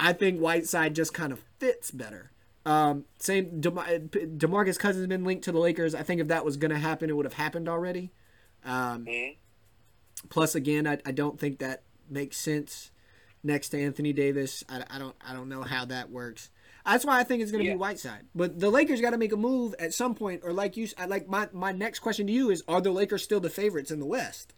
I 0.00 0.12
think 0.12 0.40
Whiteside 0.40 0.94
just 0.94 1.14
kind 1.14 1.32
of 1.32 1.40
fits 1.60 1.92
better. 1.92 2.32
Um, 2.64 3.04
same 3.18 3.60
Dem- 3.60 3.74
Demarcus 3.76 4.78
Cousins 4.78 5.06
been 5.08 5.24
linked 5.24 5.44
to 5.44 5.52
the 5.52 5.58
Lakers. 5.58 5.94
I 5.94 6.02
think 6.02 6.20
if 6.20 6.28
that 6.28 6.44
was 6.44 6.56
going 6.56 6.70
to 6.70 6.78
happen, 6.78 7.10
it 7.10 7.16
would 7.16 7.26
have 7.26 7.32
happened 7.34 7.68
already. 7.68 8.12
Um, 8.64 9.04
Mhm. 9.06 9.36
plus, 10.28 10.54
again, 10.54 10.86
I, 10.86 10.98
I 11.04 11.10
don't 11.12 11.40
think 11.40 11.58
that 11.58 11.82
makes 12.08 12.36
sense 12.36 12.90
next 13.42 13.70
to 13.70 13.80
Anthony 13.82 14.12
Davis. 14.12 14.62
I, 14.68 14.84
I 14.88 14.98
don't 14.98 15.16
I 15.26 15.32
don't 15.32 15.48
know 15.48 15.62
how 15.62 15.84
that 15.86 16.10
works. 16.10 16.50
That's 16.86 17.04
why 17.04 17.18
I 17.18 17.24
think 17.24 17.42
it's 17.42 17.50
going 17.52 17.62
to 17.64 17.68
Yeah. 17.68 17.74
be 17.74 17.78
Whiteside. 17.78 18.26
But 18.34 18.58
the 18.60 18.70
Lakers 18.70 19.00
got 19.00 19.10
to 19.10 19.18
make 19.18 19.32
a 19.32 19.36
move 19.36 19.74
at 19.80 19.92
some 19.94 20.14
point, 20.14 20.42
or 20.44 20.52
like 20.52 20.76
you, 20.76 20.88
like 21.08 21.28
my 21.28 21.48
my 21.52 21.72
next 21.72 21.98
question 22.00 22.26
to 22.28 22.32
you 22.32 22.50
is: 22.50 22.62
Are 22.68 22.80
the 22.80 22.90
Lakers 22.92 23.22
still 23.24 23.40
the 23.40 23.50
favorites 23.50 23.90
in 23.90 23.98
the 23.98 24.06
West? 24.06 24.54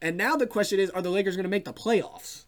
And 0.00 0.16
now 0.16 0.36
the 0.36 0.46
question 0.46 0.78
is: 0.78 0.90
Are 0.90 1.02
the 1.02 1.10
Lakers 1.10 1.34
going 1.34 1.44
to 1.44 1.50
make 1.50 1.64
the 1.64 1.72
playoffs? 1.72 2.44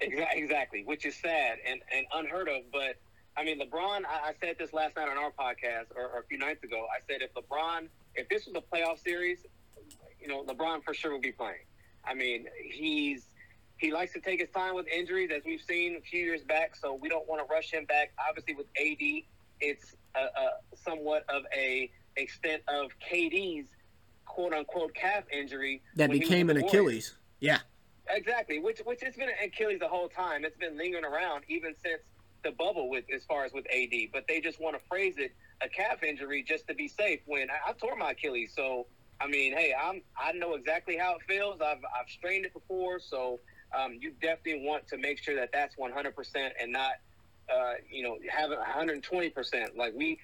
Exactly, 0.00 0.42
exactly, 0.42 0.82
which 0.84 1.04
is 1.06 1.16
sad 1.16 1.58
and, 1.66 1.80
and 1.94 2.06
unheard 2.14 2.48
of. 2.48 2.70
But 2.70 2.96
I 3.38 3.44
mean, 3.44 3.60
LeBron. 3.60 4.02
I, 4.04 4.30
I 4.30 4.32
said 4.40 4.56
this 4.58 4.72
last 4.72 4.96
night 4.96 5.08
on 5.08 5.16
our 5.16 5.30
podcast, 5.30 5.94
or, 5.94 6.08
or 6.08 6.20
a 6.20 6.24
few 6.24 6.38
nights 6.38 6.64
ago. 6.64 6.86
I 6.90 7.00
said 7.06 7.22
if 7.22 7.32
LeBron, 7.34 7.88
if 8.16 8.28
this 8.28 8.46
was 8.46 8.56
a 8.56 8.60
playoff 8.76 8.98
series, 8.98 9.38
you 10.20 10.26
know, 10.26 10.42
LeBron 10.42 10.82
for 10.82 10.92
sure 10.92 11.12
would 11.12 11.22
be 11.22 11.30
playing. 11.30 11.64
I 12.04 12.14
mean, 12.14 12.46
he's 12.68 13.26
he 13.76 13.92
likes 13.92 14.12
to 14.14 14.20
take 14.20 14.40
his 14.40 14.50
time 14.50 14.74
with 14.74 14.88
injuries, 14.88 15.30
as 15.34 15.42
we've 15.46 15.60
seen 15.60 15.96
a 15.96 16.00
few 16.00 16.24
years 16.24 16.42
back. 16.42 16.74
So 16.74 16.94
we 16.94 17.08
don't 17.08 17.28
want 17.28 17.46
to 17.46 17.52
rush 17.52 17.70
him 17.70 17.84
back. 17.84 18.12
Obviously, 18.28 18.54
with 18.54 18.66
AD, 18.76 19.22
it's 19.60 19.94
a, 20.16 20.20
a 20.20 20.76
somewhat 20.76 21.24
of 21.28 21.44
a 21.56 21.90
extent 22.16 22.62
of 22.66 22.90
KD's 23.08 23.68
quote 24.24 24.52
unquote 24.52 24.94
calf 24.94 25.22
injury 25.32 25.80
That 25.94 26.08
when 26.08 26.16
he 26.16 26.20
was 26.20 26.28
became 26.28 26.50
an. 26.50 26.56
Achilles. 26.56 27.14
Yeah. 27.38 27.60
Exactly, 28.10 28.58
which 28.58 28.80
which 28.84 29.02
it's 29.02 29.16
been 29.16 29.28
an 29.28 29.34
Achilles 29.44 29.78
the 29.78 29.86
whole 29.86 30.08
time. 30.08 30.44
It's 30.44 30.56
been 30.56 30.76
lingering 30.76 31.04
around 31.04 31.44
even 31.48 31.74
since 31.84 32.00
the 32.44 32.52
bubble 32.52 32.88
with 32.88 33.04
as 33.14 33.24
far 33.24 33.44
as 33.44 33.52
with 33.52 33.66
AD. 33.72 33.92
But 34.12 34.24
they 34.28 34.40
just 34.40 34.60
want 34.60 34.76
to 34.76 34.82
phrase 34.88 35.14
it 35.18 35.34
a 35.60 35.68
calf 35.68 36.02
injury 36.02 36.44
just 36.46 36.68
to 36.68 36.74
be 36.74 36.88
safe. 36.88 37.20
When 37.26 37.48
I, 37.50 37.70
I 37.70 37.72
tore 37.72 37.96
my 37.96 38.12
Achilles, 38.12 38.52
so 38.54 38.86
I 39.20 39.26
mean, 39.26 39.56
hey, 39.56 39.74
I'm 39.80 40.02
I 40.16 40.32
know 40.32 40.54
exactly 40.54 40.96
how 40.96 41.14
it 41.14 41.22
feels. 41.28 41.60
I've 41.60 41.78
I've 41.78 42.08
strained 42.08 42.46
it 42.46 42.52
before, 42.52 43.00
so 43.00 43.40
um, 43.78 43.98
you 44.00 44.12
definitely 44.22 44.66
want 44.66 44.86
to 44.88 44.96
make 44.96 45.22
sure 45.22 45.36
that 45.36 45.50
that's 45.52 45.76
100 45.76 46.14
percent 46.14 46.54
and 46.60 46.72
not. 46.72 46.92
Uh, 47.50 47.72
you 47.90 48.02
know, 48.02 48.18
have 48.28 48.50
120 48.50 49.30
percent. 49.30 49.74
Like 49.74 49.94
we, 49.96 50.18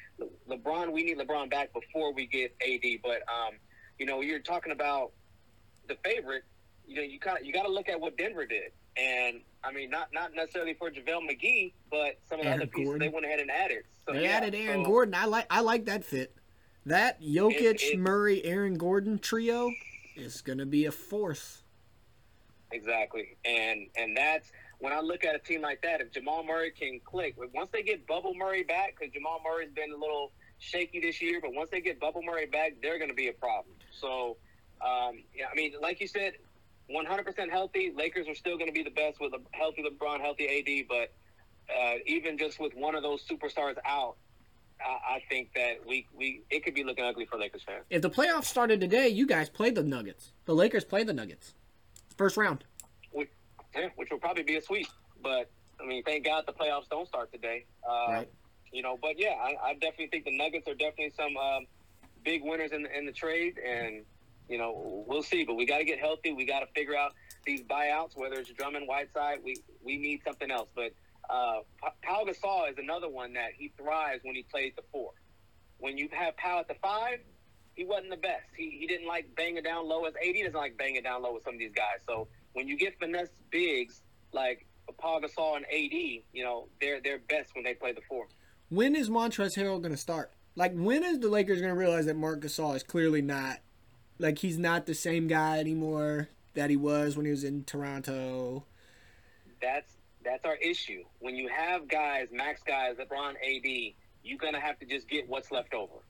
LeBron, 0.46 0.92
we 0.92 1.04
need 1.04 1.16
LeBron 1.16 1.50
back 1.50 1.72
before 1.72 2.12
we 2.12 2.26
get 2.26 2.54
AD. 2.60 3.00
But 3.02 3.22
um, 3.32 3.54
you 3.98 4.04
know, 4.04 4.20
you're 4.20 4.40
talking 4.40 4.72
about 4.72 5.12
the 5.88 5.96
favorite 6.04 6.44
you 6.86 6.96
know, 6.96 7.02
you 7.02 7.18
kind 7.18 7.38
of 7.38 7.44
you 7.44 7.52
got 7.52 7.64
to 7.64 7.72
look 7.72 7.88
at 7.88 8.00
what 8.00 8.16
Denver 8.16 8.46
did, 8.46 8.72
and 8.96 9.40
I 9.66 9.72
mean, 9.72 9.90
not 9.90 10.08
not 10.12 10.34
necessarily 10.34 10.74
for 10.74 10.90
JaVale 10.90 11.28
McGee, 11.30 11.72
but 11.90 12.18
some 12.28 12.38
of 12.40 12.44
the 12.44 12.50
Aaron 12.50 12.62
other 12.62 12.66
pieces 12.70 12.84
Gordon. 12.86 13.00
they 13.08 13.12
went 13.12 13.26
ahead 13.26 13.40
and 13.40 13.50
added. 13.50 13.84
So, 14.06 14.12
They 14.12 14.24
yeah, 14.24 14.30
added 14.36 14.54
Aaron 14.54 14.84
so- 14.84 14.90
Gordon. 14.90 15.14
I 15.14 15.24
like 15.24 15.46
I 15.50 15.60
like 15.60 15.86
that 15.86 16.04
fit. 16.04 16.34
That 16.86 17.20
Jokic, 17.22 17.60
It- 17.62 17.82
it- 17.82 17.98
Murray, 17.98 18.44
Aaron 18.44 18.74
Gordon 18.74 19.18
trio 19.18 19.72
is 20.16 20.42
gonna 20.42 20.66
be 20.66 20.84
a 20.84 20.92
force. 20.92 21.62
Exactly, 22.72 23.36
and 23.44 23.88
and 23.96 24.16
that's 24.16 24.50
when 24.78 24.92
I 24.92 25.00
look 25.00 25.24
at 25.24 25.34
a 25.34 25.38
team 25.38 25.60
like 25.62 25.80
that. 25.82 26.00
If 26.00 26.10
Jamal 26.12 26.44
Murray 26.44 26.70
can 26.72 27.00
click, 27.04 27.36
once 27.54 27.70
they 27.72 27.82
get 27.82 28.06
Bubble 28.06 28.34
Murray 28.34 28.64
back, 28.64 28.96
because 28.98 29.12
Jamal 29.14 29.40
Murray's 29.44 29.70
been 29.70 29.92
a 29.92 29.96
little 29.96 30.32
shaky 30.58 31.00
this 31.00 31.22
year, 31.22 31.40
but 31.40 31.54
once 31.54 31.70
they 31.70 31.80
get 31.80 32.00
Bubble 32.00 32.22
Murray 32.22 32.46
back, 32.46 32.74
they're 32.82 32.98
going 32.98 33.10
to 33.10 33.14
be 33.14 33.28
a 33.28 33.32
problem. 33.32 33.74
So, 33.92 34.36
um, 34.80 35.22
yeah, 35.34 35.46
I 35.50 35.54
mean, 35.54 35.74
like 35.80 36.00
you 36.00 36.06
said, 36.08 36.34
100% 36.90 37.50
healthy. 37.50 37.92
Lakers 37.96 38.28
are 38.28 38.34
still 38.34 38.56
going 38.56 38.68
to 38.68 38.72
be 38.72 38.82
the 38.82 38.90
best 38.90 39.20
with 39.20 39.32
a 39.32 39.40
healthy 39.52 39.82
LeBron, 39.82 40.20
healthy 40.20 40.46
AD, 40.46 40.88
but 40.88 41.12
uh, 41.74 41.94
even 42.06 42.36
just 42.36 42.60
with 42.60 42.74
one 42.74 42.94
of 42.94 43.02
those 43.02 43.26
superstars 43.26 43.76
out, 43.86 44.16
I, 44.80 45.14
I 45.16 45.22
think 45.28 45.50
that 45.54 45.78
we, 45.86 46.06
we 46.14 46.42
it 46.50 46.64
could 46.64 46.74
be 46.74 46.84
looking 46.84 47.04
ugly 47.04 47.24
for 47.26 47.38
Lakers 47.38 47.62
fans. 47.64 47.84
If 47.90 48.02
the 48.02 48.10
playoffs 48.10 48.44
started 48.44 48.80
today, 48.80 49.08
you 49.08 49.26
guys 49.26 49.48
played 49.48 49.74
the 49.74 49.82
Nuggets. 49.82 50.32
The 50.44 50.54
Lakers 50.54 50.84
played 50.84 51.06
the 51.06 51.14
Nuggets. 51.14 51.54
First 52.18 52.36
round. 52.36 52.64
which, 53.12 53.30
yeah, 53.74 53.88
which 53.96 54.10
will 54.10 54.18
probably 54.18 54.42
be 54.42 54.56
a 54.56 54.62
sweep. 54.62 54.88
But 55.22 55.50
I 55.80 55.86
mean, 55.86 56.02
thank 56.04 56.24
God 56.24 56.44
the 56.46 56.52
playoffs 56.52 56.88
don't 56.90 57.08
start 57.08 57.32
today. 57.32 57.64
Uh, 57.88 58.06
Right. 58.12 58.28
You 58.72 58.82
know, 58.82 58.98
but 59.00 59.18
yeah, 59.20 59.34
I, 59.40 59.54
I 59.62 59.72
definitely 59.74 60.08
think 60.08 60.24
the 60.24 60.36
Nuggets 60.36 60.66
are 60.66 60.74
definitely 60.74 61.12
some 61.16 61.36
um, 61.36 61.66
big 62.24 62.42
winners 62.42 62.72
in 62.72 62.82
the, 62.82 62.98
in 62.98 63.06
the 63.06 63.12
trade, 63.12 63.56
and 63.58 64.02
you 64.48 64.58
know 64.58 65.04
we'll 65.06 65.22
see. 65.22 65.44
But 65.44 65.54
we 65.54 65.66
got 65.66 65.78
to 65.78 65.84
get 65.84 65.98
healthy. 65.98 66.32
We 66.32 66.44
got 66.44 66.60
to 66.60 66.66
figure 66.74 66.96
out 66.96 67.12
these 67.44 67.62
buyouts, 67.62 68.16
whether 68.16 68.36
it's 68.36 68.50
Drummond, 68.50 68.86
Whiteside. 68.86 69.38
We 69.44 69.56
we 69.82 69.96
need 69.96 70.22
something 70.24 70.50
else. 70.50 70.68
But 70.74 70.92
uh, 71.30 71.60
Pa- 71.80 71.94
Pau 72.02 72.24
Gasol 72.24 72.70
is 72.70 72.78
another 72.78 73.08
one 73.08 73.32
that 73.34 73.50
he 73.56 73.72
thrives 73.76 74.20
when 74.24 74.34
he 74.34 74.42
plays 74.42 74.72
the 74.76 74.82
four. 74.92 75.12
When 75.78 75.98
you 75.98 76.08
have 76.12 76.36
Pau 76.36 76.60
at 76.60 76.68
the 76.68 76.74
five, 76.82 77.18
he 77.74 77.84
wasn't 77.84 78.10
the 78.10 78.16
best. 78.16 78.44
He, 78.56 78.76
he 78.80 78.86
didn't 78.86 79.06
like 79.06 79.34
banging 79.36 79.62
down 79.62 79.88
low 79.88 80.04
as 80.04 80.14
AD 80.16 80.34
doesn't 80.34 80.54
like 80.54 80.76
banging 80.76 81.02
down 81.02 81.22
low 81.22 81.34
with 81.34 81.44
some 81.44 81.54
of 81.54 81.58
these 81.58 81.72
guys. 81.74 81.98
So 82.06 82.28
when 82.52 82.68
you 82.68 82.76
get 82.76 82.98
finesse 82.98 83.30
bigs 83.50 84.02
like 84.32 84.66
Paul 84.98 85.20
Gasol 85.20 85.56
and 85.56 85.64
AD, 85.66 85.92
you 86.32 86.44
know 86.44 86.68
they're 86.80 87.00
they're 87.02 87.20
best 87.28 87.54
when 87.54 87.64
they 87.64 87.74
play 87.74 87.92
the 87.92 88.02
four. 88.08 88.26
When 88.68 88.94
is 88.94 89.10
Montrezl 89.10 89.58
Harrell 89.58 89.82
gonna 89.82 89.96
start? 89.96 90.32
Like 90.56 90.72
when 90.74 91.02
is 91.04 91.18
the 91.18 91.28
Lakers 91.28 91.60
gonna 91.60 91.74
realize 91.74 92.06
that 92.06 92.16
Marc 92.16 92.40
Gasol 92.40 92.76
is 92.76 92.82
clearly 92.82 93.22
not 93.22 93.58
like 94.18 94.38
he's 94.38 94.58
not 94.58 94.86
the 94.86 94.94
same 94.94 95.26
guy 95.26 95.58
anymore 95.58 96.28
that 96.54 96.70
he 96.70 96.76
was 96.76 97.16
when 97.16 97.26
he 97.26 97.30
was 97.30 97.44
in 97.44 97.64
Toronto? 97.64 98.64
That's 99.60 99.92
that's 100.24 100.44
our 100.44 100.56
issue. 100.56 101.04
When 101.18 101.36
you 101.36 101.48
have 101.48 101.88
guys, 101.88 102.28
max 102.32 102.62
guys, 102.62 102.96
LeBron, 102.96 103.30
AD, 103.30 103.94
you're 104.22 104.38
gonna 104.38 104.60
have 104.60 104.78
to 104.80 104.86
just 104.86 105.08
get 105.08 105.28
what's 105.28 105.50
left 105.50 105.74
over. 105.74 106.04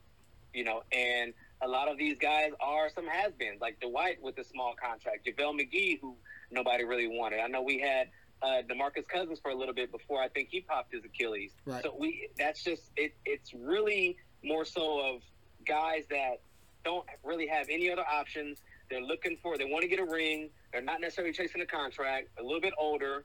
You 0.53 0.65
know, 0.65 0.83
and 0.93 1.35
a 1.63 1.69
lot 1.69 1.89
of 1.89 1.99
these 1.99 2.17
guys 2.19 2.51
are 2.61 2.89
some 2.95 3.07
has-beens, 3.09 3.61
like 3.61 3.81
Dwight 3.81 4.23
with 4.23 4.37
the 4.37 4.45
small 4.45 4.75
contract, 4.81 5.27
JaVale 5.27 5.61
McGee, 5.61 6.01
who 6.01 6.17
nobody 6.51 6.85
really 6.85 7.09
wanted. 7.09 7.41
I 7.41 7.49
know 7.49 7.63
we 7.63 7.81
had 7.81 8.09
uh, 8.41 8.63
Demarcus 8.69 9.09
Cousins 9.09 9.41
for 9.41 9.51
a 9.51 9.55
little 9.55 9.75
bit 9.75 9.91
before 9.91 10.23
I 10.23 10.29
think 10.29 10.49
he 10.51 10.61
popped 10.61 10.93
his 10.93 11.05
Achilles. 11.05 11.53
Right. 11.65 11.83
So 11.83 11.97
we 11.99 12.29
that's 12.39 12.63
just 12.63 12.91
it. 12.97 13.15
It's 13.25 13.53
really 13.55 14.17
more 14.43 14.65
so 14.65 15.01
of 15.01 15.23
guys 15.67 16.05
that 16.11 16.41
don't 16.85 17.07
really 17.23 17.47
have 17.47 17.67
any 17.71 17.91
other 17.91 18.05
options. 18.07 18.61
They're 18.91 19.01
looking 19.01 19.39
for. 19.43 19.57
They 19.57 19.65
want 19.65 19.83
to 19.83 19.89
get 19.89 19.99
a 19.99 20.05
ring. 20.05 20.51
They're 20.73 20.83
not 20.83 21.01
necessarily 21.01 21.33
chasing 21.33 21.61
a 21.63 21.67
contract. 21.67 22.29
A 22.39 22.43
little 22.43 22.61
bit 22.61 22.75
older. 22.79 23.25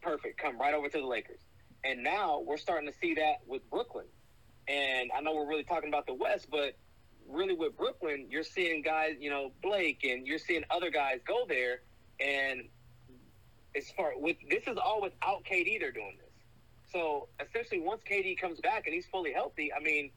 Perfect. 0.00 0.38
Come 0.38 0.58
right 0.58 0.74
over 0.74 0.88
to 0.88 0.98
the 0.98 1.06
Lakers. 1.06 1.40
And 1.84 2.02
now 2.02 2.40
we're 2.40 2.58
starting 2.58 2.90
to 2.90 2.96
see 2.98 3.14
that 3.14 3.36
with 3.46 3.68
Brooklyn. 3.70 4.06
And 4.68 5.10
I 5.16 5.20
know 5.20 5.34
we're 5.34 5.48
really 5.48 5.64
talking 5.64 5.88
about 5.88 6.06
the 6.06 6.14
West, 6.14 6.48
but 6.50 6.74
really 7.28 7.54
with 7.54 7.76
Brooklyn, 7.76 8.26
you're 8.30 8.42
seeing 8.42 8.82
guys, 8.82 9.14
you 9.20 9.30
know, 9.30 9.52
Blake, 9.62 10.00
and 10.04 10.26
you're 10.26 10.38
seeing 10.38 10.62
other 10.70 10.90
guys 10.90 11.20
go 11.26 11.44
there, 11.48 11.80
and 12.20 12.62
as 13.74 13.90
far 13.92 14.12
with 14.16 14.36
this 14.50 14.64
is 14.66 14.76
all 14.76 15.00
without 15.00 15.44
KD. 15.44 15.80
They're 15.80 15.92
doing 15.92 16.16
this. 16.18 16.28
So 16.92 17.28
essentially, 17.40 17.80
once 17.80 18.02
KD 18.08 18.38
comes 18.38 18.60
back 18.60 18.86
and 18.86 18.94
he's 18.94 19.06
fully 19.06 19.32
healthy, 19.32 19.72
I 19.72 19.82
mean, 19.82 20.10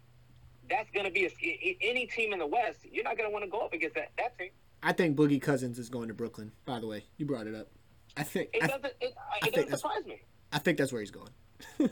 that's 0.69 0.89
going 0.91 1.05
to 1.05 1.11
be 1.11 1.25
a, 1.25 1.77
any 1.81 2.05
team 2.07 2.33
in 2.33 2.39
the 2.39 2.47
West. 2.47 2.79
You're 2.91 3.03
not 3.03 3.17
going 3.17 3.29
to 3.29 3.33
want 3.33 3.45
to 3.45 3.51
go 3.51 3.59
up 3.59 3.73
against 3.73 3.95
that 3.95 4.11
that 4.17 4.37
team. 4.37 4.49
I 4.83 4.91
think 4.91 5.17
Boogie 5.17 5.41
Cousins 5.41 5.79
is 5.79 5.89
going 5.89 6.09
to 6.09 6.13
Brooklyn. 6.13 6.51
By 6.65 6.79
the 6.79 6.87
way, 6.87 7.05
you 7.17 7.25
brought 7.25 7.47
it 7.47 7.55
up. 7.55 7.67
I 8.17 8.23
think 8.23 8.49
it 8.53 8.63
I, 8.63 8.67
doesn't. 8.67 8.93
It, 9.01 9.13
it 9.45 9.53
doesn't 9.53 9.77
surprise 9.77 10.05
me. 10.05 10.21
I 10.51 10.59
think 10.59 10.77
that's 10.77 10.91
where 10.91 11.01
he's 11.01 11.11
going. 11.11 11.31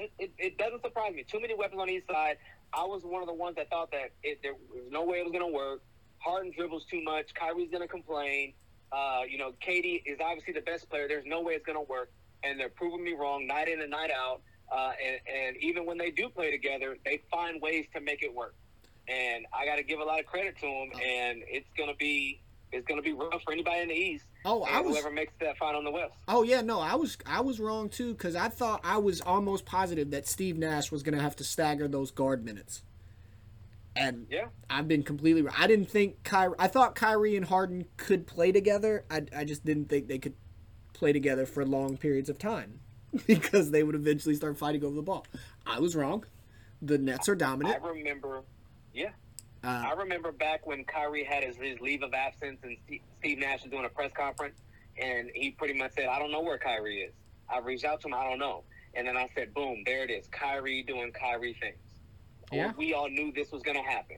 It, 0.00 0.10
it, 0.18 0.32
it 0.38 0.58
doesn't 0.58 0.80
surprise 0.80 1.14
me. 1.14 1.24
Too 1.24 1.40
many 1.40 1.54
weapons 1.54 1.78
on 1.78 1.90
each 1.90 2.06
side. 2.06 2.38
I 2.72 2.84
was 2.84 3.02
one 3.04 3.20
of 3.20 3.28
the 3.28 3.34
ones 3.34 3.56
that 3.56 3.68
thought 3.68 3.90
that 3.90 4.12
it, 4.22 4.40
there 4.42 4.54
was 4.54 4.84
no 4.90 5.04
way 5.04 5.18
it 5.18 5.24
was 5.24 5.32
going 5.32 5.44
to 5.44 5.54
work. 5.54 5.82
Harden 6.18 6.52
dribbles 6.56 6.86
too 6.86 7.02
much. 7.02 7.34
Kyrie's 7.34 7.70
going 7.70 7.82
to 7.82 7.88
complain. 7.88 8.54
Uh, 8.92 9.22
you 9.28 9.36
know, 9.36 9.52
KD 9.62 10.02
is 10.06 10.18
obviously 10.20 10.54
the 10.54 10.62
best 10.62 10.88
player. 10.88 11.06
There's 11.06 11.26
no 11.26 11.42
way 11.42 11.52
it's 11.52 11.66
going 11.66 11.76
to 11.78 11.90
work. 11.90 12.10
And 12.42 12.58
they're 12.58 12.70
proving 12.70 13.04
me 13.04 13.12
wrong 13.12 13.46
night 13.46 13.68
in 13.68 13.82
and 13.82 13.90
night 13.90 14.10
out. 14.10 14.40
Uh, 14.70 14.92
and, 15.04 15.18
and 15.26 15.56
even 15.58 15.84
when 15.86 15.98
they 15.98 16.10
do 16.10 16.28
play 16.28 16.50
together, 16.50 16.96
they 17.04 17.20
find 17.30 17.60
ways 17.60 17.86
to 17.94 18.00
make 18.00 18.22
it 18.22 18.32
work. 18.34 18.54
And 19.08 19.46
I 19.52 19.64
got 19.66 19.76
to 19.76 19.82
give 19.82 19.98
a 19.98 20.04
lot 20.04 20.20
of 20.20 20.26
credit 20.26 20.56
to 20.58 20.66
them. 20.66 20.90
And 21.02 21.42
it's 21.48 21.68
going 21.76 21.90
to 21.90 21.96
be 21.96 22.40
it's 22.72 22.86
going 22.86 22.98
to 22.98 23.04
be 23.04 23.12
rough 23.12 23.42
for 23.42 23.52
anybody 23.52 23.80
in 23.80 23.88
the 23.88 23.94
East. 23.94 24.24
Oh, 24.44 24.62
I 24.62 24.80
was. 24.80 24.96
whoever 24.96 25.10
makes 25.12 25.32
that 25.40 25.56
final 25.58 25.80
in 25.80 25.84
the 25.84 25.90
West. 25.90 26.12
Oh 26.28 26.44
yeah, 26.44 26.60
no, 26.60 26.78
I 26.80 26.94
was 26.94 27.18
I 27.26 27.40
was 27.40 27.58
wrong 27.58 27.88
too 27.88 28.12
because 28.12 28.36
I 28.36 28.48
thought 28.48 28.80
I 28.84 28.98
was 28.98 29.20
almost 29.20 29.64
positive 29.66 30.10
that 30.12 30.28
Steve 30.28 30.56
Nash 30.56 30.92
was 30.92 31.02
going 31.02 31.16
to 31.16 31.22
have 31.22 31.34
to 31.36 31.44
stagger 31.44 31.88
those 31.88 32.10
guard 32.12 32.44
minutes. 32.44 32.82
And 33.96 34.28
Yeah. 34.30 34.46
I've 34.70 34.86
been 34.86 35.02
completely. 35.02 35.42
wrong. 35.42 35.54
I 35.58 35.66
didn't 35.66 35.90
think 35.90 36.22
Kyrie. 36.22 36.54
I 36.60 36.68
thought 36.68 36.94
Kyrie 36.94 37.36
and 37.36 37.46
Harden 37.46 37.86
could 37.96 38.24
play 38.26 38.52
together. 38.52 39.04
I, 39.10 39.22
I 39.36 39.44
just 39.44 39.64
didn't 39.64 39.86
think 39.88 40.06
they 40.06 40.18
could 40.18 40.34
play 40.92 41.12
together 41.12 41.44
for 41.46 41.66
long 41.66 41.96
periods 41.96 42.28
of 42.28 42.38
time 42.38 42.78
because 43.26 43.70
they 43.70 43.82
would 43.82 43.94
eventually 43.94 44.34
start 44.34 44.56
fighting 44.56 44.84
over 44.84 44.94
the 44.94 45.02
ball. 45.02 45.26
I 45.66 45.80
was 45.80 45.96
wrong. 45.96 46.24
The 46.82 46.98
Nets 46.98 47.28
are 47.28 47.34
dominant. 47.34 47.82
I 47.82 47.88
remember, 47.88 48.42
yeah. 48.94 49.10
Uh, 49.62 49.84
I 49.88 49.92
remember 49.92 50.32
back 50.32 50.66
when 50.66 50.84
Kyrie 50.84 51.24
had 51.24 51.44
his, 51.44 51.56
his 51.56 51.80
leave 51.80 52.02
of 52.02 52.14
absence 52.14 52.60
and 52.62 52.76
Steve, 53.18 53.38
Nash 53.38 53.62
was 53.62 53.70
doing 53.70 53.84
a 53.84 53.90
press 53.90 54.10
conference, 54.14 54.58
and 54.96 55.30
he 55.34 55.50
pretty 55.50 55.74
much 55.74 55.92
said, 55.94 56.06
I 56.06 56.18
don't 56.18 56.32
know 56.32 56.40
where 56.40 56.56
Kyrie 56.56 57.00
is. 57.00 57.12
I 57.48 57.58
reached 57.58 57.84
out 57.84 58.00
to 58.02 58.08
him, 58.08 58.14
I 58.14 58.24
don't 58.24 58.38
know. 58.38 58.64
And 58.94 59.06
then 59.06 59.16
I 59.16 59.28
said, 59.34 59.52
boom, 59.52 59.82
there 59.84 60.04
it 60.04 60.10
is. 60.10 60.26
Kyrie 60.28 60.82
doing 60.82 61.12
Kyrie 61.12 61.56
things. 61.60 61.76
Yeah. 62.52 62.72
We 62.76 62.94
all 62.94 63.08
knew 63.08 63.32
this 63.32 63.52
was 63.52 63.62
going 63.62 63.76
to 63.76 63.82
happen. 63.82 64.16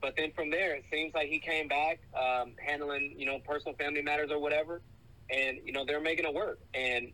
But 0.00 0.16
then 0.16 0.32
from 0.32 0.50
there, 0.50 0.74
it 0.74 0.84
seems 0.92 1.14
like 1.14 1.28
he 1.28 1.38
came 1.38 1.66
back, 1.66 2.00
um, 2.14 2.52
handling, 2.58 3.14
you 3.16 3.26
know, 3.26 3.38
personal 3.38 3.74
family 3.76 4.02
matters 4.02 4.30
or 4.30 4.38
whatever. 4.38 4.82
And, 5.30 5.58
you 5.64 5.72
know, 5.72 5.84
they're 5.84 6.00
making 6.00 6.26
it 6.26 6.34
work. 6.34 6.60
And 6.74 7.12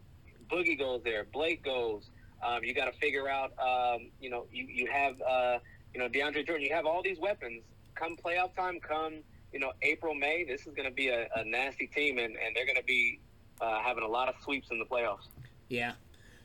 Boogie 0.51 0.79
goes 0.79 1.03
there. 1.05 1.25
Blake 1.33 1.65
goes. 1.65 2.11
Um, 2.43 2.65
you 2.65 2.75
got 2.75 2.87
to 2.87 2.99
figure 2.99 3.29
out, 3.29 3.53
um, 3.59 4.11
you 4.21 4.31
know, 4.31 4.47
you, 4.53 4.65
you 4.67 4.87
have, 4.91 5.21
uh, 5.23 5.59
you 5.93 6.01
know, 6.01 6.09
DeAndre 6.09 6.47
Jordan. 6.47 6.67
You 6.67 6.75
have 6.75 6.87
all 6.87 7.03
these 7.03 7.19
weapons. 7.19 7.63
Come 7.95 8.17
playoff 8.17 8.55
time, 8.57 8.81
come, 8.81 9.17
you 9.53 9.59
know, 9.61 9.73
April, 9.83 10.15
May, 10.15 10.45
this 10.45 10.67
is 10.67 10.75
going 10.75 10.89
to 10.89 10.95
be 10.95 11.09
a, 11.09 11.29
a 11.37 11.45
nasty 11.45 11.87
team, 11.87 12.19
and, 12.19 12.37
and 12.37 12.57
they're 12.57 12.65
going 12.65 12.77
to 12.77 12.85
be 12.85 13.21
uh, 13.61 13.81
having 13.81 14.05
a 14.05 14.09
lot 14.09 14.29
of 14.29 14.37
sweeps 14.43 14.69
in 14.71 14.79
the 14.79 14.85
playoffs. 14.87 15.29
yeah. 15.69 15.93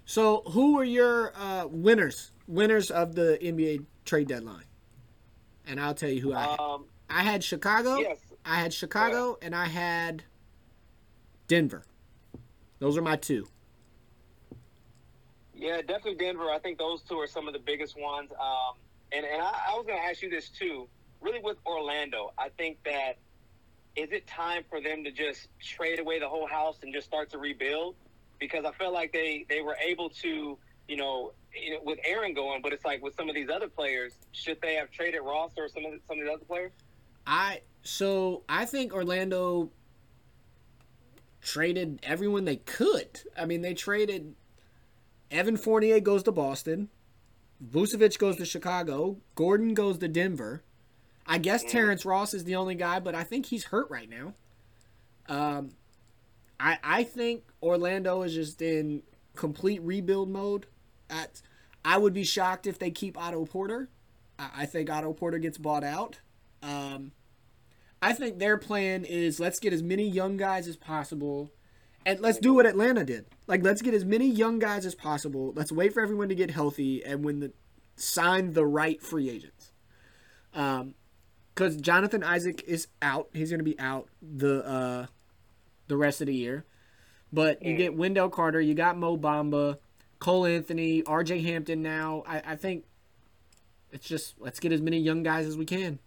So 0.07 0.43
who 0.51 0.75
were 0.75 0.83
your 0.83 1.33
uh, 1.35 1.65
winners? 1.67 2.31
Winners 2.47 2.91
of 2.91 3.15
the 3.15 3.39
NBA 3.41 3.85
trade 4.05 4.27
deadline? 4.27 4.65
And 5.65 5.79
I'll 5.79 5.95
tell 5.95 6.09
you 6.09 6.21
who 6.21 6.33
I 6.33 6.41
had. 6.41 6.59
Um, 6.59 6.85
I 7.09 7.23
had 7.23 7.43
Chicago. 7.43 7.97
yes. 7.97 8.19
I 8.45 8.59
had 8.59 8.71
Chicago 8.71 9.37
and 9.41 9.55
I 9.55 9.65
had 9.65 10.23
Denver. 11.47 11.83
Those 12.77 12.97
are 12.97 13.01
my 13.01 13.15
two. 13.15 13.47
Yeah, 15.55 15.77
definitely 15.77 16.15
Denver. 16.15 16.49
I 16.51 16.59
think 16.59 16.77
those 16.77 17.01
two 17.01 17.17
are 17.19 17.27
some 17.27 17.47
of 17.47 17.53
the 17.53 17.59
biggest 17.59 17.99
ones. 17.99 18.31
Um, 18.31 18.75
and 19.11 19.25
and 19.25 19.41
I, 19.41 19.51
I 19.69 19.75
was 19.75 19.85
going 19.85 19.97
to 19.97 20.05
ask 20.05 20.21
you 20.21 20.29
this 20.29 20.49
too. 20.49 20.87
Really, 21.21 21.39
with 21.41 21.57
Orlando, 21.65 22.33
I 22.37 22.49
think 22.49 22.77
that 22.83 23.17
is 23.95 24.11
it 24.11 24.27
time 24.27 24.63
for 24.69 24.81
them 24.81 25.03
to 25.05 25.11
just 25.11 25.47
trade 25.61 25.99
away 25.99 26.19
the 26.19 26.27
whole 26.27 26.47
house 26.47 26.77
and 26.83 26.93
just 26.93 27.07
start 27.07 27.29
to 27.31 27.37
rebuild? 27.37 27.95
Because 28.39 28.65
I 28.65 28.71
felt 28.73 28.93
like 28.93 29.13
they 29.13 29.45
they 29.49 29.61
were 29.61 29.77
able 29.77 30.09
to, 30.09 30.57
you 30.87 30.97
know, 30.97 31.31
you 31.53 31.71
know, 31.71 31.79
with 31.83 31.99
Aaron 32.03 32.33
going, 32.33 32.61
but 32.61 32.73
it's 32.73 32.83
like 32.83 33.01
with 33.01 33.15
some 33.15 33.29
of 33.29 33.35
these 33.35 33.49
other 33.49 33.69
players, 33.69 34.13
should 34.33 34.61
they 34.61 34.75
have 34.75 34.91
traded 34.91 35.21
Ross 35.23 35.51
or 35.57 35.69
some 35.69 35.85
of 35.85 35.93
the, 35.93 35.99
some 36.07 36.19
of 36.19 36.25
the 36.25 36.31
other 36.31 36.45
players? 36.45 36.71
I 37.25 37.61
so 37.83 38.43
I 38.49 38.65
think 38.65 38.93
Orlando 38.93 39.71
traded 41.41 41.99
everyone 42.03 42.43
they 42.43 42.57
could. 42.57 43.21
I 43.37 43.45
mean, 43.45 43.61
they 43.61 43.73
traded 43.73 44.35
Evan 45.31 45.57
Fournier 45.57 45.99
goes 45.99 46.23
to 46.23 46.31
Boston, 46.31 46.89
Vucevic 47.63 48.17
goes 48.17 48.37
to 48.37 48.45
Chicago, 48.45 49.17
Gordon 49.35 49.73
goes 49.73 49.97
to 49.99 50.07
Denver. 50.07 50.63
I 51.27 51.39
guess 51.39 51.63
Terrence 51.63 52.05
Ross 52.05 52.33
is 52.33 52.43
the 52.43 52.55
only 52.55 52.75
guy, 52.75 52.99
but 52.99 53.15
I 53.15 53.23
think 53.23 53.47
he's 53.47 53.65
hurt 53.65 53.89
right 53.89 54.09
now. 54.09 54.33
Um, 55.27 55.71
I 56.59 56.77
I 56.83 57.03
think 57.03 57.43
Orlando 57.63 58.21
is 58.21 58.33
just 58.33 58.61
in 58.61 59.01
complete 59.35 59.81
rebuild 59.81 60.29
mode. 60.29 60.67
At 61.09 61.41
I 61.83 61.97
would 61.97 62.13
be 62.13 62.23
shocked 62.23 62.67
if 62.67 62.77
they 62.77 62.91
keep 62.91 63.17
Otto 63.17 63.45
Porter. 63.45 63.89
I, 64.37 64.49
I 64.57 64.65
think 64.65 64.89
Otto 64.89 65.13
Porter 65.13 65.39
gets 65.39 65.57
bought 65.57 65.83
out. 65.83 66.19
Um, 66.61 67.11
I 68.01 68.13
think 68.13 68.37
their 68.37 68.57
plan 68.57 69.03
is 69.03 69.39
let's 69.39 69.59
get 69.59 69.73
as 69.73 69.81
many 69.81 70.07
young 70.07 70.37
guys 70.37 70.67
as 70.67 70.77
possible, 70.77 71.51
and 72.05 72.19
let's 72.19 72.37
do 72.37 72.53
what 72.53 72.65
Atlanta 72.65 73.03
did. 73.03 73.25
Like 73.47 73.63
let's 73.63 73.81
get 73.81 73.93
as 73.93 74.05
many 74.05 74.27
young 74.27 74.59
guys 74.59 74.85
as 74.85 74.95
possible. 74.95 75.53
Let's 75.55 75.71
wait 75.71 75.93
for 75.93 76.01
everyone 76.01 76.29
to 76.29 76.35
get 76.35 76.51
healthy, 76.51 77.03
and 77.03 77.23
when 77.25 77.39
the 77.39 77.51
sign 77.95 78.53
the 78.53 78.65
right 78.65 79.01
free 79.01 79.29
agents. 79.29 79.71
Um, 80.53 80.95
because 81.53 81.77
Jonathan 81.77 82.21
Isaac 82.21 82.63
is 82.67 82.87
out. 83.01 83.29
He's 83.33 83.49
going 83.49 83.59
to 83.59 83.63
be 83.63 83.79
out 83.79 84.09
the 84.21 84.65
uh, 84.65 85.05
the 85.87 85.97
rest 85.97 86.21
of 86.21 86.27
the 86.27 86.35
year. 86.35 86.65
But 87.31 87.63
you 87.63 87.75
get 87.75 87.95
Wendell 87.95 88.29
Carter, 88.29 88.61
you 88.61 88.73
got 88.73 88.97
Mo 88.97 89.17
Bamba, 89.17 89.77
Cole 90.19 90.45
Anthony, 90.45 91.03
R.J. 91.03 91.41
Hampton. 91.41 91.81
Now 91.81 92.23
I, 92.27 92.41
I 92.45 92.55
think 92.55 92.85
it's 93.91 94.07
just 94.07 94.35
let's 94.39 94.59
get 94.59 94.71
as 94.71 94.81
many 94.81 94.99
young 94.99 95.23
guys 95.23 95.45
as 95.47 95.57
we 95.57 95.65
can, 95.65 95.99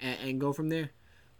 and, 0.00 0.18
and 0.20 0.40
go 0.40 0.52
from 0.52 0.68
there. 0.68 0.90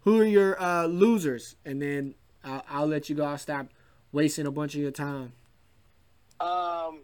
Who 0.01 0.19
are 0.19 0.25
your 0.25 0.61
uh, 0.61 0.85
losers? 0.85 1.55
And 1.65 1.81
then 1.81 2.15
I'll, 2.43 2.63
I'll 2.69 2.87
let 2.87 3.09
you 3.09 3.15
go. 3.15 3.23
I'll 3.23 3.37
stop 3.37 3.67
wasting 4.13 4.45
a 4.45 4.51
bunch 4.51 4.75
of 4.75 4.81
your 4.81 4.91
time. 4.91 5.33
Um, 6.39 7.01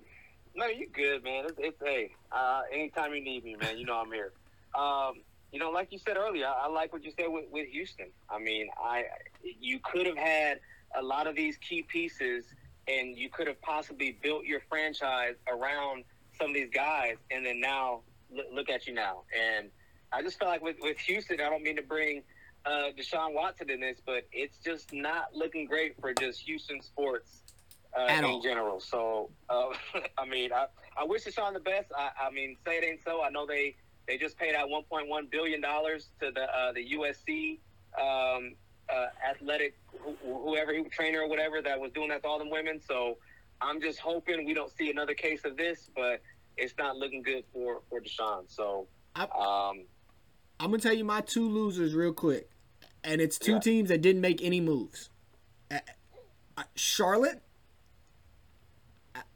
no, 0.55 0.67
you 0.67 0.87
good, 0.93 1.23
man. 1.23 1.45
It's, 1.45 1.57
it's 1.57 1.77
hey, 1.83 2.11
uh, 2.31 2.61
anytime 2.71 3.13
you 3.13 3.21
need 3.21 3.43
me, 3.43 3.55
man, 3.55 3.77
you 3.77 3.85
know 3.85 3.99
I'm 3.99 4.11
here. 4.11 4.31
Um, 4.77 5.15
you 5.51 5.59
know, 5.59 5.71
like 5.71 5.91
you 5.91 5.97
said 5.97 6.15
earlier, 6.15 6.45
I, 6.45 6.65
I 6.65 6.67
like 6.67 6.93
what 6.93 7.03
you 7.03 7.11
said 7.17 7.27
with, 7.27 7.45
with 7.51 7.67
Houston. 7.69 8.07
I 8.29 8.39
mean, 8.39 8.69
I 8.81 9.05
you 9.43 9.79
could 9.83 10.05
have 10.05 10.17
had 10.17 10.59
a 10.97 11.01
lot 11.01 11.27
of 11.27 11.35
these 11.35 11.57
key 11.57 11.83
pieces, 11.83 12.45
and 12.87 13.17
you 13.17 13.29
could 13.29 13.47
have 13.47 13.61
possibly 13.61 14.17
built 14.21 14.45
your 14.45 14.61
franchise 14.69 15.35
around 15.51 16.03
some 16.37 16.49
of 16.49 16.53
these 16.53 16.69
guys, 16.73 17.15
and 17.31 17.45
then 17.45 17.59
now 17.59 18.01
look, 18.31 18.45
look 18.53 18.69
at 18.69 18.85
you 18.87 18.93
now. 18.93 19.23
And 19.37 19.69
I 20.11 20.21
just 20.21 20.39
feel 20.39 20.47
like 20.47 20.61
with 20.61 20.77
with 20.81 20.99
Houston, 20.99 21.41
I 21.41 21.49
don't 21.49 21.63
mean 21.63 21.75
to 21.77 21.81
bring 21.81 22.21
uh, 22.65 22.89
Deshaun 22.97 23.33
Watson 23.33 23.69
in 23.69 23.79
this, 23.79 23.99
but 24.05 24.27
it's 24.31 24.57
just 24.59 24.93
not 24.93 25.33
looking 25.33 25.65
great 25.65 25.99
for 25.99 26.13
just 26.13 26.41
Houston 26.41 26.81
sports 26.81 27.41
uh, 27.97 28.05
in 28.11 28.23
all. 28.25 28.41
general. 28.41 28.79
So, 28.79 29.29
uh, 29.49 29.69
I 30.17 30.25
mean, 30.25 30.51
I, 30.53 30.65
I 30.97 31.03
wish 31.05 31.23
Deshaun 31.25 31.53
the 31.53 31.59
best. 31.59 31.91
I, 31.97 32.09
I 32.27 32.31
mean, 32.31 32.55
say 32.65 32.77
it 32.77 32.83
ain't 32.83 33.03
so. 33.03 33.23
I 33.23 33.29
know 33.29 33.45
they, 33.45 33.75
they 34.07 34.17
just 34.17 34.37
paid 34.37 34.55
out 34.55 34.69
1.1 34.69 35.31
billion 35.31 35.61
dollars 35.61 36.09
to 36.19 36.31
the 36.31 36.43
uh, 36.43 36.71
the 36.73 36.85
USC 36.97 37.59
um, 37.99 38.55
uh, 38.93 39.07
athletic 39.29 39.75
wh- 39.93 40.23
whoever 40.45 40.73
he 40.73 40.83
trainer 40.83 41.21
or 41.21 41.29
whatever 41.29 41.61
that 41.61 41.79
was 41.79 41.91
doing 41.91 42.09
that 42.09 42.21
to 42.23 42.27
all 42.27 42.39
them 42.39 42.49
women. 42.49 42.79
So, 42.79 43.17
I'm 43.61 43.81
just 43.81 43.99
hoping 43.99 44.45
we 44.45 44.53
don't 44.53 44.71
see 44.71 44.89
another 44.91 45.13
case 45.13 45.43
of 45.45 45.57
this, 45.57 45.89
but 45.95 46.21
it's 46.57 46.73
not 46.77 46.97
looking 46.97 47.21
good 47.23 47.43
for 47.53 47.81
for 47.89 48.01
Deshaun. 48.01 48.43
So, 48.47 48.87
I- 49.15 49.23
um, 49.69 49.85
I'm 50.59 50.71
gonna 50.71 50.81
tell 50.81 50.93
you 50.93 51.05
my 51.05 51.21
two 51.21 51.47
losers 51.47 51.93
real 51.93 52.13
quick, 52.13 52.49
and 53.03 53.21
it's 53.21 53.37
two 53.39 53.53
Yeah. 53.53 53.59
teams 53.59 53.89
that 53.89 54.01
didn't 54.01 54.21
make 54.21 54.43
any 54.43 54.59
moves. 54.59 55.09
Charlotte, 56.75 57.41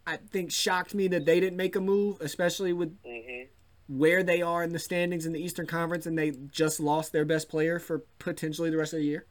I, 0.06 0.18
think 0.18 0.52
shocked 0.52 0.94
me 0.94 1.08
that 1.08 1.26
they 1.26 1.40
didn't 1.40 1.56
make 1.56 1.76
a 1.76 1.82
move, 1.82 2.20
especially 2.20 2.74
with 2.74 3.02
mhm. 3.04 3.48
where 3.88 4.24
they 4.24 4.42
are 4.42 4.62
in 4.62 4.74
the 4.74 4.80
standings 4.80 5.26
in 5.26 5.32
the 5.32 5.40
Eastern 5.42 5.66
Conference, 5.66 6.06
and 6.06 6.18
they 6.18 6.32
just 6.32 6.82
lost 6.82 7.14
their 7.14 7.24
best 7.24 7.48
player 7.48 7.80
for 7.80 8.00
potentially 8.20 8.70
the 8.70 8.78
rest 8.78 8.92
of 8.92 9.00
the 9.00 9.06
year. 9.06 9.26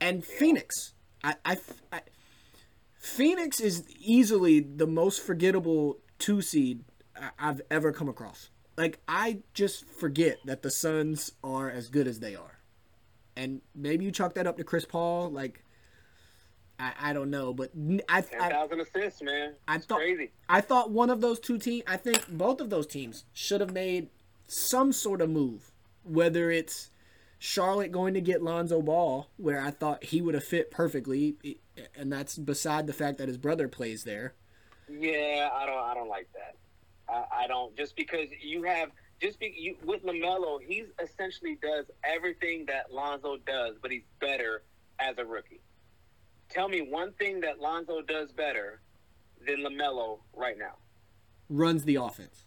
And 0.00 0.24
Phoenix, 0.24 0.94
I, 1.24 1.34
I, 1.44 1.58
I 1.92 2.02
Phoenix 2.96 3.58
is 3.58 3.84
easily 3.98 4.60
the 4.60 4.86
most 4.86 5.20
forgettable 5.20 5.98
two 6.18 6.40
seed 6.40 6.84
I've 7.38 7.60
ever 7.70 7.92
come 7.92 8.08
across. 8.08 8.50
Like 8.76 9.00
I 9.08 9.38
just 9.54 9.86
forget 9.86 10.38
that 10.44 10.62
the 10.62 10.70
Suns 10.70 11.32
are 11.42 11.70
as 11.70 11.88
good 11.88 12.06
as 12.06 12.20
they 12.20 12.34
are, 12.34 12.58
and 13.36 13.60
maybe 13.74 14.04
you 14.04 14.10
chalk 14.10 14.34
that 14.34 14.46
up 14.46 14.56
to 14.58 14.64
Chris 14.64 14.84
Paul. 14.84 15.30
Like, 15.30 15.64
I, 16.78 16.92
I 17.00 17.12
don't 17.12 17.30
know, 17.30 17.52
but 17.52 17.70
I 18.08 18.20
Ten 18.22 18.50
thousand 18.50 18.80
assists, 18.80 19.22
man. 19.22 19.54
I 19.68 19.76
It's 19.76 19.86
thought 19.86 19.98
crazy. 19.98 20.30
I 20.48 20.60
thought 20.60 20.90
one 20.90 21.10
of 21.10 21.20
those 21.20 21.38
two 21.38 21.58
teams. 21.58 21.84
I 21.86 21.96
think 21.96 22.28
both 22.28 22.60
of 22.60 22.70
those 22.70 22.86
teams 22.86 23.24
should 23.32 23.60
have 23.60 23.72
made 23.72 24.08
some 24.46 24.92
sort 24.92 25.20
of 25.20 25.30
move, 25.30 25.70
whether 26.02 26.50
it's 26.50 26.90
Charlotte 27.38 27.92
going 27.92 28.14
to 28.14 28.20
get 28.20 28.42
Lonzo 28.42 28.80
Ball, 28.80 29.28
where 29.36 29.60
I 29.60 29.70
thought 29.70 30.04
he 30.04 30.22
would 30.22 30.34
have 30.34 30.44
fit 30.44 30.70
perfectly, 30.70 31.36
and 31.96 32.12
that's 32.12 32.38
beside 32.38 32.86
the 32.86 32.92
fact 32.92 33.18
that 33.18 33.28
his 33.28 33.38
brother 33.38 33.68
plays 33.68 34.04
there. 34.04 34.34
Yeah, 34.88 35.50
I 35.52 35.66
don't. 35.66 35.78
I 35.78 35.94
don't 35.94 36.08
like 36.08 36.28
that. 36.34 36.56
I, 37.12 37.44
I 37.44 37.46
don't. 37.46 37.76
Just 37.76 37.96
because 37.96 38.28
you 38.40 38.62
have, 38.62 38.90
just 39.20 39.38
be 39.38 39.54
you, 39.56 39.76
with 39.84 40.02
Lamelo, 40.04 40.58
he's 40.66 40.86
essentially 41.02 41.58
does 41.62 41.86
everything 42.04 42.64
that 42.66 42.92
Lonzo 42.92 43.36
does, 43.46 43.76
but 43.82 43.90
he's 43.90 44.02
better 44.20 44.62
as 44.98 45.18
a 45.18 45.24
rookie. 45.24 45.60
Tell 46.48 46.68
me 46.68 46.80
one 46.82 47.12
thing 47.12 47.40
that 47.40 47.60
Lonzo 47.60 48.02
does 48.02 48.30
better 48.32 48.80
than 49.46 49.58
Lamelo 49.60 50.20
right 50.34 50.58
now. 50.58 50.74
Runs 51.48 51.84
the 51.84 51.96
offense, 51.96 52.46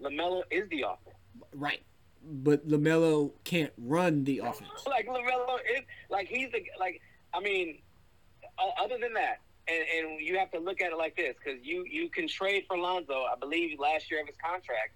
Lamelo 0.00 0.42
is 0.50 0.68
the 0.68 0.82
offense. 0.82 1.16
right? 1.54 1.82
But 2.22 2.68
Lamelo 2.68 3.32
can't 3.44 3.72
run 3.78 4.24
the 4.24 4.38
offense. 4.44 4.70
like 4.86 5.06
Lamelo 5.06 5.56
is 5.76 5.82
like 6.10 6.28
he's 6.28 6.50
the 6.52 6.62
like. 6.78 7.00
I 7.34 7.40
mean, 7.40 7.80
other 8.82 8.96
than 9.00 9.12
that, 9.14 9.38
and, 9.68 10.08
and 10.10 10.20
you 10.20 10.38
have 10.38 10.50
to 10.52 10.58
look 10.58 10.80
at 10.80 10.92
it 10.92 10.96
like 10.96 11.16
this 11.16 11.34
because 11.42 11.60
you 11.62 11.84
you 11.90 12.08
can 12.08 12.26
trade 12.26 12.64
for 12.66 12.76
Lonzo. 12.76 13.24
I 13.24 13.38
believe 13.38 13.78
last 13.78 14.10
year 14.10 14.20
of 14.20 14.26
his 14.26 14.36
contract, 14.42 14.94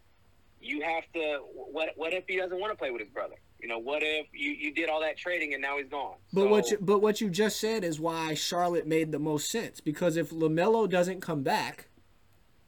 you 0.60 0.82
have 0.82 1.04
to. 1.14 1.40
What 1.54 1.90
what 1.96 2.12
if 2.12 2.24
he 2.26 2.36
doesn't 2.36 2.58
want 2.58 2.72
to 2.72 2.76
play 2.76 2.90
with 2.90 3.00
his 3.00 3.10
brother? 3.10 3.36
You 3.60 3.68
know, 3.68 3.78
what 3.78 4.02
if 4.02 4.26
you, 4.32 4.50
you 4.50 4.74
did 4.74 4.88
all 4.88 5.00
that 5.02 5.16
trading 5.16 5.52
and 5.52 5.62
now 5.62 5.78
he's 5.78 5.88
gone? 5.88 6.16
But 6.32 6.42
So, 6.42 6.48
what 6.48 6.70
you, 6.70 6.78
but 6.80 7.00
what 7.00 7.20
you 7.20 7.30
just 7.30 7.60
said 7.60 7.84
is 7.84 8.00
why 8.00 8.34
Charlotte 8.34 8.88
made 8.88 9.12
the 9.12 9.20
most 9.20 9.50
sense 9.50 9.80
because 9.80 10.16
if 10.16 10.30
Lamelo 10.30 10.88
doesn't 10.88 11.20
come 11.20 11.42
back, 11.42 11.88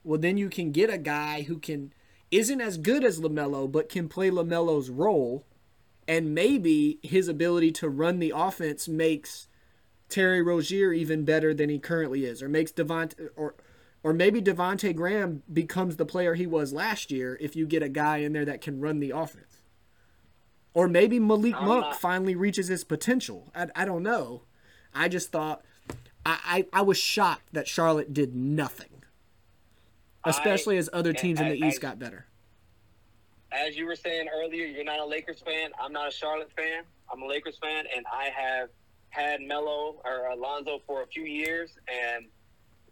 well 0.05 0.20
then 0.20 0.36
you 0.36 0.48
can 0.48 0.70
get 0.70 0.90
a 0.90 0.98
guy 0.98 1.42
who 1.42 1.59
can 1.59 1.92
isn't 2.30 2.61
as 2.61 2.78
good 2.78 3.05
as 3.05 3.20
Lamelo 3.20 3.70
but 3.70 3.88
can 3.88 4.09
play 4.09 4.30
Lamelo's 4.30 4.90
role, 4.90 5.44
and 6.07 6.34
maybe 6.34 6.98
his 7.02 7.28
ability 7.28 7.72
to 7.72 7.88
run 7.88 8.18
the 8.18 8.32
offense 8.34 8.86
makes 8.86 9.48
Terry 10.09 10.42
Rozier 10.42 10.92
even 10.92 11.24
better 11.24 11.52
than 11.55 11.68
he 11.70 11.78
currently 11.78 12.24
is, 12.24 12.42
or 12.42 12.48
makes 12.48 12.72
Devonte 12.72 13.28
or 13.36 13.55
or 14.02 14.12
maybe 14.12 14.42
Devonte 14.42 14.94
Graham 14.94 15.42
becomes 15.52 15.96
the 15.96 16.05
player 16.05 16.34
he 16.34 16.46
was 16.46 16.72
last 16.72 17.11
year 17.11 17.38
if 17.40 17.57
you 17.57 17.66
get 17.66 17.82
a 17.82 17.88
guy 17.88 18.18
in 18.18 18.32
there 18.34 18.44
that 18.44 18.61
can 18.61 18.80
run 18.80 19.00
the 19.00 19.11
offense. 19.11 19.62
Or 20.74 20.88
maybe 20.88 21.18
Malik 21.18 21.52
Monk 21.55 21.84
not- 21.86 22.00
finally 22.00 22.34
reaches 22.34 22.68
his 22.68 22.84
potential. 22.84 23.50
I, 23.55 23.68
I 23.74 23.84
don't 23.86 24.02
know. 24.02 24.42
I 24.94 25.09
just 25.09 25.32
thought 25.32 25.64
I, 26.26 26.66
I, 26.72 26.80
I 26.80 26.82
was 26.82 26.98
shocked 26.98 27.52
that 27.52 27.66
Charlotte 27.66 28.12
did 28.12 28.34
nothing. 28.34 28.90
Especially 30.26 30.76
as 30.78 30.88
other 30.92 31.12
teams 31.12 31.40
in 31.40 31.48
the 31.48 31.62
I- 31.64 31.68
East 31.68 31.78
I- 31.78 31.82
got 31.82 31.98
better. 31.98 32.26
as 33.52 33.76
you 33.76 33.86
were 33.86 33.96
saying 33.96 34.26
earlier, 34.34 34.66
you're 34.66 34.84
not 34.84 34.98
a 34.98 35.05
Lakers 35.07 35.40
fan. 35.40 35.70
I'm 35.80 35.92
not 35.92 36.09
a 36.09 36.11
Charlotte 36.11 36.50
fan. 36.57 36.82
I'm 37.12 37.22
a 37.22 37.26
Lakers 37.26 37.57
fan, 37.59 37.84
and 37.94 38.05
I 38.12 38.30
have 38.36 38.68
had 39.15 39.41
Melo 39.41 40.01
or 40.05 40.27
Alonzo 40.33 40.81
for 40.87 41.03
a 41.03 41.07
few 41.07 41.23
years, 41.23 41.71
and 41.89 42.27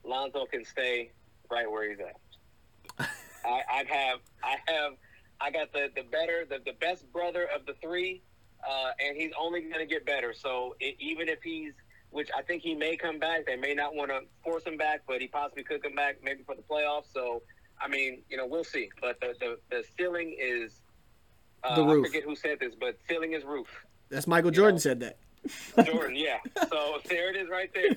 Lonzo 0.05 0.47
can 0.47 0.65
stay 0.65 1.11
right 1.51 1.69
where 1.71 1.91
he's 1.91 1.99
at. 2.01 3.09
I, 3.45 3.61
I 3.71 3.85
have, 3.89 4.21
I 4.43 4.57
have, 4.69 4.93
I 5.41 5.51
got 5.51 5.73
the 5.73 5.91
the 5.97 6.03
better, 6.05 6.47
the, 6.49 6.59
the 6.65 6.75
best 6.81 7.13
brother 7.13 7.49
of 7.55 7.67
the 7.67 7.75
three, 7.83 8.23
uh, 8.67 8.93
and 9.05 9.17
he's 9.17 9.33
only 9.39 9.63
going 9.63 9.81
to 9.81 9.87
get 9.87 10.07
better. 10.07 10.33
So 10.33 10.77
it, 10.79 10.95
even 11.01 11.29
if 11.29 11.43
he's, 11.43 11.73
which 12.11 12.31
I 12.37 12.43
think 12.43 12.63
he 12.63 12.75
may 12.75 12.97
come 12.97 13.19
back, 13.19 13.45
they 13.47 13.57
may 13.57 13.75
not 13.75 13.97
want 13.97 14.11
to 14.11 14.21
force 14.45 14.63
him 14.65 14.77
back, 14.77 15.01
but 15.09 15.21
he 15.21 15.27
possibly 15.27 15.65
could 15.65 15.83
come 15.83 15.95
back 15.97 16.19
maybe 16.23 16.45
for 16.45 16.55
the 16.55 16.63
playoffs. 16.63 17.13
So 17.13 17.43
I 17.81 17.89
mean, 17.89 18.23
you 18.29 18.37
know, 18.37 18.47
we'll 18.47 18.63
see. 18.65 18.91
But 19.01 19.21
the 19.21 19.35
the, 19.41 19.59
the 19.71 19.85
ceiling 19.99 20.37
is. 20.39 20.81
Uh, 21.65 21.77
The 21.77 21.85
roof. 21.85 22.05
I 22.07 22.09
forget 22.09 22.23
who 22.25 22.37
said 22.37 22.59
this, 22.61 22.75
but 22.79 22.97
ceiling 23.09 23.33
is 23.35 23.45
roof. 23.45 23.69
That's 24.09 24.27
Michael 24.27 24.51
Jordan 24.51 24.79
said 24.79 25.01
that. 25.01 25.19
Jordan, 25.85 26.17
yeah. 26.17 26.39
So 26.71 26.99
there 27.09 27.31
it 27.31 27.37
is, 27.37 27.49
right 27.49 27.71
there. 27.75 27.97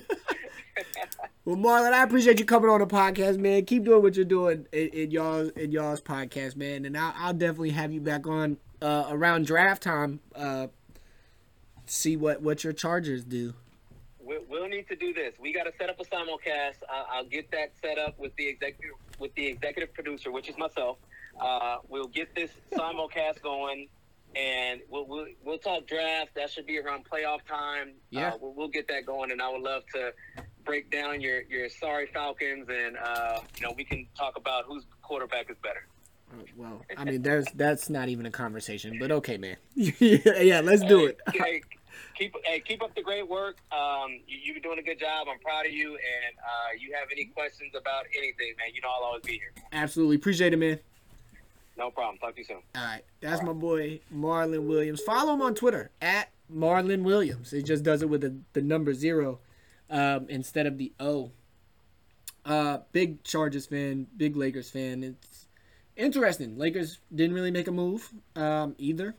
Well, 1.46 1.56
Marlon, 1.56 1.92
I 1.92 2.02
appreciate 2.02 2.38
you 2.38 2.44
coming 2.44 2.68
on 2.68 2.80
the 2.80 2.86
podcast, 2.86 3.38
man. 3.38 3.64
Keep 3.64 3.84
doing 3.84 4.02
what 4.02 4.14
you're 4.16 4.26
doing 4.26 4.66
in, 4.72 4.88
in 4.88 5.10
y'all 5.10 5.48
in 5.50 5.70
y'all's 5.72 6.02
podcast, 6.02 6.54
man. 6.56 6.84
And 6.84 6.98
I'll, 6.98 7.14
I'll 7.16 7.32
definitely 7.32 7.70
have 7.70 7.92
you 7.92 8.00
back 8.00 8.26
on 8.26 8.58
uh, 8.82 9.04
around 9.08 9.46
draft 9.46 9.82
time. 9.84 10.20
Uh, 10.34 10.66
see 11.86 12.16
what 12.16 12.42
what 12.42 12.62
your 12.64 12.72
Chargers 12.74 13.24
do. 13.24 13.54
we'll, 14.20 14.40
we'll 14.50 14.68
need 14.68 14.88
to 14.88 14.96
do 14.96 15.14
this. 15.14 15.34
We 15.40 15.52
got 15.54 15.64
to 15.64 15.72
set 15.78 15.88
up 15.88 15.98
a 16.00 16.04
simulcast. 16.04 16.82
Uh, 16.88 17.04
I'll 17.10 17.24
get 17.24 17.50
that 17.52 17.72
set 17.80 17.96
up 17.96 18.18
with 18.18 18.34
the 18.36 18.48
executive 18.48 18.96
with 19.18 19.34
the 19.34 19.46
executive 19.46 19.94
producer, 19.94 20.30
which 20.32 20.48
is 20.50 20.58
myself. 20.58 20.98
Uh, 21.40 21.76
we'll 21.88 22.08
get 22.08 22.34
this 22.34 22.50
simulcast 22.72 23.40
going, 23.42 23.88
and 24.36 24.80
we'll, 24.90 25.06
we'll 25.06 25.26
we'll 25.44 25.58
talk 25.58 25.86
draft. 25.86 26.34
That 26.34 26.50
should 26.50 26.66
be 26.66 26.78
around 26.78 27.04
playoff 27.08 27.44
time. 27.48 27.92
Yeah. 28.10 28.30
uh, 28.30 28.38
we'll, 28.40 28.52
we'll 28.54 28.68
get 28.68 28.88
that 28.88 29.06
going, 29.06 29.30
and 29.30 29.40
I 29.40 29.50
would 29.50 29.62
love 29.62 29.82
to 29.94 30.12
break 30.64 30.90
down 30.90 31.20
your 31.20 31.42
your 31.42 31.68
sorry 31.68 32.06
Falcons, 32.12 32.68
and 32.68 32.96
uh, 32.98 33.40
you 33.56 33.66
know 33.66 33.72
we 33.76 33.84
can 33.84 34.06
talk 34.16 34.36
about 34.36 34.64
whose 34.66 34.84
quarterback 35.02 35.50
is 35.50 35.56
better. 35.62 35.86
Uh, 36.32 36.42
Well, 36.56 36.82
I 36.96 37.04
mean, 37.04 37.22
there's 37.22 37.46
that's 37.54 37.88
not 37.88 38.08
even 38.08 38.26
a 38.26 38.30
conversation, 38.30 38.98
but 38.98 39.10
okay, 39.12 39.36
man. 39.38 39.56
yeah, 39.74 39.92
yeah, 40.40 40.60
let's 40.60 40.82
do 40.82 41.06
it. 41.06 41.20
Hey, 41.32 41.62
keep 42.14 42.34
hey, 42.44 42.60
keep 42.60 42.82
up 42.82 42.94
the 42.94 43.02
great 43.02 43.26
work. 43.28 43.56
Um, 43.72 44.10
you, 44.26 44.38
you've 44.42 44.54
been 44.54 44.62
doing 44.62 44.78
a 44.78 44.82
good 44.82 44.98
job. 44.98 45.28
I'm 45.30 45.38
proud 45.38 45.66
of 45.66 45.72
you. 45.72 45.90
And 45.92 46.36
uh, 46.38 46.72
you 46.78 46.94
have 46.98 47.08
any 47.12 47.26
questions 47.26 47.72
about 47.78 48.04
anything, 48.16 48.54
man? 48.58 48.74
You 48.74 48.80
know 48.82 48.88
I'll 48.88 49.04
always 49.04 49.22
be 49.22 49.34
here. 49.34 49.52
Absolutely 49.72 50.16
appreciate 50.16 50.52
it, 50.52 50.56
man. 50.58 50.78
No 51.76 51.90
problem. 51.90 52.18
Talk 52.18 52.34
to 52.34 52.40
you 52.40 52.44
soon. 52.44 52.62
All 52.74 52.84
right, 52.84 53.02
that's 53.20 53.42
my 53.42 53.52
boy 53.52 54.00
Marlon 54.14 54.66
Williams. 54.66 55.02
Follow 55.02 55.34
him 55.34 55.42
on 55.42 55.54
Twitter 55.54 55.90
at 56.00 56.30
Marlon 56.52 57.02
Williams. 57.02 57.52
It 57.52 57.64
just 57.64 57.82
does 57.82 58.02
it 58.02 58.08
with 58.08 58.22
the, 58.22 58.36
the 58.54 58.62
number 58.62 58.94
zero 58.94 59.40
um, 59.90 60.26
instead 60.28 60.66
of 60.66 60.78
the 60.78 60.92
O. 60.98 61.32
Uh, 62.44 62.78
big 62.92 63.24
Chargers 63.24 63.66
fan, 63.66 64.06
big 64.16 64.36
Lakers 64.36 64.70
fan. 64.70 65.02
It's 65.02 65.48
interesting. 65.96 66.56
Lakers 66.56 66.98
didn't 67.14 67.34
really 67.34 67.50
make 67.50 67.66
a 67.66 67.72
move 67.72 68.12
um, 68.36 68.74
either. 68.78 69.16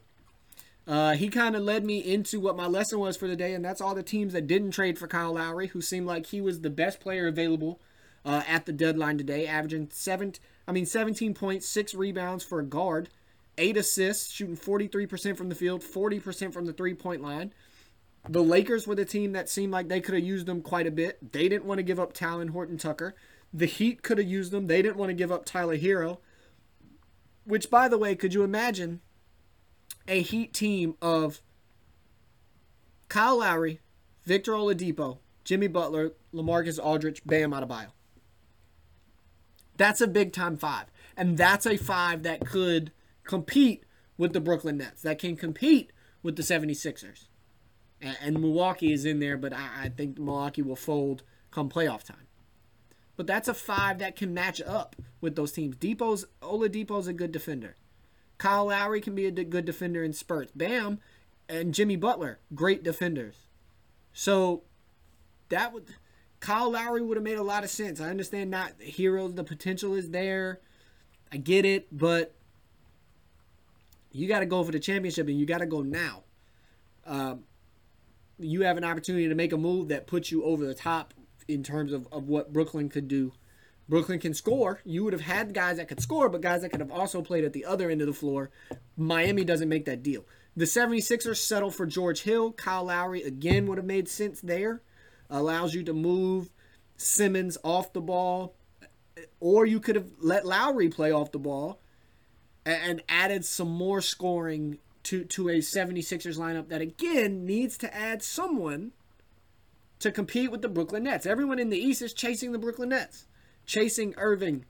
Uh, 0.88 1.12
he 1.12 1.28
kind 1.28 1.55
of 1.55 1.62
led 1.62 1.84
me 1.84 1.99
into 1.99 2.39
what 2.39 2.55
my 2.55 2.66
lesson 2.66 2.99
was 2.99 3.18
for 3.18 3.28
the 3.28 3.36
day, 3.36 3.53
and 3.53 3.66
that's 3.66 3.82
all 3.82 3.93
the 3.93 4.01
teams 4.01 4.32
that 4.32 4.47
didn't 4.47 4.72
trade 4.72 4.97
for 4.97 5.08
Kyle 5.08 5.34
Lowry, 5.34 5.68
who 5.68 5.82
seemed 5.82 6.08
like 6.08 6.28
he 6.28 6.39
was 6.39 6.62
the 6.62 6.70
best 6.70 7.01
player 7.01 7.28
available 7.28 7.82
uh, 8.24 8.43
at 8.47 8.66
the 8.66 8.72
deadline 8.72 9.18
today, 9.18 9.45
averaging 9.45 9.89
seven. 9.91 10.34
I 10.68 10.74
mean, 10.74 10.86
17 10.86 11.34
points, 11.34 11.68
six 11.68 11.93
rebounds 11.93 12.43
for 12.43 12.59
a 12.59 12.65
guard, 12.65 13.09
eight 13.57 13.78
assists, 13.78 14.32
shooting 14.32 14.57
43% 14.57 15.38
from 15.38 15.49
the 15.49 15.55
field, 15.55 15.82
40% 15.82 16.53
from 16.53 16.65
the 16.65 16.74
three 16.74 16.93
point 16.93 17.22
line. 17.22 17.53
The 18.30 18.43
Lakers 18.43 18.86
were 18.86 18.95
the 18.95 19.05
team 19.05 19.32
that 19.32 19.47
seemed 19.47 19.72
like 19.72 19.88
they 19.88 20.01
could 20.01 20.15
have 20.15 20.24
used 20.24 20.45
them 20.45 20.61
quite 20.61 20.86
a 20.86 20.91
bit. 20.91 21.32
They 21.32 21.47
didn't 21.47 21.65
want 21.65 21.80
to 21.80 21.84
give 21.84 21.99
up 21.99 22.13
Talen 22.13 22.49
Horton 22.49 22.78
Tucker. 22.78 23.15
The 23.53 23.65
Heat 23.65 24.03
could 24.03 24.18
have 24.18 24.28
used 24.28 24.51
them. 24.51 24.68
They 24.68 24.82
didn't 24.82 24.97
want 24.97 25.09
to 25.09 25.13
give 25.13 25.32
up 25.32 25.45
Tyler 25.45 25.78
Herro. 25.78 26.20
Which, 27.45 27.70
by 27.70 27.88
the 27.88 27.97
way, 27.97 28.15
could 28.15 28.34
you 28.34 28.43
imagine 28.43 28.99
a 30.07 30.22
Heat 30.22 30.53
team 30.53 30.95
of 31.01 31.41
Kyle 33.07 33.39
Lowry, 33.39 33.80
Victor 34.26 34.51
Oladipo, 34.51 35.20
Jimmy 35.45 35.68
Butler, 35.68 36.11
Lamarcus 36.34 36.78
Aldridge, 36.84 37.22
Bam 37.26 37.51
Adebayo? 37.51 37.91
That's 39.78 40.01
a 40.01 40.07
big 40.07 40.34
time 40.34 40.57
five. 40.57 40.86
And 41.15 41.38
that's 41.38 41.65
a 41.65 41.78
five 41.78 42.23
that 42.23 42.45
could 42.45 42.91
compete 43.23 43.84
with 44.17 44.34
the 44.34 44.41
Brooklyn 44.41 44.78
Nets, 44.78 45.01
that 45.03 45.19
can 45.19 45.36
compete 45.36 45.91
with 46.23 46.36
the 46.36 46.43
76ers. 46.43 47.28
And, 48.01 48.17
and 48.21 48.41
Milwaukee 48.41 48.91
is 48.91 49.05
in 49.05 49.19
there, 49.19 49.38
but 49.38 49.53
I, 49.53 49.69
I 49.84 49.89
think 49.89 50.17
Milwaukee 50.17 50.61
will 50.61 50.75
fold 50.75 51.23
come 51.51 51.69
playoff 51.69 52.03
time. 52.03 52.28
But 53.15 53.28
that's 53.28 53.47
a 53.47 53.53
five 53.53 53.99
that 53.99 54.15
can 54.15 54.34
match 54.34 54.61
up 54.61 54.95
with 55.21 55.36
those 55.36 55.51
teams. 55.51 55.75
Depot's 55.75 56.25
Oladipo's 56.41 57.07
a 57.07 57.13
good 57.13 57.32
defender. 57.32 57.75
Kyle 58.38 58.65
Lowry 58.65 59.01
can 59.01 59.15
be 59.15 59.25
a 59.25 59.32
good 59.32 59.65
defender 59.65 60.03
in 60.03 60.13
spurts. 60.13 60.51
Bam 60.51 60.99
and 61.49 61.73
Jimmy 61.73 61.95
Butler, 61.95 62.39
great 62.53 62.84
defenders. 62.84 63.47
So 64.13 64.63
that 65.49 65.73
would 65.73 65.95
Kyle 66.39 66.71
Lowry 66.71 67.01
would 67.01 67.17
have 67.17 67.23
made 67.23 67.38
a 67.38 67.43
lot 67.43 67.63
of 67.63 67.69
sense. 67.69 67.99
I 67.99 68.09
understand 68.09 68.51
not 68.51 68.73
Herro's, 68.81 69.33
the 69.33 69.43
potential 69.43 69.95
is 69.95 70.09
there. 70.09 70.59
I 71.31 71.38
get 71.38 71.65
it, 71.65 71.88
but 71.91 72.35
you 74.11 74.27
got 74.27 74.39
to 74.39 74.45
go 74.45 74.63
for 74.63 74.71
the 74.71 74.79
championship 74.79 75.27
and 75.27 75.39
you 75.39 75.45
got 75.45 75.59
to 75.59 75.65
go 75.65 75.81
now. 75.81 76.23
Um, 77.05 77.43
you 78.39 78.61
have 78.61 78.77
an 78.77 78.83
opportunity 78.83 79.27
to 79.27 79.35
make 79.35 79.51
a 79.51 79.57
move 79.57 79.89
that 79.89 80.07
puts 80.07 80.31
you 80.31 80.43
over 80.43 80.65
the 80.65 80.75
top 80.75 81.13
in 81.47 81.63
terms 81.63 81.91
of, 81.91 82.07
of 82.11 82.27
what 82.27 82.53
Brooklyn 82.53 82.89
could 82.89 83.07
do 83.07 83.33
Brooklyn 83.89 84.19
can 84.19 84.33
score. 84.33 84.81
You 84.83 85.03
would 85.03 85.13
have 85.13 85.21
had 85.21 85.53
guys 85.53 85.77
that 85.77 85.88
could 85.88 86.01
score, 86.01 86.29
but 86.29 86.41
guys 86.41 86.61
that 86.61 86.69
could 86.69 86.81
have 86.81 86.91
also 86.91 87.21
played 87.21 87.45
at 87.45 87.53
the 87.53 87.65
other 87.65 87.89
end 87.89 88.01
of 88.01 88.07
the 88.07 88.13
floor. 88.13 88.49
Miami 88.97 89.43
doesn't 89.43 89.69
make 89.69 89.85
that 89.85 90.03
deal. 90.03 90.25
The 90.55 90.65
76ers 90.65 91.38
settle 91.38 91.71
for 91.71 91.85
George 91.85 92.23
Hill. 92.23 92.51
Kyle 92.51 92.85
Lowry 92.85 93.23
again 93.23 93.65
would 93.67 93.77
have 93.77 93.85
made 93.85 94.09
sense 94.09 94.41
there. 94.41 94.81
Allows 95.30 95.73
you 95.73 95.84
to 95.84 95.93
move 95.93 96.49
Simmons 96.95 97.57
off 97.63 97.93
the 97.93 98.01
ball. 98.01 98.55
Or 99.39 99.65
you 99.65 99.80
could 99.80 99.95
have 99.95 100.09
let 100.19 100.45
Lowry 100.45 100.89
play 100.89 101.11
off 101.11 101.32
the 101.32 101.39
ball 101.39 101.80
and 102.65 103.01
added 103.07 103.45
some 103.45 103.69
more 103.69 104.01
scoring 104.01 104.80
to, 105.03 105.23
to 105.23 105.47
a 105.49 105.57
76ers 105.59 106.38
lineup 106.38 106.67
that 106.67 106.82
again 106.82 107.45
needs 107.45 107.78
to 107.78 107.95
add 107.95 108.21
someone 108.21 108.91
to 109.99 110.11
compete 110.11 110.51
with 110.51 110.61
the 110.61 110.67
Brooklyn 110.67 111.03
Nets. 111.03 111.25
Everyone 111.25 111.59
in 111.59 111.69
the 111.69 111.78
East 111.78 112.01
is 112.01 112.13
chasing 112.13 112.51
the 112.51 112.59
Brooklyn 112.59 112.89
Nets, 112.89 113.25
chasing 113.65 114.13
Irving, 114.17 114.65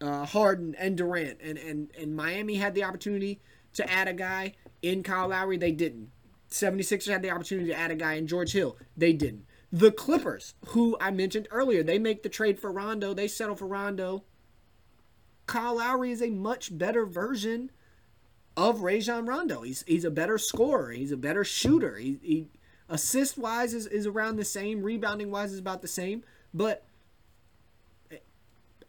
uh, 0.00 0.24
Harden, 0.24 0.74
and 0.78 0.96
Durant. 0.96 1.40
And, 1.42 1.58
and, 1.58 1.90
and 1.98 2.14
Miami 2.14 2.54
had 2.54 2.74
the 2.74 2.84
opportunity 2.84 3.40
to 3.74 3.90
add 3.90 4.08
a 4.08 4.12
guy 4.12 4.54
in 4.82 5.02
Kyle 5.02 5.28
Lowry. 5.28 5.56
They 5.56 5.72
didn't. 5.72 6.10
76ers 6.50 7.10
had 7.10 7.22
the 7.22 7.30
opportunity 7.30 7.68
to 7.68 7.78
add 7.78 7.90
a 7.90 7.96
guy 7.96 8.14
in 8.14 8.26
George 8.26 8.52
Hill. 8.52 8.76
They 8.96 9.12
didn't. 9.12 9.46
The 9.72 9.92
Clippers, 9.92 10.54
who 10.68 10.96
I 11.00 11.10
mentioned 11.10 11.46
earlier, 11.50 11.82
they 11.82 11.98
make 11.98 12.22
the 12.22 12.28
trade 12.28 12.58
for 12.58 12.72
Rondo. 12.72 13.14
They 13.14 13.28
settle 13.28 13.54
for 13.54 13.66
Rondo. 13.66 14.24
Kyle 15.46 15.76
Lowry 15.76 16.10
is 16.10 16.22
a 16.22 16.30
much 16.30 16.76
better 16.76 17.06
version 17.06 17.70
of 18.56 18.82
Rajon 18.82 19.26
Rondo. 19.26 19.62
He's 19.62 19.84
he's 19.86 20.04
a 20.04 20.10
better 20.10 20.38
scorer. 20.38 20.90
He's 20.90 21.12
a 21.12 21.16
better 21.16 21.44
shooter. 21.44 21.96
He, 21.96 22.18
he 22.22 22.48
assist 22.88 23.38
wise 23.38 23.72
is, 23.72 23.86
is 23.86 24.06
around 24.06 24.36
the 24.36 24.44
same. 24.44 24.82
Rebounding 24.82 25.30
wise 25.30 25.52
is 25.52 25.60
about 25.60 25.82
the 25.82 25.88
same. 25.88 26.24
But 26.52 26.84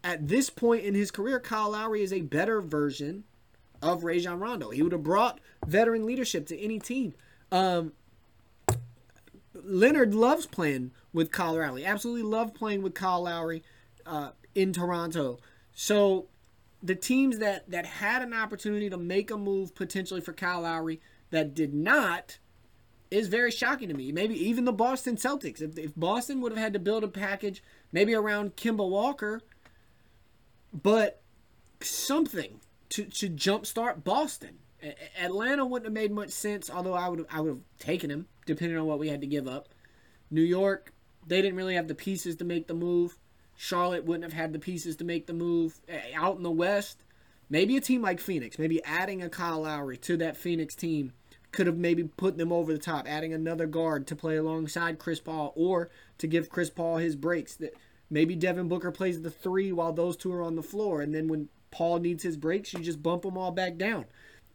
at 0.03 0.27
this 0.27 0.49
point 0.49 0.83
in 0.83 0.95
his 0.95 1.11
career, 1.11 1.39
Kyle 1.39 1.71
Lowry 1.71 2.01
is 2.01 2.11
a 2.11 2.21
better 2.21 2.59
version 2.59 3.23
of 3.81 4.03
Rajon 4.03 4.39
Rondo. 4.39 4.71
He 4.71 4.81
would 4.81 4.91
have 4.91 5.03
brought 5.03 5.39
veteran 5.65 6.05
leadership 6.05 6.47
to 6.47 6.59
any 6.59 6.79
team. 6.79 7.13
Um, 7.51 7.93
Leonard 9.53 10.15
loves 10.15 10.45
playing 10.45 10.91
with 11.13 11.31
Kyle 11.31 11.53
Lowry. 11.53 11.85
Absolutely 11.85 12.23
love 12.23 12.53
playing 12.53 12.81
with 12.81 12.93
Kyle 12.93 13.23
Lowry 13.23 13.63
uh, 14.05 14.31
in 14.55 14.73
Toronto. 14.73 15.39
So 15.73 16.27
the 16.83 16.95
teams 16.95 17.39
that 17.39 17.69
that 17.69 17.85
had 17.85 18.21
an 18.21 18.33
opportunity 18.33 18.89
to 18.89 18.97
make 18.97 19.29
a 19.31 19.37
move 19.37 19.75
potentially 19.75 20.21
for 20.21 20.33
Kyle 20.33 20.61
Lowry 20.61 20.99
that 21.29 21.53
did 21.53 21.73
not 21.73 22.39
is 23.09 23.27
very 23.27 23.51
shocking 23.51 23.89
to 23.89 23.93
me. 23.93 24.11
Maybe 24.11 24.35
even 24.35 24.65
the 24.65 24.71
Boston 24.71 25.17
Celtics. 25.17 25.61
If, 25.61 25.77
if 25.77 25.91
Boston 25.95 26.39
would 26.41 26.53
have 26.53 26.59
had 26.59 26.73
to 26.73 26.79
build 26.79 27.03
a 27.03 27.09
package 27.09 27.61
maybe 27.91 28.13
around 28.13 28.55
Kemba 28.55 28.89
Walker, 28.89 29.41
but 30.73 31.21
something 31.81 32.61
to 32.89 33.03
to 33.05 33.29
jumpstart 33.29 34.03
Boston. 34.03 34.59
Atlanta 35.19 35.65
wouldn't 35.65 35.85
have 35.85 35.93
made 35.93 36.11
much 36.11 36.29
sense, 36.29 36.69
although 36.69 36.93
I 36.93 37.09
would 37.09 37.25
I 37.31 37.41
would 37.41 37.49
have 37.49 37.61
taken 37.79 38.09
him 38.09 38.27
depending 38.45 38.77
on 38.77 38.85
what 38.85 38.99
we 38.99 39.09
had 39.09 39.21
to 39.21 39.27
give 39.27 39.47
up. 39.47 39.69
New 40.29 40.41
York, 40.41 40.93
they 41.25 41.41
didn't 41.41 41.57
really 41.57 41.75
have 41.75 41.87
the 41.87 41.95
pieces 41.95 42.35
to 42.37 42.45
make 42.45 42.67
the 42.67 42.73
move. 42.73 43.17
Charlotte 43.55 44.05
wouldn't 44.05 44.23
have 44.23 44.39
had 44.39 44.53
the 44.53 44.59
pieces 44.59 44.95
to 44.97 45.03
make 45.03 45.27
the 45.27 45.33
move. 45.33 45.81
Out 46.15 46.37
in 46.37 46.43
the 46.43 46.51
West, 46.51 47.03
maybe 47.49 47.77
a 47.77 47.81
team 47.81 48.01
like 48.01 48.19
Phoenix, 48.19 48.57
maybe 48.57 48.83
adding 48.83 49.21
a 49.21 49.29
Kyle 49.29 49.61
Lowry 49.61 49.97
to 49.97 50.17
that 50.17 50.37
Phoenix 50.37 50.73
team 50.73 51.13
could 51.51 51.67
have 51.67 51.77
maybe 51.77 52.03
put 52.03 52.37
them 52.37 52.51
over 52.51 52.71
the 52.71 52.79
top, 52.79 53.07
adding 53.07 53.33
another 53.33 53.67
guard 53.67 54.07
to 54.07 54.15
play 54.15 54.37
alongside 54.37 54.99
Chris 54.99 55.19
Paul 55.19 55.53
or 55.55 55.89
to 56.17 56.27
give 56.27 56.49
Chris 56.49 56.69
Paul 56.69 56.97
his 56.97 57.15
breaks. 57.15 57.55
That 57.57 57.75
maybe 58.09 58.35
Devin 58.35 58.67
Booker 58.67 58.91
plays 58.91 59.21
the 59.21 59.29
three 59.29 59.71
while 59.71 59.93
those 59.93 60.17
two 60.17 60.33
are 60.33 60.41
on 60.41 60.55
the 60.55 60.63
floor, 60.63 61.01
and 61.01 61.13
then 61.13 61.27
when 61.27 61.49
Paul 61.69 61.99
needs 61.99 62.23
his 62.23 62.37
breaks, 62.37 62.73
you 62.73 62.79
just 62.79 63.03
bump 63.03 63.23
them 63.23 63.37
all 63.37 63.51
back 63.51 63.77
down. 63.77 64.05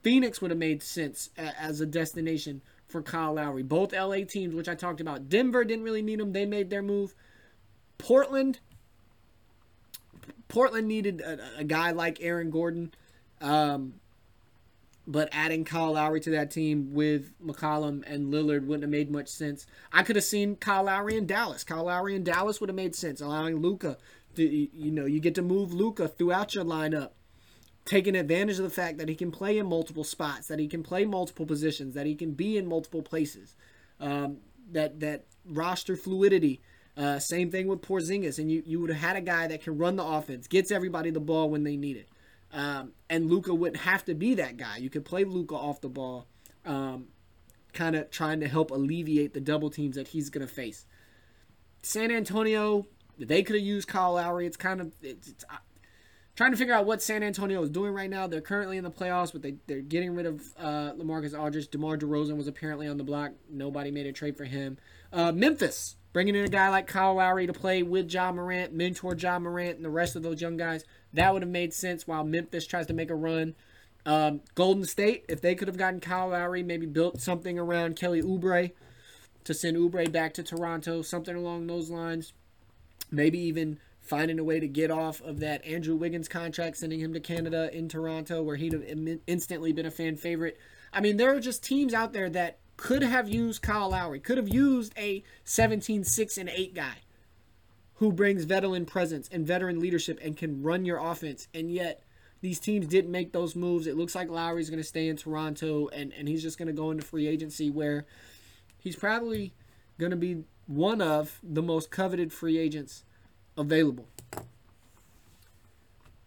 Phoenix 0.06 0.40
would 0.40 0.52
have 0.52 0.58
made 0.58 0.84
sense 0.84 1.30
as 1.36 1.80
a 1.80 1.84
destination 1.84 2.62
for 2.86 3.02
Kyle 3.02 3.34
Lowry. 3.34 3.64
Both 3.64 3.92
LA 3.92 4.18
teams, 4.18 4.54
which 4.54 4.68
I 4.68 4.76
talked 4.76 5.00
about, 5.00 5.28
Denver 5.28 5.64
didn't 5.64 5.82
really 5.82 6.00
need 6.00 6.20
him; 6.20 6.32
they 6.32 6.46
made 6.46 6.70
their 6.70 6.80
move. 6.80 7.12
Portland, 7.98 8.60
Portland 10.46 10.86
needed 10.86 11.20
a, 11.22 11.58
a 11.58 11.64
guy 11.64 11.90
like 11.90 12.18
Aaron 12.20 12.50
Gordon. 12.50 12.94
Um, 13.40 13.94
but 15.08 15.28
adding 15.32 15.64
Kyle 15.64 15.94
Lowry 15.94 16.20
to 16.20 16.30
that 16.30 16.52
team 16.52 16.94
with 16.94 17.32
McCollum 17.44 18.04
and 18.06 18.32
Lillard 18.32 18.64
wouldn't 18.64 18.84
have 18.84 18.90
made 18.90 19.10
much 19.10 19.26
sense. 19.26 19.66
I 19.92 20.04
could 20.04 20.14
have 20.14 20.24
seen 20.24 20.54
Kyle 20.54 20.84
Lowry 20.84 21.16
in 21.16 21.26
Dallas. 21.26 21.64
Kyle 21.64 21.82
Lowry 21.82 22.14
in 22.14 22.22
Dallas 22.22 22.60
would 22.60 22.68
have 22.68 22.76
made 22.76 22.94
sense, 22.94 23.20
allowing 23.20 23.56
Luka. 23.56 23.98
To, 24.36 24.44
you 24.44 24.92
know, 24.92 25.06
you 25.06 25.18
get 25.18 25.34
to 25.34 25.42
move 25.42 25.72
Luka 25.72 26.06
throughout 26.06 26.54
your 26.54 26.64
lineup, 26.64 27.10
taking 27.86 28.14
advantage 28.14 28.58
of 28.58 28.64
the 28.64 28.70
fact 28.70 28.98
that 28.98 29.08
he 29.08 29.14
can 29.14 29.30
play 29.30 29.56
in 29.56 29.66
multiple 29.66 30.04
spots, 30.04 30.48
that 30.48 30.58
he 30.58 30.68
can 30.68 30.82
play 30.82 31.04
multiple 31.04 31.46
positions, 31.46 31.94
that 31.94 32.04
he 32.04 32.14
can 32.14 32.32
be 32.32 32.58
in 32.58 32.66
multiple 32.66 33.02
places. 33.02 33.54
Um, 33.98 34.38
that 34.72 35.00
that 35.00 35.24
roster 35.44 35.96
fluidity. 35.96 36.60
Uh, 36.96 37.18
same 37.18 37.50
thing 37.50 37.66
with 37.66 37.82
Porzingis, 37.82 38.38
and 38.38 38.50
you 38.50 38.62
you 38.66 38.80
would 38.80 38.90
have 38.90 39.00
had 39.00 39.16
a 39.16 39.20
guy 39.20 39.46
that 39.46 39.62
can 39.62 39.78
run 39.78 39.96
the 39.96 40.04
offense, 40.04 40.46
gets 40.46 40.70
everybody 40.70 41.10
the 41.10 41.20
ball 41.20 41.50
when 41.50 41.64
they 41.64 41.76
need 41.76 41.96
it. 41.96 42.08
Um, 42.52 42.92
and 43.10 43.30
Luka 43.30 43.54
wouldn't 43.54 43.82
have 43.82 44.04
to 44.06 44.14
be 44.14 44.34
that 44.34 44.56
guy. 44.56 44.78
You 44.78 44.88
could 44.88 45.04
play 45.04 45.24
Luka 45.24 45.54
off 45.54 45.80
the 45.80 45.88
ball, 45.88 46.26
um, 46.64 47.08
kind 47.72 47.96
of 47.96 48.10
trying 48.10 48.40
to 48.40 48.48
help 48.48 48.70
alleviate 48.70 49.34
the 49.34 49.40
double 49.40 49.68
teams 49.68 49.96
that 49.96 50.08
he's 50.08 50.30
going 50.30 50.46
to 50.46 50.52
face. 50.52 50.86
San 51.82 52.10
Antonio, 52.10 52.86
they 53.18 53.42
could 53.42 53.56
have 53.56 53.64
used 53.64 53.88
Kyle 53.88 54.14
Lowry. 54.14 54.46
It's 54.46 54.56
kind 54.56 54.80
of 54.80 54.92
it's, 55.02 55.28
it's 55.28 55.44
trying 56.36 56.52
to 56.52 56.56
figure 56.56 56.74
out 56.74 56.84
what 56.86 57.02
San 57.02 57.22
Antonio 57.22 57.62
is 57.62 57.70
doing 57.70 57.92
right 57.92 58.10
now. 58.10 58.26
They're 58.26 58.40
currently 58.40 58.76
in 58.76 58.84
the 58.84 58.90
playoffs, 58.90 59.32
but 59.32 59.42
they 59.42 59.56
they're 59.66 59.80
getting 59.80 60.14
rid 60.14 60.26
of 60.26 60.42
uh, 60.58 60.92
Lamarcus 60.92 61.38
Aldridge. 61.38 61.68
DeMar 61.68 61.96
DeRozan 61.96 62.36
was 62.36 62.46
apparently 62.46 62.86
on 62.86 62.98
the 62.98 63.04
block. 63.04 63.32
Nobody 63.50 63.90
made 63.90 64.06
a 64.06 64.12
trade 64.12 64.36
for 64.36 64.44
him. 64.44 64.78
Uh, 65.12 65.32
Memphis 65.32 65.96
bringing 66.12 66.34
in 66.34 66.44
a 66.44 66.48
guy 66.48 66.68
like 66.68 66.86
Kyle 66.86 67.14
Lowry 67.14 67.46
to 67.46 67.52
play 67.52 67.82
with 67.82 68.12
Ja 68.12 68.30
Morant, 68.32 68.72
mentor 68.72 69.14
Ja 69.14 69.38
Morant, 69.38 69.76
and 69.76 69.84
the 69.84 69.90
rest 69.90 70.14
of 70.14 70.22
those 70.22 70.40
young 70.40 70.56
guys. 70.56 70.84
That 71.12 71.32
would 71.32 71.42
have 71.42 71.50
made 71.50 71.74
sense 71.74 72.06
while 72.06 72.24
Memphis 72.24 72.66
tries 72.66 72.86
to 72.86 72.94
make 72.94 73.10
a 73.10 73.14
run. 73.14 73.54
Um, 74.04 74.40
Golden 74.54 74.84
State, 74.84 75.24
if 75.28 75.40
they 75.40 75.54
could 75.54 75.68
have 75.68 75.76
gotten 75.76 76.00
Kyle 76.00 76.28
Lowry, 76.28 76.62
maybe 76.62 76.86
built 76.86 77.20
something 77.20 77.58
around 77.58 77.96
Kelly 77.96 78.22
Oubre 78.22 78.72
to 79.44 79.54
send 79.54 79.76
Oubre 79.76 80.10
back 80.10 80.32
to 80.34 80.42
Toronto, 80.42 81.02
something 81.02 81.34
along 81.34 81.66
those 81.66 81.90
lines. 81.90 82.32
Maybe 83.10 83.38
even 83.40 83.78
finding 84.06 84.38
a 84.38 84.44
way 84.44 84.60
to 84.60 84.68
get 84.68 84.90
off 84.90 85.20
of 85.22 85.40
that 85.40 85.64
Andrew 85.64 85.96
Wiggins 85.96 86.28
contract, 86.28 86.76
sending 86.76 87.00
him 87.00 87.12
to 87.12 87.20
Canada 87.20 87.70
in 87.72 87.88
Toronto, 87.88 88.42
where 88.42 88.56
he'd 88.56 88.72
have 88.72 88.84
instantly 89.26 89.72
been 89.72 89.86
a 89.86 89.90
fan 89.90 90.16
favorite. 90.16 90.58
I 90.92 91.00
mean, 91.00 91.16
there 91.16 91.34
are 91.34 91.40
just 91.40 91.64
teams 91.64 91.92
out 91.92 92.12
there 92.12 92.30
that 92.30 92.58
could 92.76 93.02
have 93.02 93.28
used 93.28 93.62
Kyle 93.62 93.90
Lowry, 93.90 94.20
could 94.20 94.36
have 94.36 94.48
used 94.48 94.92
a 94.98 95.22
17, 95.44 96.04
6, 96.04 96.38
and 96.38 96.48
8 96.48 96.74
guy 96.74 96.96
who 97.94 98.12
brings 98.12 98.44
veteran 98.44 98.84
presence 98.84 99.28
and 99.32 99.46
veteran 99.46 99.80
leadership 99.80 100.18
and 100.22 100.36
can 100.36 100.62
run 100.62 100.84
your 100.84 100.98
offense. 100.98 101.48
And 101.54 101.70
yet, 101.70 102.02
these 102.42 102.60
teams 102.60 102.86
didn't 102.86 103.10
make 103.10 103.32
those 103.32 103.56
moves. 103.56 103.86
It 103.86 103.96
looks 103.96 104.14
like 104.14 104.28
Lowry's 104.28 104.68
going 104.68 104.82
to 104.82 104.86
stay 104.86 105.08
in 105.08 105.16
Toronto 105.16 105.88
and, 105.88 106.12
and 106.12 106.28
he's 106.28 106.42
just 106.42 106.58
going 106.58 106.68
to 106.68 106.74
go 106.74 106.90
into 106.90 107.04
free 107.04 107.26
agency 107.26 107.70
where 107.70 108.06
he's 108.78 108.96
probably 108.96 109.54
going 109.98 110.10
to 110.10 110.16
be 110.16 110.44
one 110.66 111.00
of 111.00 111.40
the 111.42 111.62
most 111.62 111.90
coveted 111.90 112.32
free 112.32 112.58
agents 112.58 113.04
available. 113.56 114.06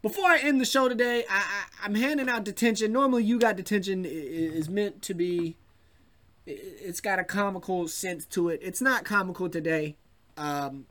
Before 0.01 0.25
I 0.25 0.37
end 0.37 0.61
the 0.61 0.65
show 0.65 0.87
today, 0.87 1.25
I, 1.29 1.65
am 1.83 1.95
handing 1.95 2.29
out 2.29 2.45
detention. 2.45 2.93
Normally, 2.93 3.23
you 3.23 3.37
got 3.37 3.57
detention 3.57 4.05
is 4.05 4.69
meant 4.69 5.01
to 5.03 5.13
be. 5.13 5.57
It's 6.45 7.01
got 7.01 7.19
a 7.19 7.23
comical 7.23 7.87
sense 7.87 8.25
to 8.27 8.49
it. 8.49 8.61
It's 8.63 8.81
not 8.81 9.03
comical 9.03 9.49
today. 9.49 9.97
Um, 10.37 10.85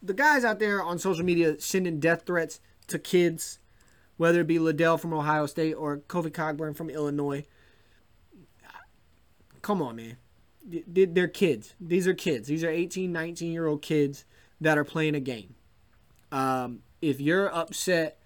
the 0.00 0.14
guys 0.14 0.44
out 0.44 0.60
there 0.60 0.82
on 0.82 0.98
social 0.98 1.24
media 1.24 1.60
sending 1.60 1.98
death 1.98 2.22
threats 2.24 2.60
to 2.86 2.98
kids, 2.98 3.58
whether 4.16 4.40
it 4.40 4.46
be 4.46 4.60
Liddell 4.60 4.98
from 4.98 5.12
Ohio 5.12 5.46
State 5.46 5.74
or 5.74 5.98
Kofi 5.98 6.32
Cockburn 6.32 6.74
from 6.74 6.90
Illinois. 6.90 7.44
Come 9.62 9.82
on, 9.82 9.96
man. 9.96 10.16
They're 10.68 11.28
kids. 11.28 11.74
These 11.80 12.06
are 12.06 12.14
kids. 12.14 12.48
These 12.48 12.62
are 12.64 12.70
18, 12.70 13.10
19 13.10 13.52
year 13.52 13.66
old 13.66 13.82
kids 13.82 14.24
that 14.60 14.76
are 14.76 14.84
playing 14.84 15.14
a 15.14 15.20
game. 15.20 15.54
Um, 16.30 16.80
if 17.00 17.20
you're 17.20 17.52
upset, 17.54 18.18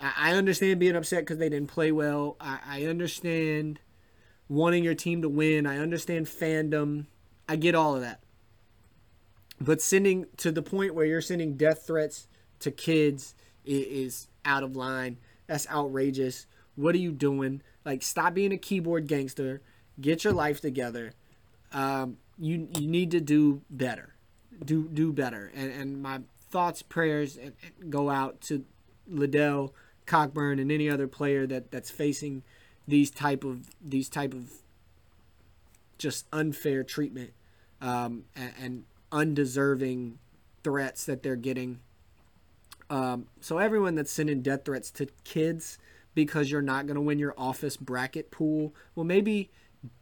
I 0.00 0.32
understand 0.32 0.80
being 0.80 0.96
upset 0.96 1.20
because 1.20 1.38
they 1.38 1.48
didn't 1.48 1.68
play 1.68 1.92
well. 1.92 2.36
I, 2.40 2.58
I 2.66 2.84
understand 2.86 3.80
wanting 4.48 4.84
your 4.84 4.94
team 4.94 5.22
to 5.22 5.28
win. 5.28 5.66
I 5.66 5.78
understand 5.78 6.26
fandom. 6.26 7.06
I 7.48 7.56
get 7.56 7.74
all 7.74 7.94
of 7.94 8.02
that. 8.02 8.20
But 9.60 9.80
sending 9.80 10.26
to 10.38 10.52
the 10.52 10.62
point 10.62 10.94
where 10.94 11.06
you're 11.06 11.20
sending 11.20 11.56
death 11.56 11.86
threats 11.86 12.28
to 12.60 12.70
kids 12.70 13.34
is, 13.64 14.28
out 14.44 14.62
of 14.62 14.76
line. 14.76 15.18
That's 15.46 15.68
outrageous. 15.68 16.46
What 16.76 16.94
are 16.94 16.98
you 16.98 17.10
doing? 17.10 17.62
Like, 17.84 18.02
stop 18.02 18.34
being 18.34 18.52
a 18.52 18.56
keyboard 18.56 19.08
gangster. 19.08 19.60
Get 20.00 20.24
your 20.24 20.32
life 20.32 20.60
together. 20.60 21.12
Um, 21.72 22.18
you 22.38 22.68
you 22.78 22.86
need 22.86 23.10
to 23.12 23.20
do 23.20 23.62
better. 23.70 24.14
do 24.64 24.88
do 24.88 25.12
better. 25.12 25.50
And 25.54 25.70
and 25.72 26.02
my 26.02 26.20
thoughts, 26.50 26.82
prayers 26.82 27.38
go 27.88 28.10
out 28.10 28.40
to 28.42 28.64
Liddell, 29.08 29.74
Cockburn, 30.06 30.58
and 30.58 30.70
any 30.70 30.88
other 30.88 31.06
player 31.08 31.46
that 31.46 31.70
that's 31.70 31.90
facing 31.90 32.42
these 32.86 33.10
type 33.10 33.44
of 33.44 33.70
these 33.80 34.08
type 34.08 34.32
of 34.32 34.50
just 35.98 36.26
unfair 36.32 36.84
treatment 36.84 37.32
um, 37.80 38.24
and, 38.34 38.52
and, 38.60 38.84
undeserving 39.12 40.18
threats 40.64 41.04
that 41.04 41.22
they're 41.22 41.36
getting. 41.36 41.78
Um, 42.90 43.28
so 43.40 43.58
everyone 43.58 43.94
that's 43.94 44.10
sending 44.10 44.42
death 44.42 44.64
threats 44.64 44.90
to 44.92 45.06
kids 45.22 45.78
because 46.14 46.50
you're 46.50 46.60
not 46.60 46.86
going 46.86 46.96
to 46.96 47.00
win 47.00 47.18
your 47.18 47.32
office 47.38 47.76
bracket 47.76 48.32
pool, 48.32 48.74
well, 48.94 49.04
maybe 49.04 49.48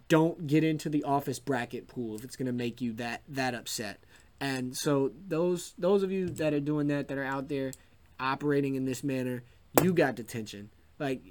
don't 0.08 0.46
get 0.46 0.64
into 0.64 0.88
the 0.88 1.04
office 1.04 1.38
bracket 1.38 1.88
pool 1.88 2.14
if 2.14 2.24
it's 2.24 2.36
going 2.36 2.46
to 2.46 2.52
make 2.52 2.80
you 2.80 2.92
that 2.94 3.22
that 3.28 3.54
upset. 3.54 4.00
And 4.40 4.76
so 4.76 5.12
those 5.26 5.74
those 5.78 6.02
of 6.02 6.12
you 6.12 6.28
that 6.28 6.52
are 6.52 6.60
doing 6.60 6.88
that, 6.88 7.08
that 7.08 7.18
are 7.18 7.24
out 7.24 7.48
there 7.48 7.72
operating 8.20 8.74
in 8.74 8.84
this 8.84 9.02
manner, 9.02 9.42
you 9.82 9.92
got 9.92 10.14
detention. 10.14 10.70
Like, 10.98 11.22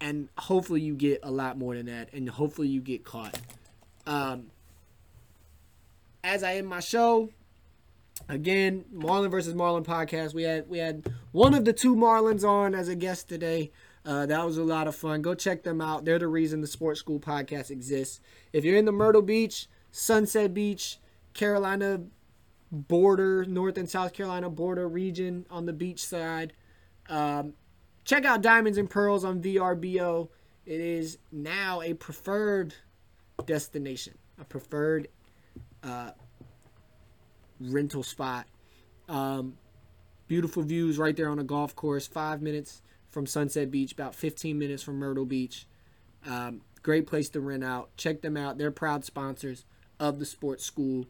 and 0.00 0.28
hopefully 0.38 0.80
you 0.80 0.94
get 0.94 1.20
a 1.22 1.30
lot 1.30 1.58
more 1.58 1.74
than 1.74 1.86
that, 1.86 2.12
and 2.12 2.28
hopefully 2.28 2.68
you 2.68 2.80
get 2.80 3.04
caught. 3.04 3.38
Um, 4.06 4.46
as 6.24 6.42
I 6.42 6.54
end 6.56 6.68
my 6.68 6.80
show, 6.80 7.28
again, 8.28 8.84
Marlin 8.90 9.30
versus 9.30 9.54
Marlin 9.54 9.84
podcast. 9.84 10.34
We 10.34 10.44
had 10.44 10.68
we 10.68 10.78
had 10.78 11.06
one 11.32 11.54
of 11.54 11.64
the 11.64 11.72
two 11.72 11.94
Marlins 11.94 12.44
on 12.44 12.74
as 12.74 12.88
a 12.88 12.94
guest 12.94 13.28
today. 13.28 13.70
Uh, 14.06 14.24
that 14.24 14.46
was 14.46 14.56
a 14.56 14.62
lot 14.62 14.86
of 14.86 14.94
fun. 14.94 15.20
Go 15.20 15.34
check 15.34 15.64
them 15.64 15.80
out. 15.80 16.04
They're 16.04 16.20
the 16.20 16.28
reason 16.28 16.60
the 16.60 16.68
Sports 16.68 17.00
School 17.00 17.18
podcast 17.18 17.70
exists. 17.70 18.20
If 18.52 18.64
you're 18.64 18.76
in 18.76 18.84
the 18.84 18.92
Myrtle 18.92 19.20
Beach, 19.20 19.66
Sunset 19.90 20.54
Beach, 20.54 20.98
Carolina 21.34 22.02
border, 22.70 23.44
North 23.44 23.76
and 23.76 23.90
South 23.90 24.12
Carolina 24.12 24.48
border 24.48 24.88
region 24.88 25.44
on 25.50 25.66
the 25.66 25.72
beach 25.72 26.06
side, 26.06 26.52
um, 27.08 27.54
check 28.04 28.24
out 28.24 28.42
Diamonds 28.42 28.78
and 28.78 28.88
Pearls 28.88 29.24
on 29.24 29.42
VRBO. 29.42 30.28
It 30.64 30.80
is 30.80 31.18
now 31.32 31.82
a 31.82 31.94
preferred 31.94 32.74
destination, 33.44 34.16
a 34.40 34.44
preferred 34.44 35.08
uh, 35.82 36.12
rental 37.60 38.04
spot. 38.04 38.46
Um, 39.08 39.58
beautiful 40.28 40.62
views 40.62 40.96
right 40.96 41.16
there 41.16 41.28
on 41.28 41.40
a 41.40 41.44
golf 41.44 41.74
course. 41.74 42.06
Five 42.06 42.40
minutes 42.40 42.82
from 43.16 43.24
Sunset 43.24 43.70
Beach, 43.70 43.92
about 43.92 44.14
15 44.14 44.58
minutes 44.58 44.82
from 44.82 44.98
Myrtle 44.98 45.24
Beach. 45.24 45.66
Um, 46.26 46.60
great 46.82 47.06
place 47.06 47.30
to 47.30 47.40
rent 47.40 47.64
out. 47.64 47.88
Check 47.96 48.20
them 48.20 48.36
out. 48.36 48.58
They're 48.58 48.70
proud 48.70 49.06
sponsors 49.06 49.64
of 49.98 50.18
the 50.18 50.26
Sports 50.26 50.66
School 50.66 51.06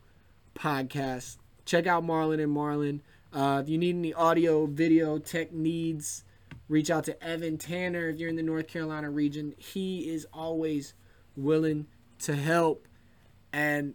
podcast. 0.54 1.38
Check 1.64 1.88
out 1.88 2.04
Marlin 2.04 2.38
and 2.38 2.52
Marlin. 2.52 3.02
Uh, 3.32 3.60
if 3.60 3.68
you 3.68 3.76
need 3.76 3.96
any 3.96 4.14
audio, 4.14 4.66
video, 4.66 5.18
tech 5.18 5.52
needs, 5.52 6.22
reach 6.68 6.92
out 6.92 7.02
to 7.06 7.24
Evan 7.24 7.58
Tanner 7.58 8.08
if 8.08 8.20
you're 8.20 8.28
in 8.28 8.36
the 8.36 8.42
North 8.44 8.68
Carolina 8.68 9.10
region. 9.10 9.56
He 9.58 10.08
is 10.08 10.28
always 10.32 10.94
willing 11.36 11.88
to 12.20 12.36
help. 12.36 12.86
And 13.52 13.94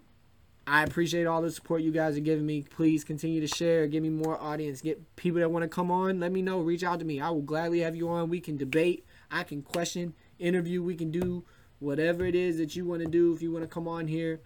I 0.67 0.83
appreciate 0.83 1.25
all 1.25 1.41
the 1.41 1.51
support 1.51 1.81
you 1.81 1.91
guys 1.91 2.15
are 2.15 2.21
giving 2.21 2.45
me. 2.45 2.61
Please 2.61 3.03
continue 3.03 3.41
to 3.41 3.47
share, 3.47 3.87
give 3.87 4.03
me 4.03 4.09
more 4.09 4.39
audience, 4.39 4.81
get 4.81 5.15
people 5.15 5.39
that 5.39 5.49
want 5.49 5.63
to 5.63 5.67
come 5.69 5.91
on. 5.91 6.19
Let 6.19 6.31
me 6.31 6.41
know, 6.41 6.59
reach 6.59 6.83
out 6.83 6.99
to 6.99 7.05
me. 7.05 7.19
I 7.19 7.29
will 7.29 7.41
gladly 7.41 7.79
have 7.79 7.95
you 7.95 8.09
on. 8.09 8.29
We 8.29 8.39
can 8.39 8.57
debate, 8.57 9.05
I 9.31 9.43
can 9.43 9.63
question, 9.63 10.13
interview, 10.39 10.83
we 10.83 10.95
can 10.95 11.11
do 11.11 11.43
whatever 11.79 12.25
it 12.25 12.35
is 12.35 12.57
that 12.57 12.75
you 12.75 12.85
want 12.85 13.01
to 13.01 13.07
do 13.07 13.33
if 13.33 13.41
you 13.41 13.51
want 13.51 13.63
to 13.63 13.67
come 13.67 13.87
on 13.87 14.07
here. 14.07 14.41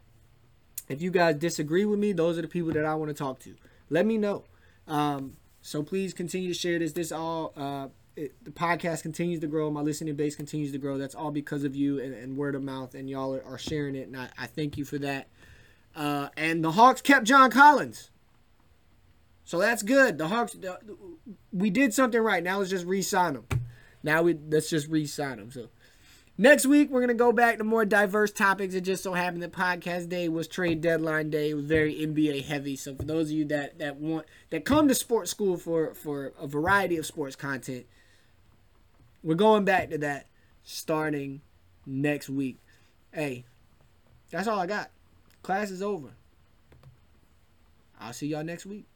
If 0.87 1.01
you 1.01 1.11
guys 1.11 1.35
disagree 1.35 1.83
with 1.83 1.99
me, 1.99 2.13
those 2.13 2.37
are 2.37 2.41
the 2.41 2.47
people 2.47 2.71
that 2.71 2.85
I 2.85 2.95
want 2.95 3.09
to 3.09 3.15
talk 3.15 3.39
to. 3.41 3.55
Let 3.89 4.05
me 4.05 4.17
know. 4.17 4.45
Um, 4.87 5.35
so 5.61 5.83
please 5.83 6.13
continue 6.13 6.47
to 6.53 6.57
share 6.57 6.79
this. 6.79 6.93
This 6.93 7.11
all 7.11 7.51
uh, 7.57 7.87
it, 8.15 8.33
the 8.43 8.51
podcast 8.51 9.01
continues 9.01 9.39
to 9.41 9.47
grow. 9.47 9.69
My 9.69 9.81
listening 9.81 10.15
base 10.15 10.35
continues 10.35 10.71
to 10.71 10.77
grow. 10.77 10.97
That's 10.97 11.15
all 11.15 11.31
because 11.31 11.63
of 11.63 11.75
you 11.75 11.99
and, 11.99 12.13
and 12.13 12.37
word 12.37 12.55
of 12.55 12.63
mouth, 12.63 12.95
and 12.95 13.09
y'all 13.09 13.33
are, 13.35 13.43
are 13.43 13.57
sharing 13.57 13.95
it, 13.95 14.07
and 14.07 14.15
I, 14.15 14.29
I 14.37 14.47
thank 14.47 14.77
you 14.77 14.85
for 14.85 14.97
that. 14.99 15.27
Uh, 15.95 16.29
and 16.35 16.63
the 16.63 16.73
Hawks 16.73 17.01
kept 17.01 17.25
John 17.25 17.49
Collins. 17.49 18.11
So 19.45 19.59
that's 19.59 19.83
good. 19.83 20.17
The 20.17 20.27
Hawks, 20.27 20.55
we 21.53 21.69
did 21.69 21.93
something 21.93 22.19
right. 22.19 22.43
Now 22.43 22.57
let's 22.57 22.69
just 22.69 22.85
re-sign 22.85 23.35
him. 23.35 23.45
Now 24.03 24.23
we 24.23 24.37
let's 24.49 24.69
just 24.69 24.87
re-sign 24.87 25.39
him. 25.39 25.51
So 25.51 25.69
next 26.37 26.65
week 26.65 26.89
we're 26.89 27.01
gonna 27.01 27.13
go 27.13 27.31
back 27.31 27.59
to 27.59 27.63
more 27.63 27.85
diverse 27.85 28.31
topics. 28.31 28.73
It 28.73 28.81
just 28.81 29.03
so 29.03 29.13
happened 29.13 29.43
that 29.43 29.51
podcast 29.51 30.09
day 30.09 30.27
was 30.29 30.47
trade 30.47 30.81
deadline 30.81 31.29
day. 31.29 31.51
It 31.51 31.53
was 31.53 31.65
very 31.65 31.93
NBA 31.95 32.43
heavy. 32.45 32.75
So 32.75 32.95
for 32.95 33.03
those 33.03 33.27
of 33.27 33.31
you 33.31 33.45
that 33.45 33.79
that 33.79 33.97
want 33.97 34.25
that 34.49 34.65
come 34.65 34.87
to 34.87 34.95
sports 34.95 35.31
school 35.31 35.57
for 35.57 35.93
for 35.93 36.33
a 36.39 36.47
variety 36.47 36.97
of 36.97 37.05
sports 37.05 37.35
content, 37.35 37.85
we're 39.23 39.35
going 39.35 39.63
back 39.63 39.91
to 39.91 39.97
that 39.99 40.27
starting 40.63 41.41
next 41.85 42.29
week. 42.29 42.57
Hey, 43.13 43.45
that's 44.31 44.47
all 44.47 44.59
I 44.59 44.65
got. 44.65 44.89
Class 45.45 45.69
is 45.69 45.83
over. 45.83 46.09
I'll 47.99 48.13
see 48.13 48.25
y'all 48.25 48.43
next 48.43 48.65
week. 48.65 48.87